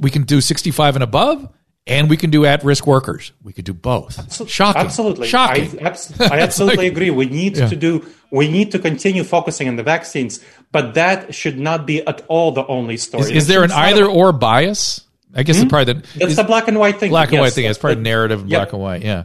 We 0.00 0.10
can 0.10 0.22
do 0.24 0.40
65 0.40 0.96
and 0.96 1.02
above. 1.02 1.48
And 1.90 2.10
we 2.10 2.18
can 2.18 2.28
do 2.28 2.44
at-risk 2.44 2.86
workers. 2.86 3.32
We 3.42 3.54
could 3.54 3.64
do 3.64 3.72
both. 3.72 4.46
Shocking. 4.50 4.82
Absolutely. 4.82 5.26
Shocking. 5.26 5.78
I, 5.82 5.88
abs- 5.88 6.20
I 6.20 6.40
absolutely 6.40 6.84
like- 6.84 6.92
agree. 6.92 7.08
We 7.08 7.24
need 7.24 7.56
Yeah. 7.56 7.66
to 7.68 7.76
do, 7.76 8.06
we 8.30 8.46
need 8.46 8.72
to 8.72 8.78
continue 8.78 9.24
focusing 9.24 9.68
on 9.68 9.76
the 9.76 9.82
vaccines, 9.82 10.44
but 10.70 10.92
that 10.96 11.34
should 11.34 11.58
not 11.58 11.86
be 11.86 12.06
at 12.06 12.26
all 12.28 12.52
the 12.52 12.66
only 12.66 12.98
story. 12.98 13.22
Is, 13.22 13.30
is 13.30 13.46
there 13.46 13.64
an 13.64 13.72
either 13.72 14.04
a- 14.04 14.12
or 14.12 14.32
bias? 14.32 15.00
I 15.34 15.42
guess 15.42 15.56
it's 15.56 15.64
hmm? 15.64 15.68
probably 15.68 15.94
the 15.94 16.06
That's 16.18 16.36
the 16.36 16.44
black 16.44 16.68
and 16.68 16.78
white 16.78 16.98
thing. 16.98 17.10
black 17.10 17.28
and 17.28 17.34
Yes, 17.34 17.40
white 17.42 17.52
thing. 17.52 17.64
It's 17.66 17.78
probably 17.78 17.96
the- 17.96 18.02
narrative 18.02 18.40
Yep. 18.40 18.48
black 18.48 18.72
and 18.72 18.82
white. 18.82 19.02
Yeah. 19.02 19.24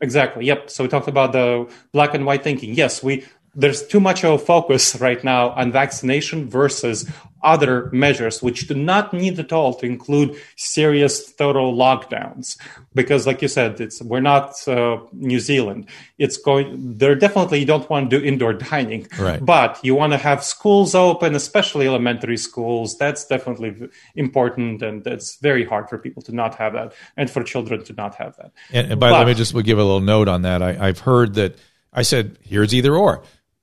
Exactly. 0.00 0.44
Yep. 0.46 0.70
So 0.70 0.84
we 0.84 0.88
talked 0.88 1.08
about 1.08 1.32
the 1.32 1.68
black 1.92 2.14
and 2.14 2.26
white 2.26 2.42
thinking. 2.42 2.74
Yes, 2.74 3.02
we 3.02 3.24
there's 3.54 3.86
too 3.86 4.00
much 4.00 4.24
of 4.24 4.32
a 4.32 4.38
focus 4.38 4.96
right 5.00 5.22
now 5.22 5.50
on 5.50 5.70
vaccination 5.70 6.50
versus 6.50 7.08
other 7.44 7.90
measures 7.92 8.42
which 8.42 8.66
do 8.66 8.74
not 8.74 9.12
need 9.12 9.38
at 9.38 9.52
all 9.52 9.74
to 9.74 9.86
include 9.86 10.36
serious 10.56 11.30
thorough 11.30 11.70
lockdowns. 11.70 12.58
Because 12.94 13.26
like 13.26 13.42
you 13.42 13.48
said 13.48 13.80
it's 13.80 14.02
we're 14.02 14.20
not 14.20 14.66
uh, 14.66 14.98
new 15.12 15.40
zealand. 15.40 15.86
It's 16.18 16.36
going 16.36 16.98
there 16.98 17.14
definitely 17.14 17.60
you 17.60 17.66
don't 17.66 17.88
want 17.88 18.10
to 18.10 18.18
do 18.18 18.24
indoor 18.24 18.54
dining. 18.54 19.06
Right. 19.18 19.44
but 19.44 19.78
you 19.82 19.94
want 19.94 20.12
to 20.12 20.18
have 20.18 20.42
schools 20.42 20.94
open 20.94 21.34
especially 21.34 21.86
elementary 21.86 22.36
schools. 22.36 22.96
That's 22.98 23.24
definitely 23.26 23.88
important 24.14 24.82
and 24.82 25.06
it's 25.06 25.36
very 25.36 25.64
hard 25.64 25.88
for 25.88 25.98
people 25.98 26.22
to 26.22 26.32
not 26.32 26.54
have 26.56 26.72
that 26.72 26.94
and 27.16 27.30
for 27.30 27.42
children 27.42 27.84
to 27.84 27.92
not 27.92 28.14
have 28.16 28.36
that. 28.36 28.52
And, 28.72 28.92
and 28.92 29.00
by 29.00 29.08
the 29.08 29.14
way, 29.14 29.18
let 29.20 29.26
me 29.28 29.34
just 29.34 29.54
give 29.64 29.78
a 29.78 29.84
little 29.84 30.00
note 30.00 30.28
on 30.28 30.42
that. 30.42 30.62
I, 30.62 30.88
I've 30.88 31.00
heard 31.00 31.34
that 31.34 31.56
I 31.92 32.02
said 32.02 32.38
here's 32.42 32.74
either 32.74 32.96
or, 32.96 33.22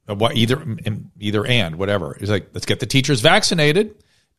Uh, 0.10 0.16
what 0.16 0.36
either 0.36 0.60
and 0.60 1.12
either 1.20 1.46
and 1.46 1.76
whatever. 1.76 2.18
It's 2.20 2.30
like 2.30 2.50
let's 2.54 2.66
get 2.66 2.80
the 2.80 2.86
teachers 2.86 3.22
vaccinated. 3.22 3.96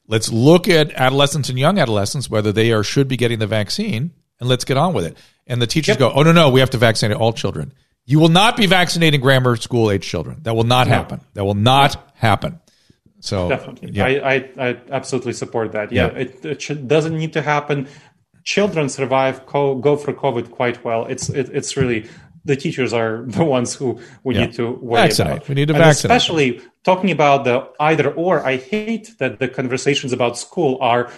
Let's 0.09 0.31
look 0.33 0.69
at 0.69 0.93
adolescents 0.93 1.49
and 1.49 1.59
young 1.59 1.79
adolescents 1.79 2.29
whether 2.29 2.53
they 2.53 2.73
are 2.73 2.83
should 2.83 3.09
be 3.09 3.17
getting 3.17 3.39
the 3.39 3.47
vaccine, 3.47 4.13
and 4.41 4.49
let's 4.49 4.65
get 4.65 4.77
on 4.77 4.93
with 4.93 5.05
it. 5.05 5.17
And 5.47 5.63
the 5.63 5.67
teachers 5.67 5.97
go, 5.97 6.11
oh 6.13 6.23
no 6.23 6.33
no, 6.33 6.51
we 6.51 6.61
have 6.61 6.71
to 6.71 6.79
vaccinate 6.79 7.17
all 7.17 7.33
children. 7.33 7.73
You 8.05 8.19
will 8.19 8.29
not 8.29 8.57
be 8.57 8.67
vaccinating 8.67 9.21
grammar 9.21 9.55
school 9.57 9.91
age 9.91 10.03
children. 10.05 10.39
That 10.43 10.57
will 10.57 10.65
not 10.65 10.89
happen. 10.89 11.21
That 11.35 11.45
will 11.45 11.55
not 11.55 12.13
happen. 12.15 12.59
So 13.21 13.49
Definitely. 13.49 13.93
yeah. 13.93 14.05
I, 14.05 14.35
I, 14.35 14.69
I 14.69 14.81
absolutely 14.91 15.33
support 15.35 15.73
that. 15.73 15.93
Yeah, 15.93 16.07
Yeah. 16.07 16.19
It, 16.19 16.45
it 16.45 16.63
should, 16.63 16.89
doesn't 16.89 17.17
need 17.17 17.33
to 17.35 17.43
happen. 17.43 17.87
Children 18.43 18.89
survive, 18.89 19.47
co- 19.47 19.77
go 19.77 19.97
for 19.97 20.13
COVID 20.13 20.51
quite 20.51 20.85
well. 20.85 21.05
It's 21.07 21.29
it, 21.29 21.49
it's 21.51 21.77
really 21.77 22.09
the 22.45 22.57
teachers 22.57 22.93
are 22.93 23.25
the 23.39 23.45
ones 23.45 23.75
who 23.75 23.99
we 24.25 24.35
Yeah. 24.35 24.41
need 24.47 24.55
to 24.55 24.71
worry 24.73 25.03
Vaccinate. 25.09 25.33
about. 25.39 25.49
We 25.49 25.55
need 25.55 25.69
to 25.69 25.75
And 25.75 25.83
vaccinate. 25.85 26.17
Especially 26.17 26.61
talking 26.85 27.11
about 27.11 27.45
the 27.45 27.69
either 27.81 28.11
or. 28.13 28.45
I 28.45 28.57
hate 28.57 29.15
that 29.19 29.39
the 29.39 29.49
conversations 29.49 30.13
about 30.13 30.37
school 30.39 30.79
are 30.81 31.11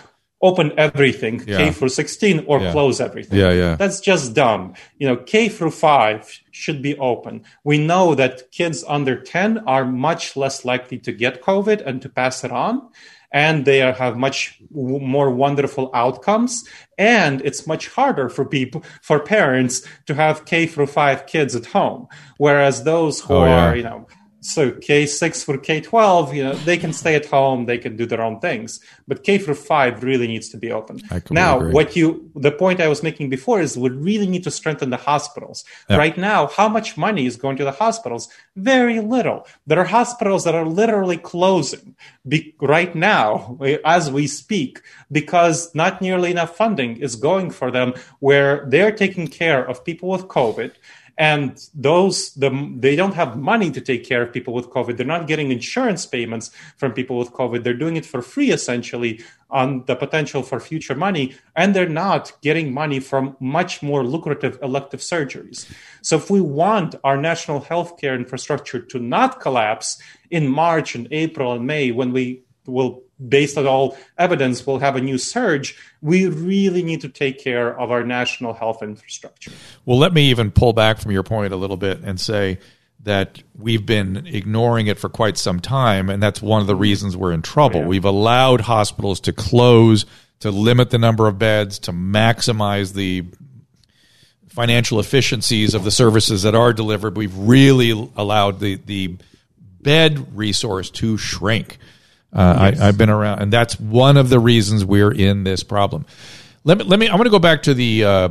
open 0.43 0.73
everything 0.77 1.43
Yeah. 1.47 1.57
K 1.57 1.71
through 1.71 1.89
16 1.89 2.45
or 2.47 2.61
Yeah. 2.61 2.73
close 2.73 3.01
everything. 3.01 3.39
Yeah, 3.39 3.53
yeah. 3.53 3.77
That's 3.77 3.99
just 4.01 4.35
dumb. 4.35 4.75
You 4.99 5.09
know, 5.09 5.17
K 5.17 5.49
through 5.49 5.71
five 5.71 6.29
should 6.51 6.83
be 6.83 6.99
open. 6.99 7.45
We 7.65 7.79
know 7.79 8.15
that 8.15 8.51
kids 8.53 8.85
under 8.87 9.17
10 9.17 9.59
are 9.67 9.87
much 9.87 10.37
less 10.37 10.63
likely 10.65 10.99
to 10.99 11.13
get 11.13 11.41
COVID 11.41 11.81
and 11.87 12.03
to 12.03 12.09
pass 12.11 12.45
it 12.45 12.51
on. 12.53 12.83
And 13.35 13.65
they 13.67 13.83
are- 13.83 13.93
have 14.05 14.17
much 14.17 14.39
w- 14.73 15.01
more 15.01 15.29
wonderful 15.31 15.91
outcomes. 15.93 16.65
And 16.97 17.43
it's 17.45 17.67
much 17.67 17.89
harder 17.89 18.29
for 18.31 18.45
people, 18.45 18.83
for 19.03 19.19
parents 19.19 19.83
to 20.07 20.15
have 20.15 20.45
K 20.47 20.67
through 20.67 20.87
five 20.87 21.27
kids 21.27 21.55
at 21.57 21.67
home. 21.67 22.07
Whereas 22.39 22.85
those 22.85 23.21
who 23.21 23.35
Oh, 23.35 23.45
yeah. 23.45 23.69
are, 23.69 23.77
you 23.77 23.83
know, 23.83 24.07
so 24.45 24.71
K 24.73 25.07
six 25.07 25.43
for 25.43 25.57
K 25.57 25.81
twelve, 25.81 26.35
you 26.35 26.45
know, 26.45 26.55
they 26.55 26.77
can 26.77 26.93
stay 26.93 27.15
at 27.15 27.27
home, 27.27 27.67
they 27.67 27.79
can 27.79 27.97
do 27.97 28.05
their 28.05 28.21
own 28.21 28.41
things. 28.41 28.81
But 29.09 29.25
K 29.25 29.39
through 29.39 29.55
five 29.55 30.03
really 30.03 30.27
needs 30.27 30.49
to 30.51 30.59
be 30.59 30.71
open. 30.71 31.01
Now, 31.31 31.59
agree. 31.59 31.73
what 31.73 31.97
you 31.97 32.31
the 32.37 32.53
point 32.53 32.81
I 32.81 32.89
was 32.89 33.03
making 33.03 33.31
before 33.31 33.61
is 33.61 33.77
we 33.77 33.89
really 33.89 34.27
need 34.27 34.45
to 34.45 34.51
strengthen 34.51 34.91
the 34.91 34.99
hospitals. 34.99 35.65
Right 35.89 36.17
now, 36.19 36.49
how 36.49 36.69
much 36.69 36.97
money 36.97 37.25
is 37.27 37.37
going 37.37 37.57
to 37.57 37.65
the 37.65 37.73
hospitals? 37.73 38.29
Very 38.55 39.01
little. 39.01 39.47
There 39.67 39.79
are 39.79 39.85
hospitals 39.85 40.45
that 40.45 40.55
are 40.55 40.67
literally 40.67 41.17
closing 41.17 41.97
be, 42.29 42.55
right 42.61 42.95
now 42.95 43.59
as 43.85 44.11
we 44.11 44.27
speak 44.27 44.83
because 45.11 45.75
not 45.75 46.03
nearly 46.03 46.31
enough 46.31 46.57
funding 46.57 46.97
is 46.99 47.17
going 47.17 47.51
for 47.51 47.71
them 47.71 47.95
where 48.21 48.67
they're 48.69 48.93
taking 48.93 49.27
care 49.29 49.65
of 49.65 49.85
people 49.85 50.09
with 50.11 50.29
COVID 50.29 50.73
and 51.17 51.69
those 51.75 52.35
the, 52.35 52.51
they 52.79 52.97
don't 52.97 53.15
have 53.15 53.39
money 53.39 53.71
to 53.71 53.81
take 53.81 54.05
care 54.05 54.23
of 54.23 54.33
people 54.33 54.53
with 54.53 54.71
covid. 54.71 54.97
They're 54.97 55.07
not 55.07 55.27
getting 55.27 55.53
insurance 55.53 56.07
payments 56.07 56.51
from 56.77 56.93
people 56.93 57.19
with 57.19 57.33
covid. 57.33 57.63
They're 57.63 57.75
doing 57.75 57.97
it 57.97 58.07
for 58.07 58.21
free 58.23 58.51
essentially 58.51 59.23
on 59.51 59.85
the 59.87 59.95
potential 59.95 60.43
for 60.43 60.59
future 60.59 60.97
money. 60.97 61.37
And 61.55 61.75
they're 61.75 61.89
not 61.89 62.33
getting 62.43 62.75
money 62.75 62.99
from 62.99 63.37
much 63.39 63.83
more 63.83 64.05
lucrative 64.05 64.59
elective 64.63 65.01
surgeries. 65.01 65.71
So 66.03 66.17
if 66.17 66.31
we 66.31 66.41
want 66.41 66.97
our 67.05 67.17
national 67.17 67.61
healthcare 67.61 68.17
infrastructure 68.17 68.81
to 68.81 68.99
not 68.99 69.41
collapse 69.41 70.03
in 70.31 70.49
march 70.49 70.95
and 70.95 71.07
april 71.13 71.53
and 71.53 71.67
may 71.67 71.93
when 71.93 72.13
we 72.13 72.43
will 72.67 73.03
based 73.29 73.57
on 73.57 73.67
all 73.67 73.97
evidence 74.19 74.67
we'll 74.67 74.79
have 74.79 74.97
a 74.97 75.01
new 75.01 75.19
surge 75.19 75.77
we 76.01 76.27
really 76.27 76.83
need 76.83 77.01
to 77.01 77.09
take 77.09 77.43
care 77.43 77.79
of 77.79 77.91
our 77.91 78.05
national 78.05 78.53
health 78.53 78.83
infrastructure 78.83 79.51
Well, 79.85 79.99
let 79.99 80.13
me 80.13 80.31
even 80.31 80.51
pull 80.51 80.73
back 80.73 80.99
from 80.99 81.13
your 81.13 81.23
point 81.23 81.53
a 81.53 81.57
little 81.57 81.77
bit 81.77 82.01
and 82.01 82.21
say 82.21 82.59
that 83.05 83.43
we've 83.57 83.85
been 83.85 84.27
ignoring 84.27 84.87
it 84.87 84.99
for 84.99 85.09
quite 85.09 85.37
some 85.37 85.61
time, 85.61 86.09
and 86.11 86.23
that's 86.23 86.41
one 86.43 86.61
of 86.61 86.67
the 86.67 86.75
reasons 86.75 87.17
we're 87.17 87.33
in 87.33 87.43
trouble. 87.43 87.81
Yeah. 87.81 87.87
We've 87.87 88.05
allowed 88.05 88.63
hospitals 88.63 89.21
to 89.21 89.33
close, 89.33 90.07
to 90.41 90.51
limit 90.51 90.91
the 90.91 90.99
number 90.99 91.29
of 91.29 91.39
beds, 91.39 91.79
to 91.81 91.93
maximize 91.93 92.95
the 92.95 93.25
financial 94.49 95.01
efficiencies 95.01 95.75
of 95.75 95.85
the 95.85 95.91
services 95.91 96.43
that 96.43 96.55
are 96.55 96.73
delivered. 96.73 97.17
We've 97.17 97.37
really 97.37 97.91
allowed 98.17 98.61
the 98.61 98.77
the 98.77 99.17
bed 99.59 100.37
resource 100.37 100.91
to 100.91 101.19
shrink. 101.19 101.79
Uh, 102.35 102.73
I, 102.81 102.89
I've 102.89 102.99
been 102.99 103.11
around, 103.11 103.41
and 103.41 103.53
that's 103.53 103.79
one 103.79 104.17
of 104.17 104.29
the 104.29 104.41
reasons 104.41 104.85
we're 104.85 105.13
in 105.13 105.45
this 105.45 105.63
problem. 105.63 106.05
Let 106.65 106.79
me 106.79 106.85
let 106.85 106.99
me. 106.99 107.07
I'm 107.07 107.17
going 107.17 107.25
to 107.25 107.31
go 107.31 107.39
back 107.39 107.63
to 107.65 107.75
the 107.75 108.05
uh, 108.05 108.29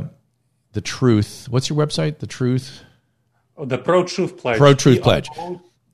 the 0.74 0.82
truth. 0.82 1.48
What's 1.50 1.70
your 1.70 1.78
website? 1.78 2.20
The 2.20 2.28
truth. 2.28 2.82
Oh, 3.56 3.66
The 3.66 3.78
Pro 3.78 4.04
Truth 4.04 4.38
Pledge. 4.38 4.58
Pro 4.58 4.74
Truth 4.74 5.04
Pledge. 5.04 5.30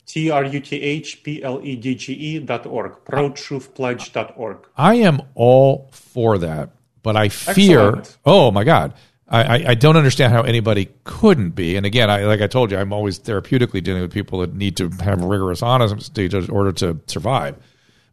T 0.07 0.32
R 0.32 0.43
U 0.43 0.60
T 0.60 0.82
H 0.82 1.22
P 1.22 1.43
L 1.43 1.60
E 1.64 1.76
D 1.76 1.93
G 1.93 2.14
E 2.14 2.39
dot 2.39 2.66
org. 2.66 2.93
ProTruthPledge 3.05 4.12
dot 4.12 4.34
org. 4.36 4.57
I 4.76 4.95
am 4.95 5.22
all 5.36 5.89
for 5.91 6.39
that, 6.39 6.72
but 7.03 7.16
I 7.16 7.30
fear. 7.30 7.89
Excellent. 7.89 8.18
Oh 8.26 8.49
my 8.49 8.64
God. 8.64 8.95
I, 9.32 9.43
I, 9.43 9.66
I 9.68 9.76
don't 9.76 9.95
understand 9.95 10.34
how 10.34 10.41
anybody 10.41 10.89
couldn't 11.03 11.51
be. 11.51 11.76
And 11.76 11.86
again, 11.86 12.10
I, 12.10 12.24
like 12.24 12.41
I 12.41 12.47
told 12.47 12.72
you, 12.72 12.78
I'm 12.78 12.91
always 12.91 13.20
therapeutically 13.20 13.84
dealing 13.84 14.01
with 14.01 14.12
people 14.12 14.39
that 14.39 14.55
need 14.55 14.78
to 14.78 14.89
have 15.01 15.24
rigorous 15.24 15.62
honesty 15.62 16.26
in 16.26 16.49
order 16.49 16.72
to 16.72 16.99
survive. 17.05 17.55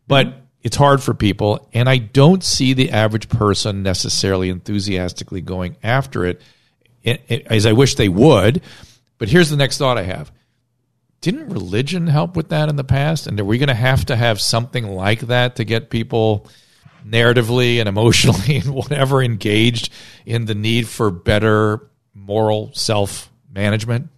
But 0.07 0.43
it's 0.63 0.77
hard 0.77 1.03
for 1.03 1.15
people, 1.15 1.69
and 1.73 1.89
I 1.89 1.99
don't 1.99 2.43
see 2.43 2.73
the 2.73 2.91
average 2.91 3.29
person 3.29 3.83
necessarily 3.83 4.49
enthusiastically 4.49 5.41
going 5.41 5.77
after 5.83 6.25
it, 6.25 6.43
as 7.05 7.67
I 7.67 7.73
wish 7.73 7.95
they 7.95 8.09
would. 8.09 8.63
But 9.19 9.29
here's 9.29 9.51
the 9.51 9.57
next 9.57 9.79
thought 9.79 9.99
I 9.99 10.03
have 10.03 10.33
didn't 11.21 11.49
religion 11.49 12.07
help 12.07 12.37
with 12.37 12.51
that 12.51 12.69
in 12.69 12.77
the 12.77 12.85
past? 12.85 13.27
And 13.27 13.41
are 13.41 13.45
we 13.45 13.59
going 13.59 13.69
to 13.69 13.75
have 13.75 14.05
to 14.07 14.17
have 14.17 14.41
something 14.41 14.87
like 14.87 15.21
that 15.23 15.57
to 15.57 15.65
get 15.65 15.91
people 15.91 16.47
narratively 17.05 17.79
and 17.79 17.89
emotionally 17.89 18.57
and 18.65 18.73
whatever 18.73 19.23
engaged 19.23 19.93
in 20.25 20.45
the 20.45 20.55
need 20.55 20.87
for 20.87 21.11
better 21.11 21.89
moral 22.15 22.71
self 22.75 23.31
management? 23.53 24.09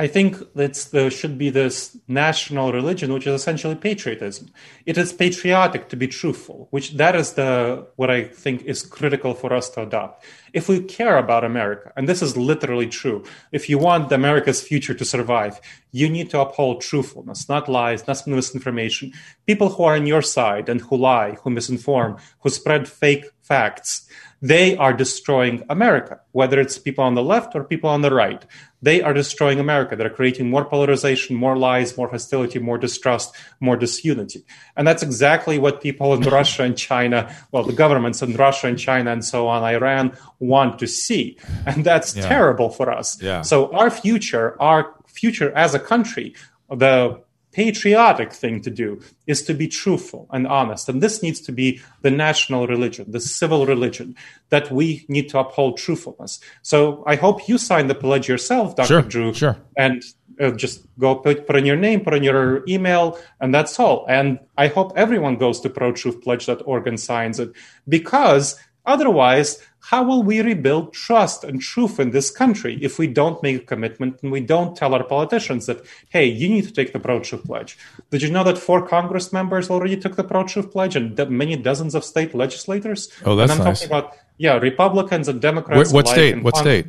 I 0.00 0.06
think 0.06 0.36
that's 0.54 0.84
the 0.86 1.10
should 1.10 1.38
be 1.38 1.50
this 1.50 1.96
national 2.06 2.72
religion, 2.72 3.12
which 3.12 3.26
is 3.26 3.34
essentially 3.34 3.74
patriotism. 3.74 4.50
It 4.86 4.96
is 4.96 5.12
patriotic 5.12 5.88
to 5.88 5.96
be 5.96 6.06
truthful, 6.06 6.68
which 6.70 6.92
that 6.98 7.16
is 7.16 7.32
the 7.32 7.88
what 7.96 8.08
I 8.08 8.22
think 8.22 8.62
is 8.62 8.84
critical 8.84 9.34
for 9.34 9.52
us 9.52 9.68
to 9.70 9.82
adopt. 9.82 10.24
If 10.52 10.68
we 10.68 10.80
care 10.80 11.18
about 11.18 11.44
America, 11.44 11.92
and 11.96 12.08
this 12.08 12.22
is 12.22 12.36
literally 12.36 12.86
true, 12.86 13.24
if 13.50 13.68
you 13.68 13.76
want 13.76 14.12
America's 14.12 14.62
future 14.62 14.94
to 14.94 15.04
survive, 15.04 15.60
you 15.90 16.08
need 16.08 16.30
to 16.30 16.40
uphold 16.40 16.80
truthfulness, 16.80 17.48
not 17.48 17.68
lies, 17.68 18.06
not 18.06 18.24
misinformation. 18.24 19.12
People 19.46 19.70
who 19.70 19.82
are 19.82 19.96
on 19.96 20.06
your 20.06 20.22
side 20.22 20.68
and 20.68 20.80
who 20.80 20.96
lie, 20.96 21.32
who 21.42 21.50
misinform, 21.50 22.20
who 22.40 22.50
spread 22.50 22.88
fake 22.88 23.26
facts, 23.42 24.08
they 24.40 24.76
are 24.76 24.92
destroying 24.92 25.64
America, 25.68 26.20
whether 26.32 26.60
it's 26.60 26.78
people 26.78 27.02
on 27.02 27.14
the 27.14 27.22
left 27.22 27.54
or 27.56 27.64
people 27.64 27.90
on 27.90 28.02
the 28.02 28.14
right. 28.14 28.44
They 28.80 29.02
are 29.02 29.12
destroying 29.12 29.58
America. 29.58 29.96
They're 29.96 30.10
creating 30.10 30.48
more 30.48 30.64
polarization, 30.64 31.34
more 31.34 31.56
lies, 31.56 31.96
more 31.96 32.08
hostility, 32.08 32.60
more 32.60 32.78
distrust, 32.78 33.34
more 33.58 33.76
disunity. 33.76 34.44
And 34.76 34.86
that's 34.86 35.02
exactly 35.02 35.58
what 35.58 35.80
people 35.80 36.14
in 36.14 36.20
Russia 36.38 36.62
and 36.62 36.76
China, 36.76 37.34
well, 37.50 37.64
the 37.64 37.72
governments 37.72 38.22
in 38.22 38.34
Russia 38.34 38.68
and 38.68 38.78
China 38.78 39.10
and 39.10 39.24
so 39.24 39.48
on, 39.48 39.64
Iran, 39.64 40.16
want 40.38 40.78
to 40.78 40.86
see. 40.86 41.36
And 41.66 41.84
that's 41.84 42.12
terrible 42.12 42.70
for 42.70 42.92
us. 42.92 43.20
Yeah. 43.20 43.42
So 43.42 43.72
our 43.72 43.90
future, 43.90 44.60
our 44.62 44.94
future 45.06 45.50
as 45.56 45.74
a 45.74 45.80
country, 45.80 46.36
the 46.70 47.20
patriotic 47.52 48.32
thing 48.32 48.60
to 48.62 48.70
do 48.70 49.00
is 49.26 49.42
to 49.44 49.54
be 49.54 49.68
truthful 49.68 50.28
and 50.30 50.46
honest. 50.46 50.88
And 50.88 51.02
this 51.02 51.22
needs 51.22 51.40
to 51.42 51.52
be 51.52 51.80
the 52.02 52.10
national 52.10 52.66
religion, 52.66 53.10
the 53.10 53.20
civil 53.20 53.66
religion, 53.66 54.14
that 54.50 54.70
we 54.70 55.04
need 55.08 55.28
to 55.30 55.38
uphold 55.38 55.78
truthfulness. 55.78 56.40
So 56.62 57.02
I 57.06 57.16
hope 57.16 57.48
you 57.48 57.58
sign 57.58 57.86
the 57.86 57.94
pledge 57.94 58.28
yourself, 58.28 58.76
Dr. 58.76 58.86
Sure, 58.86 59.02
Drew. 59.02 59.34
sure. 59.34 59.56
And 59.76 60.02
uh, 60.40 60.52
just 60.52 60.86
go 60.98 61.16
put, 61.16 61.46
put 61.46 61.56
in 61.56 61.66
your 61.66 61.76
name, 61.76 62.00
put 62.00 62.14
in 62.14 62.22
your 62.22 62.62
email, 62.68 63.18
and 63.40 63.52
that's 63.52 63.78
all. 63.80 64.06
And 64.08 64.38
I 64.56 64.68
hope 64.68 64.92
everyone 64.94 65.36
goes 65.36 65.60
to 65.60 65.70
protruthpledge.org 65.70 66.86
and 66.86 67.00
signs 67.00 67.40
it 67.40 67.52
because 67.88 68.58
Otherwise, 68.88 69.62
how 69.80 70.02
will 70.02 70.22
we 70.22 70.40
rebuild 70.40 70.92
trust 70.92 71.44
and 71.44 71.60
truth 71.62 71.98
in 72.00 72.10
this 72.10 72.30
country 72.30 72.78
if 72.82 72.98
we 72.98 73.06
don't 73.06 73.42
make 73.42 73.56
a 73.62 73.64
commitment 73.64 74.18
and 74.22 74.30
we 74.32 74.40
don't 74.40 74.76
tell 74.76 74.92
our 74.94 75.04
politicians 75.04 75.66
that, 75.66 75.82
hey, 76.10 76.26
you 76.26 76.48
need 76.48 76.64
to 76.64 76.72
take 76.72 76.92
the 76.92 76.98
pro 77.00 77.20
truth 77.20 77.44
pledge? 77.44 77.78
Did 78.10 78.22
you 78.22 78.30
know 78.30 78.44
that 78.44 78.58
four 78.58 78.86
Congress 78.86 79.32
members 79.32 79.70
already 79.70 79.96
took 79.96 80.16
the 80.16 80.24
pro 80.24 80.44
truth 80.44 80.70
pledge 80.72 80.96
and 80.96 81.16
many 81.30 81.56
dozens 81.56 81.94
of 81.94 82.04
state 82.04 82.34
legislators? 82.34 83.08
Oh, 83.24 83.36
that's 83.36 83.52
and 83.52 83.60
I'm 83.60 83.66
nice. 83.68 83.80
talking 83.80 83.96
about, 83.96 84.14
yeah, 84.36 84.56
Republicans 84.58 85.28
and 85.28 85.40
Democrats. 85.40 85.92
What, 85.92 86.04
what 86.06 86.12
state? 86.12 86.42
What 86.42 86.54
Cong- 86.54 86.62
state? 86.64 86.86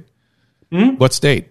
Hmm? 0.71 0.89
What 0.97 1.13
state? 1.13 1.49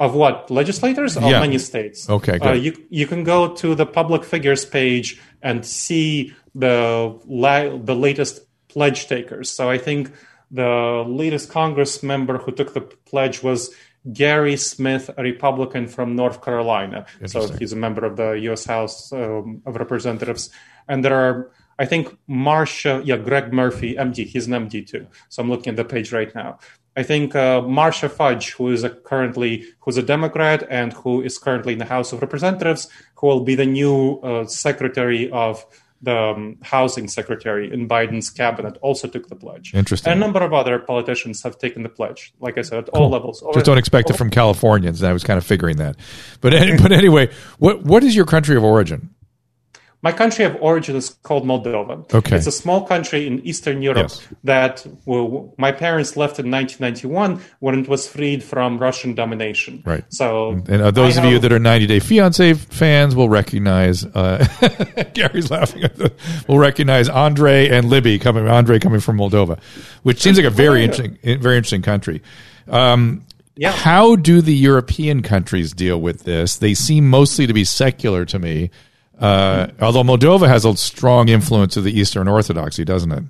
Of 0.00 0.14
what 0.14 0.48
legislators? 0.50 1.16
Of 1.16 1.24
Yeah. 1.24 1.40
many 1.40 1.58
states. 1.58 2.08
Okay, 2.08 2.38
Uh, 2.40 2.52
good. 2.52 2.62
you 2.64 2.72
you 2.88 3.06
can 3.08 3.24
go 3.24 3.52
to 3.54 3.74
the 3.74 3.84
public 3.84 4.22
figures 4.22 4.64
page 4.64 5.20
and 5.42 5.66
see 5.66 6.32
the 6.54 7.18
la- 7.26 7.76
the 7.76 7.96
latest 7.96 8.40
pledge 8.78 9.08
takers. 9.08 9.50
So 9.50 9.68
I 9.68 9.78
think 9.86 10.12
the 10.52 11.04
latest 11.20 11.50
Congress 11.50 12.00
member 12.12 12.38
who 12.38 12.52
took 12.52 12.74
the 12.74 12.82
pledge 13.10 13.42
was 13.42 13.74
Gary 14.12 14.56
Smith, 14.56 15.10
a 15.18 15.22
Republican 15.22 15.88
from 15.88 16.14
North 16.14 16.38
Carolina. 16.46 17.04
So 17.26 17.48
he's 17.58 17.72
a 17.72 17.80
member 17.86 18.06
of 18.06 18.14
the 18.16 18.30
U.S. 18.48 18.64
House 18.64 19.12
um, 19.12 19.62
of 19.66 19.74
Representatives. 19.74 20.50
And 20.86 21.04
there 21.04 21.16
are, 21.24 21.50
I 21.80 21.86
think, 21.86 22.16
Marcia, 22.28 23.02
yeah, 23.04 23.16
Greg 23.16 23.52
Murphy, 23.52 23.96
MD. 23.96 24.24
He's 24.24 24.46
an 24.46 24.52
MD 24.52 24.86
too. 24.86 25.08
So 25.28 25.42
I'm 25.42 25.50
looking 25.50 25.70
at 25.70 25.76
the 25.76 25.84
page 25.84 26.12
right 26.12 26.32
now. 26.32 26.60
I 26.96 27.02
think 27.02 27.34
uh, 27.34 27.62
Marcia 27.62 28.08
Fudge, 28.08 28.52
who 28.52 28.70
is 28.70 28.84
a 28.84 28.90
currently 28.90 29.52
who's 29.80 29.98
a 29.98 30.06
Democrat 30.14 30.60
and 30.70 30.92
who 30.92 31.20
is 31.28 31.36
currently 31.36 31.72
in 31.72 31.80
the 31.80 31.90
House 31.96 32.12
of 32.12 32.20
Representatives, 32.20 32.88
who 33.16 33.26
will 33.26 33.44
be 33.50 33.56
the 33.56 33.66
new 33.66 34.20
uh, 34.20 34.46
Secretary 34.46 35.30
of 35.30 35.64
the 36.02 36.16
um, 36.16 36.58
Housing 36.62 37.08
Secretary 37.08 37.72
in 37.72 37.88
Biden's 37.88 38.30
cabinet, 38.30 38.78
also 38.82 39.08
took 39.08 39.28
the 39.28 39.34
pledge. 39.34 39.74
Interesting. 39.74 40.12
And 40.12 40.22
a 40.22 40.24
number 40.24 40.40
of 40.40 40.52
other 40.52 40.78
politicians 40.78 41.42
have 41.42 41.58
taken 41.58 41.82
the 41.82 41.88
pledge. 41.88 42.32
Like 42.40 42.56
I 42.58 42.62
said, 42.62 42.78
at 42.78 42.88
all 42.90 43.10
levels. 43.10 43.42
Just 43.54 43.66
don't 43.66 43.78
expect 43.78 44.10
it 44.10 44.16
from 44.16 44.30
Californians. 44.30 45.02
I 45.02 45.12
was 45.12 45.24
kind 45.24 45.38
of 45.38 45.44
figuring 45.44 45.78
that, 45.78 45.96
but 46.40 46.52
but 46.82 46.92
anyway, 46.92 47.30
what 47.58 47.82
what 47.82 48.04
is 48.04 48.14
your 48.14 48.26
country 48.26 48.56
of 48.56 48.64
origin? 48.64 49.10
My 50.00 50.12
country 50.12 50.44
of 50.44 50.56
origin 50.60 50.94
is 50.94 51.10
called 51.24 51.44
Moldova. 51.44 52.14
Okay. 52.14 52.36
It's 52.36 52.46
a 52.46 52.52
small 52.52 52.86
country 52.86 53.26
in 53.26 53.40
Eastern 53.44 53.82
Europe 53.82 54.10
Yes. 54.10 54.28
that 54.44 54.86
well, 55.06 55.52
my 55.58 55.72
parents 55.72 56.16
left 56.16 56.38
in 56.38 56.48
1991 56.50 57.40
when 57.58 57.80
it 57.80 57.88
was 57.88 58.06
freed 58.06 58.44
from 58.44 58.78
Russian 58.78 59.14
domination. 59.16 59.82
Right. 59.84 60.04
So, 60.10 60.50
And 60.68 60.82
uh, 60.82 60.90
those 60.92 61.18
I 61.18 61.24
of 61.24 61.32
you 61.32 61.38
that 61.40 61.50
are 61.52 61.58
90 61.58 61.86
Day 61.88 61.98
Fiance 61.98 62.54
fans 62.54 63.16
will 63.16 63.28
recognize. 63.28 64.04
Uh, 64.04 64.46
Gary's 65.14 65.50
laughing. 65.50 65.82
At 65.82 65.96
the, 65.96 66.12
will 66.46 66.58
recognize 66.58 67.08
Andrei 67.08 67.68
and 67.68 67.88
Libby 67.90 68.20
coming. 68.20 68.46
Andrei 68.46 68.78
coming 68.78 69.00
from 69.00 69.16
Moldova, 69.18 69.60
which 70.04 70.20
seems 70.22 70.36
like 70.36 70.46
a 70.46 70.50
very 70.50 70.84
interesting, 70.84 71.18
very 71.40 71.56
interesting 71.56 71.82
country. 71.82 72.22
Um, 72.68 73.24
Yeah. 73.56 73.72
How 73.72 74.14
do 74.14 74.40
the 74.40 74.54
European 74.54 75.22
countries 75.22 75.72
deal 75.72 76.00
with 76.00 76.22
this? 76.22 76.58
They 76.58 76.74
seem 76.74 77.10
mostly 77.10 77.48
to 77.48 77.52
be 77.52 77.64
secular 77.64 78.24
to 78.26 78.38
me. 78.38 78.70
Uh, 79.18 79.68
although 79.80 80.02
Moldova 80.02 80.46
has 80.46 80.64
a 80.64 80.76
strong 80.76 81.28
influence 81.28 81.76
of 81.76 81.84
the 81.84 81.98
Eastern 81.98 82.28
Orthodoxy, 82.28 82.84
doesn't 82.84 83.12
it? 83.12 83.24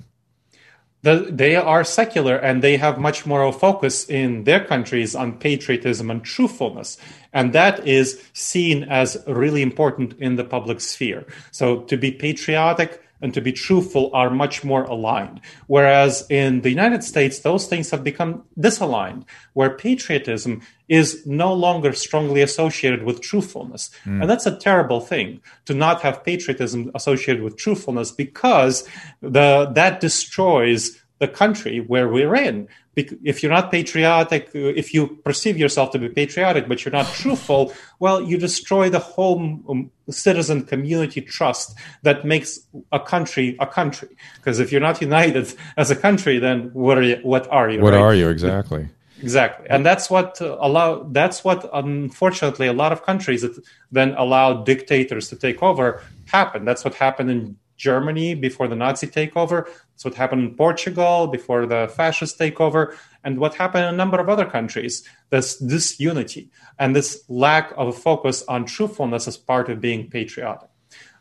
the, 1.03 1.29
they 1.31 1.57
are 1.57 1.85
secular 1.85 2.37
and 2.37 2.63
they 2.63 2.77
have 2.77 2.99
much 2.99 3.25
more 3.25 3.43
of 3.43 3.55
a 3.55 3.59
focus 3.59 4.09
in 4.09 4.45
their 4.45 4.65
countries 4.65 5.15
on 5.15 5.39
patriotism 5.39 6.11
and 6.11 6.25
truthfulness. 6.25 6.99
And 7.33 7.53
that 7.53 7.87
is 7.87 8.23
seen 8.33 8.85
as 8.85 9.23
really 9.27 9.63
important 9.63 10.15
in 10.19 10.37
the 10.37 10.45
public 10.45 10.81
sphere. 10.81 11.25
So 11.51 11.81
to 11.83 11.97
be 11.97 12.11
patriotic 12.11 13.03
and 13.21 13.35
to 13.35 13.41
be 13.41 13.53
truthful 13.53 14.11
are 14.15 14.31
much 14.31 14.65
more 14.65 14.85
aligned. 14.85 15.41
Whereas 15.67 16.27
in 16.31 16.61
the 16.63 16.71
United 16.71 17.03
States, 17.05 17.41
those 17.41 17.67
things 17.67 17.91
have 17.91 18.05
become 18.05 18.45
disaligned, 18.59 19.25
where 19.55 19.71
patriotism 19.71 20.63
is 20.89 21.27
no 21.27 21.53
longer 21.53 21.93
strongly 21.93 22.41
associated 22.43 23.03
with 23.03 23.21
truthfulness. 23.21 23.91
Hmm. 24.05 24.23
And 24.23 24.31
that's 24.31 24.47
a 24.47 24.57
terrible 24.57 25.01
thing 25.01 25.41
to 25.67 25.75
not 25.75 26.03
have 26.03 26.25
patriotism 26.25 26.91
associated 26.95 27.43
with 27.43 27.57
truthfulness 27.57 28.11
because 28.11 28.89
the, 29.21 29.71
that 29.75 30.01
destroys 30.01 31.03
the 31.19 31.29
country 31.29 31.81
where 31.81 32.09
we're 32.09 32.35
in. 32.35 32.69
If 32.97 33.43
you're 33.43 33.53
not 33.53 33.71
patriotic, 33.71 34.49
uh, 34.55 34.59
if 34.59 34.93
you 34.93 35.19
perceive 35.25 35.57
yourself 35.57 35.93
to 35.93 35.99
be 35.99 36.09
patriotic, 36.09 36.67
but 36.69 36.85
you're 36.85 36.93
not 36.93 37.07
truthful, 37.07 37.73
well, 38.01 38.21
you 38.21 38.39
destroy 38.39 38.91
the 38.91 38.99
whole 38.99 39.39
um, 39.69 39.91
citizen 40.11 40.65
community 40.65 41.21
trust 41.21 41.77
that 42.03 42.25
makes 42.25 42.59
a 42.91 42.99
country 42.99 43.57
a 43.61 43.67
country. 43.67 44.09
Because 44.37 44.59
if 44.59 44.73
you're 44.73 44.81
not 44.81 45.01
united 45.01 45.55
as 45.77 45.91
a 45.91 45.97
country, 45.97 46.39
then 46.39 46.71
what 46.73 46.99
are 46.99 47.03
you? 47.03 47.19
What 47.23 47.51
are 47.53 47.71
you? 47.71 47.81
What 47.81 47.93
right? 47.93 48.01
are 48.01 48.15
you 48.15 48.29
exactly? 48.29 48.89
Exactly, 49.21 49.67
and 49.69 49.85
that's 49.85 50.09
what 50.11 50.41
uh, 50.41 50.57
allow. 50.61 51.03
That's 51.05 51.45
what 51.45 51.69
unfortunately 51.73 52.69
a 52.69 52.73
lot 52.73 52.93
of 52.93 53.05
countries 53.05 53.43
that 53.43 53.57
then 53.91 54.15
allow 54.15 54.63
dictators 54.63 55.29
to 55.31 55.37
take 55.37 55.63
over 55.63 56.03
happen. 56.27 56.65
That's 56.65 56.85
what 56.85 56.95
happened 56.95 57.31
in 57.31 57.57
Germany 57.79 58.35
before 58.35 58.69
the 58.69 58.77
Nazi 58.77 59.07
takeover. 59.07 59.65
That's 59.65 60.05
what 60.05 60.15
happened 60.15 60.43
in 60.43 60.55
Portugal 60.55 61.29
before 61.29 61.65
the 61.65 61.89
fascist 61.97 62.39
takeover, 62.39 62.95
and 63.25 63.39
what 63.39 63.55
happened 63.55 63.85
in 63.85 63.95
a 63.95 63.97
number 63.97 64.19
of 64.21 64.29
other 64.29 64.45
countries. 64.45 65.03
This 65.31 65.57
disunity 65.57 66.51
and 66.79 66.95
this 66.95 67.25
lack 67.29 67.73
of 67.77 67.89
a 67.89 67.93
focus 67.93 68.45
on 68.49 68.67
truthfulness 68.67 69.27
as 69.27 69.37
part 69.37 69.71
of 69.71 69.81
being 69.81 70.11
patriotic. 70.11 70.69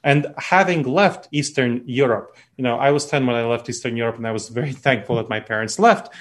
And 0.04 0.28
having 0.38 0.84
left 0.84 1.28
Eastern 1.32 1.84
Europe, 1.86 2.36
you 2.58 2.64
know, 2.64 2.78
I 2.78 2.92
was 2.92 3.06
10 3.06 3.26
when 3.26 3.36
I 3.36 3.46
left 3.46 3.70
Eastern 3.70 3.98
Europe, 3.98 4.18
and 4.18 4.28
I 4.28 4.32
was 4.32 4.50
very 4.50 4.74
thankful 4.86 5.16
that 5.18 5.30
my 5.30 5.40
parents 5.40 5.80
left. 5.80 6.14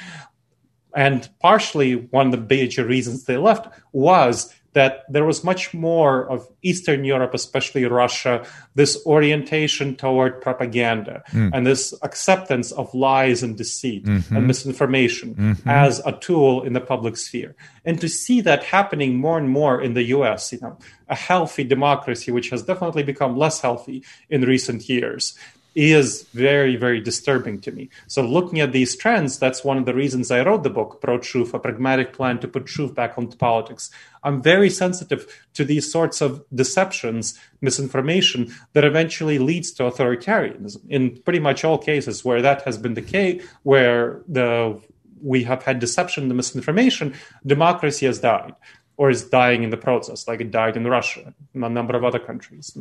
And 0.94 1.28
partially 1.40 1.94
one 1.94 2.26
of 2.26 2.32
the 2.32 2.56
major 2.56 2.84
reasons 2.84 3.24
they 3.24 3.36
left 3.36 3.68
was 3.92 4.54
that 4.76 5.06
there 5.08 5.24
was 5.24 5.42
much 5.42 5.72
more 5.72 6.28
of 6.28 6.46
Eastern 6.60 7.02
Europe, 7.02 7.32
especially 7.32 7.86
Russia, 7.86 8.44
this 8.74 9.02
orientation 9.06 9.96
toward 9.96 10.42
propaganda 10.42 11.22
hmm. 11.28 11.48
and 11.54 11.66
this 11.66 11.94
acceptance 12.02 12.72
of 12.72 12.92
lies 12.92 13.42
and 13.42 13.56
deceit 13.56 14.04
and 14.04 14.22
mm-hmm. 14.22 14.46
misinformation 14.46 15.34
mm-hmm. 15.34 15.66
as 15.66 16.02
a 16.04 16.12
tool 16.12 16.62
in 16.62 16.74
the 16.74 16.80
public 16.82 17.16
sphere. 17.16 17.56
And 17.86 17.98
to 18.02 18.08
see 18.08 18.42
that 18.42 18.64
happening 18.64 19.16
more 19.16 19.38
and 19.38 19.48
more 19.48 19.80
in 19.80 19.94
the 19.94 20.02
US, 20.16 20.52
you 20.52 20.58
know, 20.60 20.76
a 21.08 21.14
healthy 21.14 21.64
democracy, 21.64 22.30
which 22.30 22.50
has 22.50 22.62
definitely 22.62 23.02
become 23.02 23.34
less 23.34 23.62
healthy 23.62 24.04
in 24.28 24.42
recent 24.42 24.90
years, 24.90 25.38
is 25.76 26.22
very, 26.32 26.74
very 26.74 27.00
disturbing 27.00 27.60
to 27.60 27.70
me. 27.70 27.90
So, 28.06 28.22
looking 28.22 28.60
at 28.60 28.72
these 28.72 28.96
trends, 28.96 29.38
that's 29.38 29.62
one 29.62 29.76
of 29.76 29.84
the 29.84 29.94
reasons 29.94 30.30
I 30.30 30.42
wrote 30.42 30.62
the 30.62 30.70
book, 30.70 31.00
Pro 31.02 31.18
Truth, 31.18 31.52
a 31.52 31.58
pragmatic 31.58 32.14
plan 32.14 32.38
to 32.40 32.48
put 32.48 32.64
truth 32.66 32.94
back 32.94 33.18
onto 33.18 33.36
politics. 33.36 33.90
I'm 34.24 34.42
very 34.42 34.70
sensitive 34.70 35.26
to 35.52 35.64
these 35.64 35.92
sorts 35.92 36.22
of 36.22 36.42
deceptions, 36.52 37.38
misinformation 37.60 38.52
that 38.72 38.84
eventually 38.84 39.38
leads 39.38 39.70
to 39.72 39.82
authoritarianism. 39.82 40.80
In 40.88 41.20
pretty 41.22 41.40
much 41.40 41.62
all 41.62 41.78
cases 41.78 42.24
where 42.24 42.40
that 42.40 42.62
has 42.62 42.78
been 42.78 42.94
the 42.94 43.02
case, 43.02 43.44
where 43.62 44.22
the 44.26 44.80
we 45.22 45.44
have 45.44 45.62
had 45.62 45.78
deception 45.78 46.28
the 46.28 46.34
misinformation, 46.34 47.14
democracy 47.44 48.06
has 48.06 48.20
died 48.20 48.54
or 48.96 49.10
is 49.10 49.24
dying 49.24 49.62
in 49.62 49.70
the 49.70 49.76
process, 49.76 50.26
like 50.26 50.40
it 50.40 50.50
died 50.50 50.76
in 50.76 50.86
Russia 50.86 51.34
and 51.54 51.64
a 51.64 51.68
number 51.68 51.96
of 51.96 52.04
other 52.04 52.18
countries. 52.18 52.76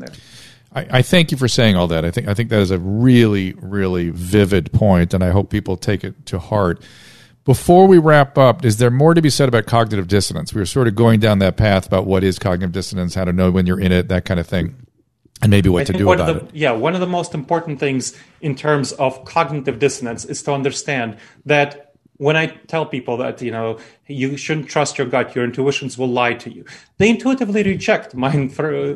I, 0.73 0.87
I 0.89 1.01
thank 1.01 1.31
you 1.31 1.37
for 1.37 1.47
saying 1.47 1.75
all 1.75 1.87
that. 1.87 2.05
I 2.05 2.11
think 2.11 2.27
I 2.27 2.33
think 2.33 2.49
that 2.49 2.59
is 2.59 2.71
a 2.71 2.79
really, 2.79 3.53
really 3.53 4.09
vivid 4.09 4.71
point, 4.71 5.13
and 5.13 5.23
I 5.23 5.31
hope 5.31 5.49
people 5.49 5.77
take 5.77 6.03
it 6.03 6.25
to 6.27 6.39
heart. 6.39 6.81
Before 7.43 7.85
we 7.85 7.99
wrap 7.99 8.39
up, 8.39 8.65
is 8.65 8.77
there 8.77 8.89
more 8.89 9.13
to 9.13 9.21
be 9.21 9.29
said 9.29 9.47
about 9.47 9.67
cognitive 9.67 10.07
dissonance? 10.07 10.53
We 10.53 10.61
were 10.61 10.65
sort 10.65 10.87
of 10.87 10.95
going 10.95 11.19
down 11.19 11.39
that 11.39 11.57
path 11.57 11.85
about 11.85 12.07
what 12.07 12.23
is 12.23 12.39
cognitive 12.39 12.71
dissonance, 12.71 13.13
how 13.13 13.25
to 13.25 13.33
know 13.33 13.51
when 13.51 13.67
you're 13.67 13.79
in 13.79 13.91
it, 13.91 14.07
that 14.07 14.25
kind 14.25 14.39
of 14.39 14.47
thing, 14.47 14.75
and 15.43 15.51
maybe 15.51 15.69
what 15.69 15.81
I 15.81 15.83
to 15.85 15.93
do 15.93 16.11
about 16.11 16.39
the, 16.39 16.45
it. 16.45 16.55
Yeah, 16.55 16.71
one 16.71 16.95
of 16.95 17.01
the 17.01 17.07
most 17.07 17.35
important 17.35 17.79
things 17.79 18.17
in 18.41 18.55
terms 18.55 18.93
of 18.93 19.25
cognitive 19.25 19.77
dissonance 19.77 20.25
is 20.25 20.41
to 20.43 20.53
understand 20.53 21.17
that 21.45 21.84
when 22.17 22.37
I 22.37 22.47
tell 22.67 22.85
people 22.85 23.17
that 23.17 23.41
you 23.41 23.51
know 23.51 23.79
you 24.07 24.37
shouldn't 24.37 24.69
trust 24.69 24.97
your 24.97 25.07
gut, 25.07 25.35
your 25.35 25.43
intuitions 25.43 25.97
will 25.97 26.07
lie 26.07 26.33
to 26.35 26.51
you. 26.51 26.65
They 26.97 27.09
intuitively 27.09 27.63
reject 27.63 28.15
my 28.15 28.31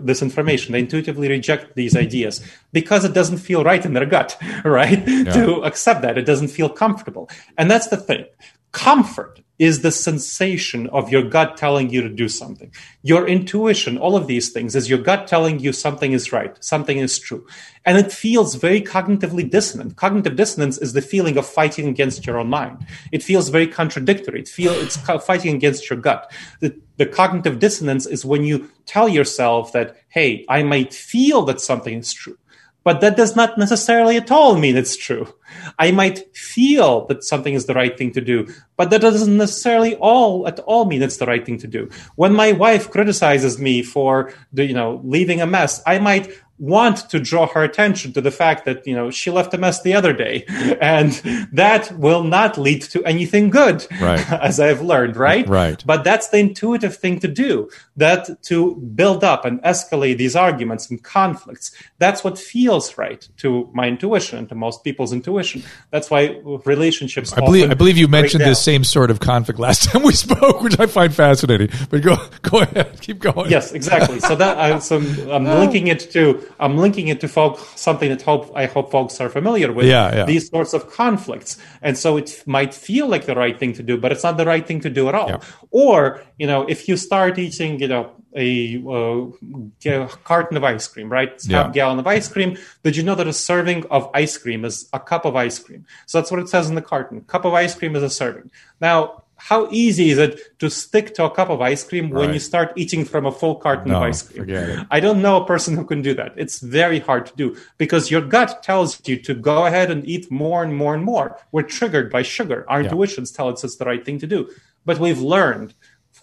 this 0.03 0.21
information. 0.21 0.73
They 0.73 0.79
intuitively 0.79 1.29
reject 1.29 1.75
these 1.75 1.95
ideas 1.95 2.41
because 2.71 3.05
it 3.05 3.13
doesn't 3.13 3.39
feel 3.39 3.63
right 3.63 3.83
in 3.83 3.93
their 3.93 4.05
gut, 4.05 4.37
right? 4.63 5.05
To 5.05 5.63
accept 5.63 6.01
that 6.03 6.17
it 6.17 6.25
doesn't 6.25 6.49
feel 6.49 6.69
comfortable, 6.69 7.29
and 7.57 7.69
that's 7.69 7.87
the 7.87 7.97
thing. 7.97 8.25
Comfort 8.71 9.41
is 9.59 9.81
the 9.81 9.91
sensation 9.91 10.87
of 10.87 11.11
your 11.11 11.21
gut 11.21 11.57
telling 11.57 11.89
you 11.89 12.01
to 12.01 12.09
do 12.09 12.29
something. 12.29 12.71
Your 13.01 13.27
intuition, 13.27 13.97
all 13.97 14.15
of 14.15 14.25
these 14.25 14.51
things, 14.51 14.73
is 14.73 14.89
your 14.89 14.99
gut 14.99 15.27
telling 15.27 15.59
you 15.59 15.73
something 15.73 16.13
is 16.13 16.31
right, 16.31 16.55
something 16.63 16.97
is 16.97 17.19
true. 17.19 17.45
And 17.85 17.97
it 17.97 18.11
feels 18.11 18.55
very 18.55 18.81
cognitively 18.81 19.49
dissonant. 19.49 19.97
Cognitive 19.97 20.37
dissonance 20.37 20.77
is 20.77 20.93
the 20.93 21.01
feeling 21.01 21.37
of 21.37 21.45
fighting 21.45 21.89
against 21.89 22.25
your 22.25 22.39
own 22.39 22.49
mind. 22.49 22.85
It 23.11 23.21
feels 23.21 23.49
very 23.49 23.67
contradictory. 23.67 24.39
It 24.39 24.47
feel 24.47 24.71
it's 24.71 24.95
fighting 24.97 25.55
against 25.55 25.89
your 25.89 25.99
gut. 25.99 26.31
The, 26.61 26.79
the 26.95 27.05
cognitive 27.05 27.59
dissonance 27.59 28.05
is 28.05 28.23
when 28.23 28.45
you 28.45 28.69
tell 28.85 29.09
yourself 29.09 29.73
that, 29.73 29.97
hey, 30.07 30.45
I 30.47 30.63
might 30.63 30.93
feel 30.93 31.43
that 31.43 31.59
something 31.59 31.97
is 31.97 32.13
true, 32.13 32.37
but 32.83 33.01
that 33.01 33.17
does 33.17 33.35
not 33.35 33.57
necessarily 33.57 34.17
at 34.17 34.31
all 34.31 34.57
mean 34.57 34.77
it's 34.77 34.95
true. 34.95 35.33
I 35.77 35.91
might 35.91 36.35
feel 36.35 37.05
that 37.07 37.23
something 37.23 37.53
is 37.53 37.65
the 37.65 37.73
right 37.73 37.97
thing 37.97 38.11
to 38.13 38.21
do, 38.21 38.47
but 38.77 38.89
that 38.89 39.01
doesn't 39.01 39.37
necessarily 39.37 39.95
all 39.95 40.47
at 40.47 40.59
all 40.59 40.85
mean 40.85 41.01
it's 41.01 41.17
the 41.17 41.25
right 41.25 41.45
thing 41.45 41.57
to 41.59 41.67
do. 41.67 41.89
When 42.15 42.33
my 42.33 42.51
wife 42.51 42.89
criticizes 42.89 43.59
me 43.59 43.83
for 43.83 44.33
the, 44.53 44.65
you 44.65 44.73
know, 44.73 45.01
leaving 45.03 45.41
a 45.41 45.47
mess, 45.47 45.81
I 45.85 45.99
might 45.99 46.31
want 46.59 47.09
to 47.09 47.19
draw 47.19 47.47
her 47.47 47.63
attention 47.63 48.11
to 48.11 48.19
the 48.19 48.31
fact 48.31 48.65
that 48.65 48.85
you 48.85 48.93
know 48.93 49.09
she 49.09 49.31
left 49.31 49.53
a 49.53 49.57
mess 49.57 49.81
the 49.81 49.93
other 49.93 50.11
day 50.11 50.43
and 50.81 51.13
that 51.53 51.89
will 51.97 52.23
not 52.23 52.57
lead 52.57 52.81
to 52.81 53.03
anything 53.05 53.49
good 53.49 53.87
right. 54.01 54.29
as 54.43 54.59
i've 54.59 54.81
learned 54.81 55.15
right 55.15 55.47
right 55.47 55.83
but 55.85 56.03
that's 56.03 56.27
the 56.29 56.37
intuitive 56.37 56.95
thing 56.97 57.17
to 57.17 57.29
do 57.29 57.69
that 57.99 58.41
to 58.43 58.75
build 58.75 59.23
up 59.23 59.45
and 59.45 59.61
escalate 59.63 60.17
these 60.17 60.35
arguments 60.35 60.89
and 60.89 61.03
conflicts. 61.03 61.71
That's 61.97 62.23
what 62.23 62.37
feels 62.37 62.97
right 62.97 63.27
to 63.37 63.69
my 63.73 63.87
intuition 63.87 64.39
and 64.39 64.49
to 64.49 64.55
most 64.55 64.83
people's 64.83 65.13
intuition. 65.13 65.63
That's 65.91 66.09
why 66.09 66.41
relationships 66.65 67.33
i 67.33 67.39
believe 67.41 67.69
i 67.69 67.73
believe 67.73 67.97
you 67.97 68.07
mentioned 68.07 68.43
this 68.43 68.61
same 68.61 68.83
sort 68.83 69.11
of 69.11 69.19
conflict 69.19 69.59
last 69.59 69.83
time 69.89 70.03
we 70.03 70.13
spoke 70.13 70.61
which 70.61 70.79
i 70.79 70.85
find 70.85 71.13
fascinating. 71.13 71.69
But 71.89 72.01
go 72.01 72.15
go 72.41 72.59
ahead. 72.59 72.99
Keep 73.01 73.19
going. 73.19 73.49
Yes 73.49 73.71
exactly. 73.71 74.19
So 74.19 74.35
that 74.35 74.57
I, 74.57 74.79
so 74.79 74.97
i'm 74.97 75.47
oh. 75.47 75.59
linking 75.59 75.87
it 75.87 76.11
to 76.11 76.49
I'm 76.59 76.77
linking 76.77 77.07
it 77.07 77.21
to 77.21 77.27
folk 77.27 77.59
something 77.75 78.09
that 78.09 78.21
hope 78.21 78.51
I 78.55 78.65
hope 78.65 78.91
folks 78.91 79.19
are 79.21 79.29
familiar 79.29 79.71
with. 79.71 79.85
Yeah, 79.85 80.15
yeah. 80.15 80.25
These 80.25 80.49
sorts 80.49 80.73
of 80.73 80.91
conflicts, 80.91 81.57
and 81.81 81.97
so 81.97 82.17
it 82.17 82.43
might 82.45 82.73
feel 82.73 83.07
like 83.07 83.25
the 83.25 83.35
right 83.35 83.57
thing 83.57 83.73
to 83.73 83.83
do, 83.83 83.97
but 83.97 84.11
it's 84.11 84.23
not 84.23 84.37
the 84.37 84.45
right 84.45 84.65
thing 84.65 84.81
to 84.81 84.89
do 84.89 85.07
at 85.09 85.15
all. 85.15 85.29
Yeah. 85.29 85.39
Or 85.71 86.21
you 86.37 86.47
know, 86.47 86.65
if 86.67 86.87
you 86.87 86.97
start 86.97 87.37
eating, 87.37 87.81
know, 87.89 88.11
a 88.35 88.77
uh, 88.87 90.07
carton 90.23 90.55
of 90.55 90.63
ice 90.63 90.87
cream, 90.87 91.09
right? 91.11 91.29
Half 91.31 91.45
Yeah. 91.49 91.71
gallon 91.73 91.99
of 91.99 92.07
ice 92.07 92.27
cream. 92.27 92.57
Did 92.83 92.95
you 92.95 93.03
know 93.03 93.15
that 93.15 93.27
a 93.27 93.33
serving 93.33 93.85
of 93.87 94.09
ice 94.13 94.37
cream 94.37 94.63
is 94.65 94.87
a 94.93 94.99
cup 94.99 95.25
of 95.25 95.35
ice 95.35 95.59
cream? 95.59 95.85
So 96.05 96.19
that's 96.19 96.31
what 96.31 96.39
it 96.39 96.49
says 96.49 96.69
in 96.69 96.75
the 96.75 96.81
carton. 96.81 97.21
Cup 97.21 97.45
of 97.45 97.53
ice 97.53 97.75
cream 97.75 97.95
is 97.95 98.03
a 98.03 98.09
serving. 98.09 98.51
Now, 98.79 99.23
how 99.41 99.69
easy 99.71 100.09
is 100.09 100.17
it 100.17 100.59
to 100.59 100.69
stick 100.69 101.15
to 101.15 101.23
a 101.23 101.31
cup 101.31 101.49
of 101.49 101.61
ice 101.61 101.81
cream 101.83 102.09
when 102.09 102.33
you 102.33 102.39
start 102.39 102.73
eating 102.75 103.05
from 103.05 103.25
a 103.25 103.31
full 103.31 103.55
carton 103.55 103.89
of 103.91 104.03
ice 104.03 104.21
cream? 104.21 104.45
I 104.91 104.99
don't 104.99 105.21
know 105.21 105.41
a 105.41 105.45
person 105.45 105.77
who 105.77 105.85
can 105.85 106.01
do 106.01 106.13
that. 106.15 106.33
It's 106.35 106.59
very 106.59 106.99
hard 106.99 107.25
to 107.27 107.35
do 107.37 107.55
because 107.77 108.11
your 108.11 108.21
gut 108.21 108.61
tells 108.63 108.99
you 109.07 109.15
to 109.21 109.33
go 109.33 109.65
ahead 109.65 109.91
and 109.91 110.05
eat 110.07 110.29
more 110.29 110.61
and 110.61 110.75
more 110.75 110.93
and 110.93 111.05
more. 111.05 111.39
We're 111.53 111.63
triggered 111.63 112.11
by 112.11 112.21
sugar. 112.21 112.65
Our 112.67 112.81
intuitions 112.81 113.31
tell 113.31 113.47
us 113.47 113.63
it's 113.63 113.77
the 113.77 113.85
right 113.85 114.03
thing 114.05 114.19
to 114.19 114.27
do. 114.27 114.49
But 114.85 114.99
we've 114.99 115.21
learned, 115.21 115.73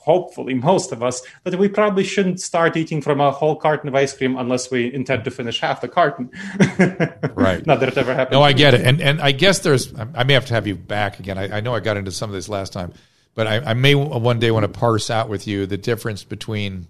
hopefully, 0.07 0.55
most 0.55 0.93
of 0.93 1.03
us, 1.03 1.21
that 1.43 1.59
we 1.59 1.69
probably 1.69 2.05
shouldn't 2.05 2.41
start 2.41 2.77
eating 2.77 3.03
from 3.03 3.21
a 3.21 3.33
whole 3.33 3.57
carton 3.57 3.89
of 3.89 3.95
ice 3.95 4.17
cream 4.17 4.37
unless 4.39 4.71
we 4.71 4.93
intend 4.95 5.25
to 5.25 5.31
finish 5.31 5.61
half 5.61 5.81
the 5.81 5.89
carton. 5.89 6.31
Right. 7.35 7.67
Not 7.67 7.81
that 7.81 7.91
it 7.91 7.99
ever 7.99 8.15
happened. 8.15 8.33
No, 8.33 8.43
I 8.43 8.53
get 8.55 8.73
it, 8.73 8.81
and 8.81 9.01
and 9.01 9.21
I 9.21 9.33
guess 9.33 9.59
there's. 9.59 9.93
I 10.15 10.25
may 10.25 10.33
have 10.33 10.47
to 10.47 10.55
have 10.55 10.67
you 10.67 10.75
back 10.75 11.21
again. 11.21 11.37
I, 11.37 11.59
I 11.59 11.61
know 11.61 11.75
I 11.75 11.81
got 11.81 11.99
into 11.99 12.11
some 12.11 12.31
of 12.31 12.35
this 12.35 12.49
last 12.49 12.73
time, 12.73 12.95
but 13.35 13.47
I, 13.47 13.57
I 13.59 13.75
may 13.75 13.95
one 13.95 14.39
day 14.39 14.51
want 14.51 14.65
to 14.65 14.69
parse 14.69 15.11
out 15.11 15.29
with 15.29 15.47
you 15.47 15.67
the 15.67 15.77
difference 15.77 16.25
between 16.25 16.89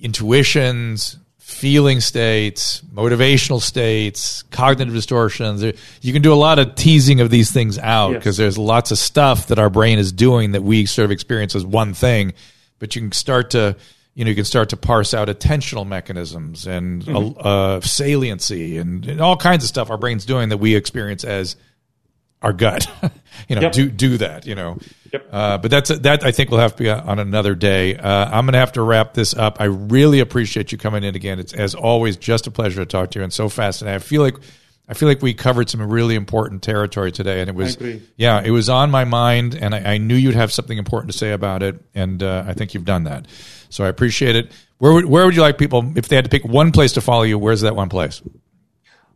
intuitions, 0.00 1.18
feeling 1.46 2.00
states, 2.00 2.80
motivational 2.92 3.60
states, 3.60 4.42
cognitive 4.44 4.94
distortions. 4.94 5.62
You 6.00 6.12
can 6.12 6.22
do 6.22 6.32
a 6.32 6.34
lot 6.34 6.58
of 6.58 6.74
teasing 6.74 7.20
of 7.20 7.28
these 7.28 7.52
things 7.52 7.78
out 7.78 8.12
Yes. 8.12 8.18
because 8.20 8.36
there's 8.38 8.56
lots 8.56 8.90
of 8.90 8.98
stuff 8.98 9.48
that 9.48 9.58
our 9.58 9.68
brain 9.68 9.98
is 9.98 10.10
doing 10.10 10.52
that 10.52 10.62
we 10.62 10.86
sort 10.86 11.04
of 11.04 11.10
experience 11.10 11.54
as 11.54 11.64
one 11.64 11.92
thing, 11.92 12.32
but 12.78 12.96
you 12.96 13.02
can 13.02 13.12
start 13.12 13.50
to 13.50 13.76
you 14.14 14.24
know 14.24 14.30
you 14.30 14.34
can 14.34 14.44
start 14.46 14.70
to 14.70 14.76
parse 14.78 15.12
out 15.12 15.28
attentional 15.28 15.86
mechanisms 15.86 16.66
and 16.66 17.04
Mm-hmm. 17.04 17.46
uh, 17.46 17.80
saliency 17.82 18.78
and, 18.78 19.06
and 19.06 19.20
all 19.20 19.36
kinds 19.36 19.64
of 19.64 19.68
stuff 19.68 19.90
our 19.90 19.98
brain's 19.98 20.24
doing 20.24 20.48
that 20.48 20.58
we 20.58 20.74
experience 20.74 21.24
as 21.24 21.56
our 22.44 22.52
gut. 22.52 22.86
you 23.48 23.56
know, 23.56 23.62
Yep. 23.62 23.72
do 23.72 23.90
do 23.90 24.18
that. 24.18 24.46
You 24.46 24.54
know, 24.54 24.78
Yep. 25.12 25.28
uh, 25.32 25.58
but 25.58 25.70
that's 25.70 25.88
that. 25.98 26.24
I 26.24 26.30
think 26.30 26.50
will 26.50 26.58
have 26.58 26.76
to 26.76 26.82
be 26.82 26.90
on 26.90 27.18
another 27.18 27.54
day. 27.54 27.96
Uh, 27.96 28.26
I'm 28.26 28.44
going 28.46 28.52
to 28.52 28.58
have 28.58 28.72
to 28.72 28.82
wrap 28.82 29.14
this 29.14 29.34
up. 29.34 29.60
I 29.60 29.64
really 29.64 30.20
appreciate 30.20 30.70
you 30.72 30.78
coming 30.78 31.02
in 31.04 31.14
again. 31.16 31.38
It's 31.40 31.52
as 31.52 31.74
always 31.74 32.16
just 32.16 32.46
a 32.46 32.50
pleasure 32.50 32.80
to 32.84 32.86
talk 32.86 33.10
to 33.12 33.18
you 33.18 33.24
and 33.24 33.32
so 33.32 33.48
fascinating. 33.48 33.96
I 33.96 33.98
feel 33.98 34.22
like 34.22 34.36
I 34.86 34.92
feel 34.92 35.08
like 35.08 35.22
we 35.22 35.32
covered 35.32 35.70
some 35.70 35.80
really 35.90 36.14
important 36.14 36.62
territory 36.62 37.10
today, 37.10 37.40
and 37.40 37.48
it 37.48 37.54
was 37.56 37.78
yeah, 38.16 38.42
it 38.44 38.50
was 38.50 38.68
on 38.68 38.90
my 38.90 39.04
mind, 39.04 39.54
and 39.54 39.74
I, 39.74 39.94
I 39.94 39.98
knew 39.98 40.14
you'd 40.14 40.34
have 40.34 40.52
something 40.52 40.76
important 40.76 41.12
to 41.12 41.18
say 41.18 41.32
about 41.32 41.62
it, 41.62 41.82
and 41.94 42.22
uh, 42.22 42.44
I 42.46 42.52
think 42.52 42.74
you've 42.74 42.84
done 42.84 43.04
that. 43.04 43.26
So 43.70 43.84
I 43.84 43.88
appreciate 43.88 44.36
it. 44.36 44.52
Where 44.78 44.92
would, 44.92 45.06
where 45.06 45.24
would 45.24 45.34
you 45.34 45.40
like 45.40 45.56
people 45.56 45.92
if 45.96 46.08
they 46.08 46.16
had 46.16 46.24
to 46.26 46.30
pick 46.30 46.44
one 46.44 46.70
place 46.70 46.92
to 46.92 47.00
follow 47.00 47.22
you? 47.22 47.38
Where's 47.38 47.62
that 47.62 47.74
one 47.74 47.88
place? 47.88 48.20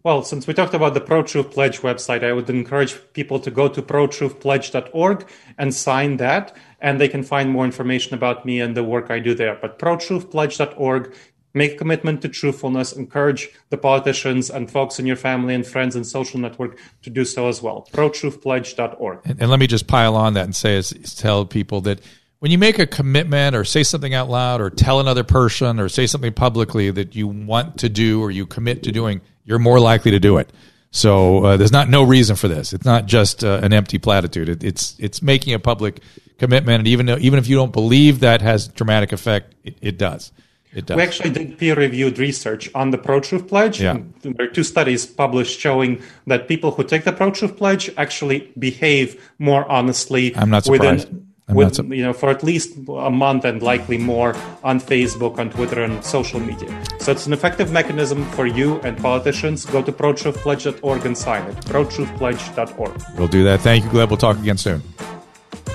Well, 0.05 0.22
since 0.22 0.46
we 0.46 0.55
talked 0.55 0.74
about 0.74 0.94
the 0.94 1.01
Pro 1.01 1.22
Truth 1.22 1.51
Pledge 1.51 1.80
website, 1.80 2.22
I 2.22 2.32
would 2.32 2.49
encourage 2.49 2.96
people 3.12 3.40
to 3.40 3.51
go 3.51 3.68
to 3.68 3.82
protruthpledge.org 3.82 5.28
and 5.59 5.74
sign 5.74 6.18
that, 6.18 6.57
and 6.80 7.01
they 7.01 7.09
can 7.09 7.24
find 7.24 7.51
more 7.51 7.64
information 7.64 8.14
about 8.14 8.46
me 8.46 8.61
and 8.61 8.76
the 8.76 8.84
work 8.84 9.11
I 9.11 9.18
do 9.18 9.34
there. 9.34 9.59
But 9.61 9.78
protruthpledge.org, 9.78 11.14
make 11.53 11.72
a 11.72 11.76
commitment 11.76 12.22
to 12.22 12.28
truthfulness, 12.28 12.92
encourage 12.92 13.49
the 13.70 13.76
politicians 13.76 14.51
and 14.51 14.70
folks 14.70 15.01
in 15.01 15.07
your 15.07 15.16
family 15.16 15.55
and 15.55 15.66
friends 15.66 15.96
and 15.96 16.07
social 16.07 16.38
network 16.38 16.78
to 17.03 17.11
do 17.11 17.24
so 17.24 17.49
as 17.49 17.61
well. 17.61 17.88
Protruthpledge.org. 17.92 19.20
And, 19.24 19.40
and 19.40 19.51
let 19.51 19.59
me 19.59 19.66
just 19.66 19.88
pile 19.88 20.14
on 20.14 20.34
that 20.34 20.44
and 20.44 20.55
say, 20.55 20.76
is, 20.76 20.92
is 20.92 21.14
tell 21.14 21.44
people 21.44 21.80
that 21.82 22.01
when 22.41 22.51
you 22.51 22.59
make 22.59 22.78
a 22.78 22.86
commitment 22.86 23.57
or 23.57 23.64
say 23.64 23.82
something 23.82 24.14
out 24.14 24.28
loud 24.28 24.61
or 24.61 24.70
tell 24.70 25.01
another 25.01 25.24
person 25.24 25.80
or 25.80 25.89
say 25.89 26.07
something 26.07 26.32
publicly 26.32 26.91
that 26.91 27.14
you 27.14 27.26
want 27.26 27.78
to 27.78 27.89
do 27.89 28.20
or 28.22 28.30
you 28.30 28.47
commit 28.47 28.82
to 28.84 28.93
doing, 28.93 29.20
you're 29.45 29.59
more 29.59 29.80
likely 29.80 30.12
to 30.12 30.20
do 30.20 30.36
it. 30.39 30.53
So 30.91 31.45
uh, 31.45 31.57
there's 31.57 31.72
not 31.72 31.89
no 31.89 32.03
reason 32.03 32.36
for 32.36 32.49
this. 32.49 32.72
It's 32.72 32.84
not 32.84 33.07
just 33.07 33.45
uh, 33.45 33.61
an 33.62 33.72
empty 33.72 33.99
platitude. 33.99 34.49
It, 34.49 34.64
it's 34.64 34.97
it's 34.99 35.20
making 35.20 35.53
a 35.53 35.59
public 35.59 36.01
commitment, 36.39 36.78
and 36.78 36.89
even 36.89 37.07
though, 37.07 37.18
even 37.18 37.39
if 37.39 37.47
you 37.47 37.57
don't 37.57 37.72
believe 37.72 38.20
that 38.20 38.41
has 38.41 38.68
dramatic 38.68 39.12
effect, 39.12 39.55
it, 39.64 39.76
it 39.82 39.99
does. 39.99 40.32
It 40.72 40.86
does. 40.86 40.97
We 40.97 41.03
actually 41.03 41.30
did 41.30 41.59
peer-reviewed 41.59 42.18
research 42.18 42.70
on 42.74 42.91
the 42.91 42.99
Pro-Truth 42.99 43.49
Pledge. 43.49 43.80
Yeah. 43.82 43.99
There 44.22 44.47
are 44.47 44.51
two 44.51 44.64
studies 44.64 45.05
published 45.05 45.59
showing 45.59 46.03
that 46.26 46.47
people 46.47 46.70
who 46.70 46.84
take 46.84 47.05
the 47.05 47.12
Pro-Truth 47.12 47.57
Pledge 47.57 47.91
actually 47.97 48.53
behave 48.59 49.30
more 49.39 49.70
honestly. 49.70 50.34
I'm 50.36 50.51
not 50.51 50.64
surprised. 50.64 51.09
I'm 51.09 51.28
with, 51.51 51.74
sur- 51.74 51.84
you 51.84 52.03
know, 52.03 52.12
for 52.12 52.28
at 52.28 52.42
least 52.42 52.76
a 52.88 53.11
month 53.11 53.44
and 53.44 53.62
likely 53.62 53.99
more 53.99 54.34
on 54.64 54.80
Facebook, 54.80 55.38
on 55.38 55.51
Twitter, 55.51 55.82
and 55.82 56.05
social 56.05 56.40
media. 56.40 56.68
So 57.01 57.12
it's 57.12 57.26
an 57.26 57.32
effective 57.32 57.72
mechanism 57.72 58.24
for 58.32 58.46
you 58.46 58.80
and 58.80 58.96
politicians. 58.99 59.64
Go 59.64 59.82
to 59.82 59.92
protruthpledge.org 59.92 61.07
and 61.07 61.16
sign 61.16 61.49
it. 61.51 61.57
Protruthpledge.org. 61.64 63.03
we'll 63.18 63.28
do 63.28 63.44
that. 63.44 63.61
Thank 63.61 63.84
you, 63.84 63.90
Gleb. 63.90 64.09
We'll 64.09 64.16
talk 64.16 64.38
again 64.38 64.59
soon. 64.59 64.82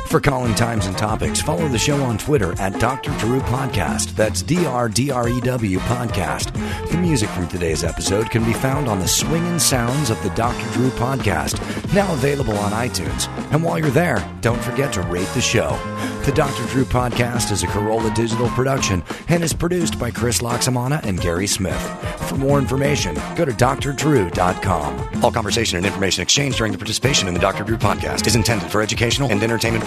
For 0.07 0.19
calling 0.19 0.53
times 0.53 0.85
and 0.85 0.95
topics, 0.95 1.41
follow 1.41 1.67
the 1.67 1.79
show 1.79 2.03
on 2.03 2.19
Twitter 2.19 2.53
at 2.61 2.79
Dr. 2.79 3.09
Drew 3.17 3.39
Podcast. 3.41 4.15
That's 4.15 4.43
D 4.43 4.63
R 4.65 4.87
D 4.87 5.09
R 5.09 5.27
E 5.27 5.41
W 5.41 5.79
Podcast. 5.79 6.53
The 6.91 6.97
music 6.97 7.29
from 7.29 7.47
today's 7.47 7.83
episode 7.83 8.29
can 8.29 8.43
be 8.43 8.53
found 8.53 8.87
on 8.87 8.99
the 8.99 9.07
swinging 9.07 9.57
sounds 9.57 10.11
of 10.11 10.21
the 10.21 10.29
Dr. 10.31 10.69
Drew 10.73 10.91
Podcast, 10.91 11.59
now 11.95 12.13
available 12.13 12.55
on 12.59 12.71
iTunes. 12.73 13.27
And 13.51 13.63
while 13.63 13.79
you're 13.79 13.89
there, 13.89 14.23
don't 14.41 14.61
forget 14.61 14.93
to 14.93 15.01
rate 15.03 15.27
the 15.33 15.41
show. 15.41 15.71
The 16.25 16.31
Dr. 16.33 16.63
Drew 16.67 16.85
Podcast 16.85 17.51
is 17.51 17.63
a 17.63 17.67
Carolla 17.67 18.13
digital 18.13 18.49
production 18.49 19.01
and 19.29 19.43
is 19.43 19.51
produced 19.53 19.97
by 19.97 20.11
Chris 20.11 20.39
Laxamana 20.41 21.03
and 21.03 21.19
Gary 21.19 21.47
Smith. 21.47 21.81
For 22.29 22.35
more 22.35 22.59
information, 22.59 23.15
go 23.35 23.45
to 23.45 23.51
drdrew.com. 23.51 25.23
All 25.23 25.31
conversation 25.31 25.77
and 25.77 25.85
information 25.85 26.21
exchanged 26.21 26.57
during 26.57 26.71
the 26.71 26.77
participation 26.77 27.27
in 27.27 27.33
the 27.33 27.39
Dr. 27.39 27.63
Drew 27.63 27.77
podcast 27.77 28.27
is 28.27 28.35
intended 28.35 28.71
for 28.71 28.81
educational 28.81 29.29
and 29.31 29.41
entertainment 29.43 29.83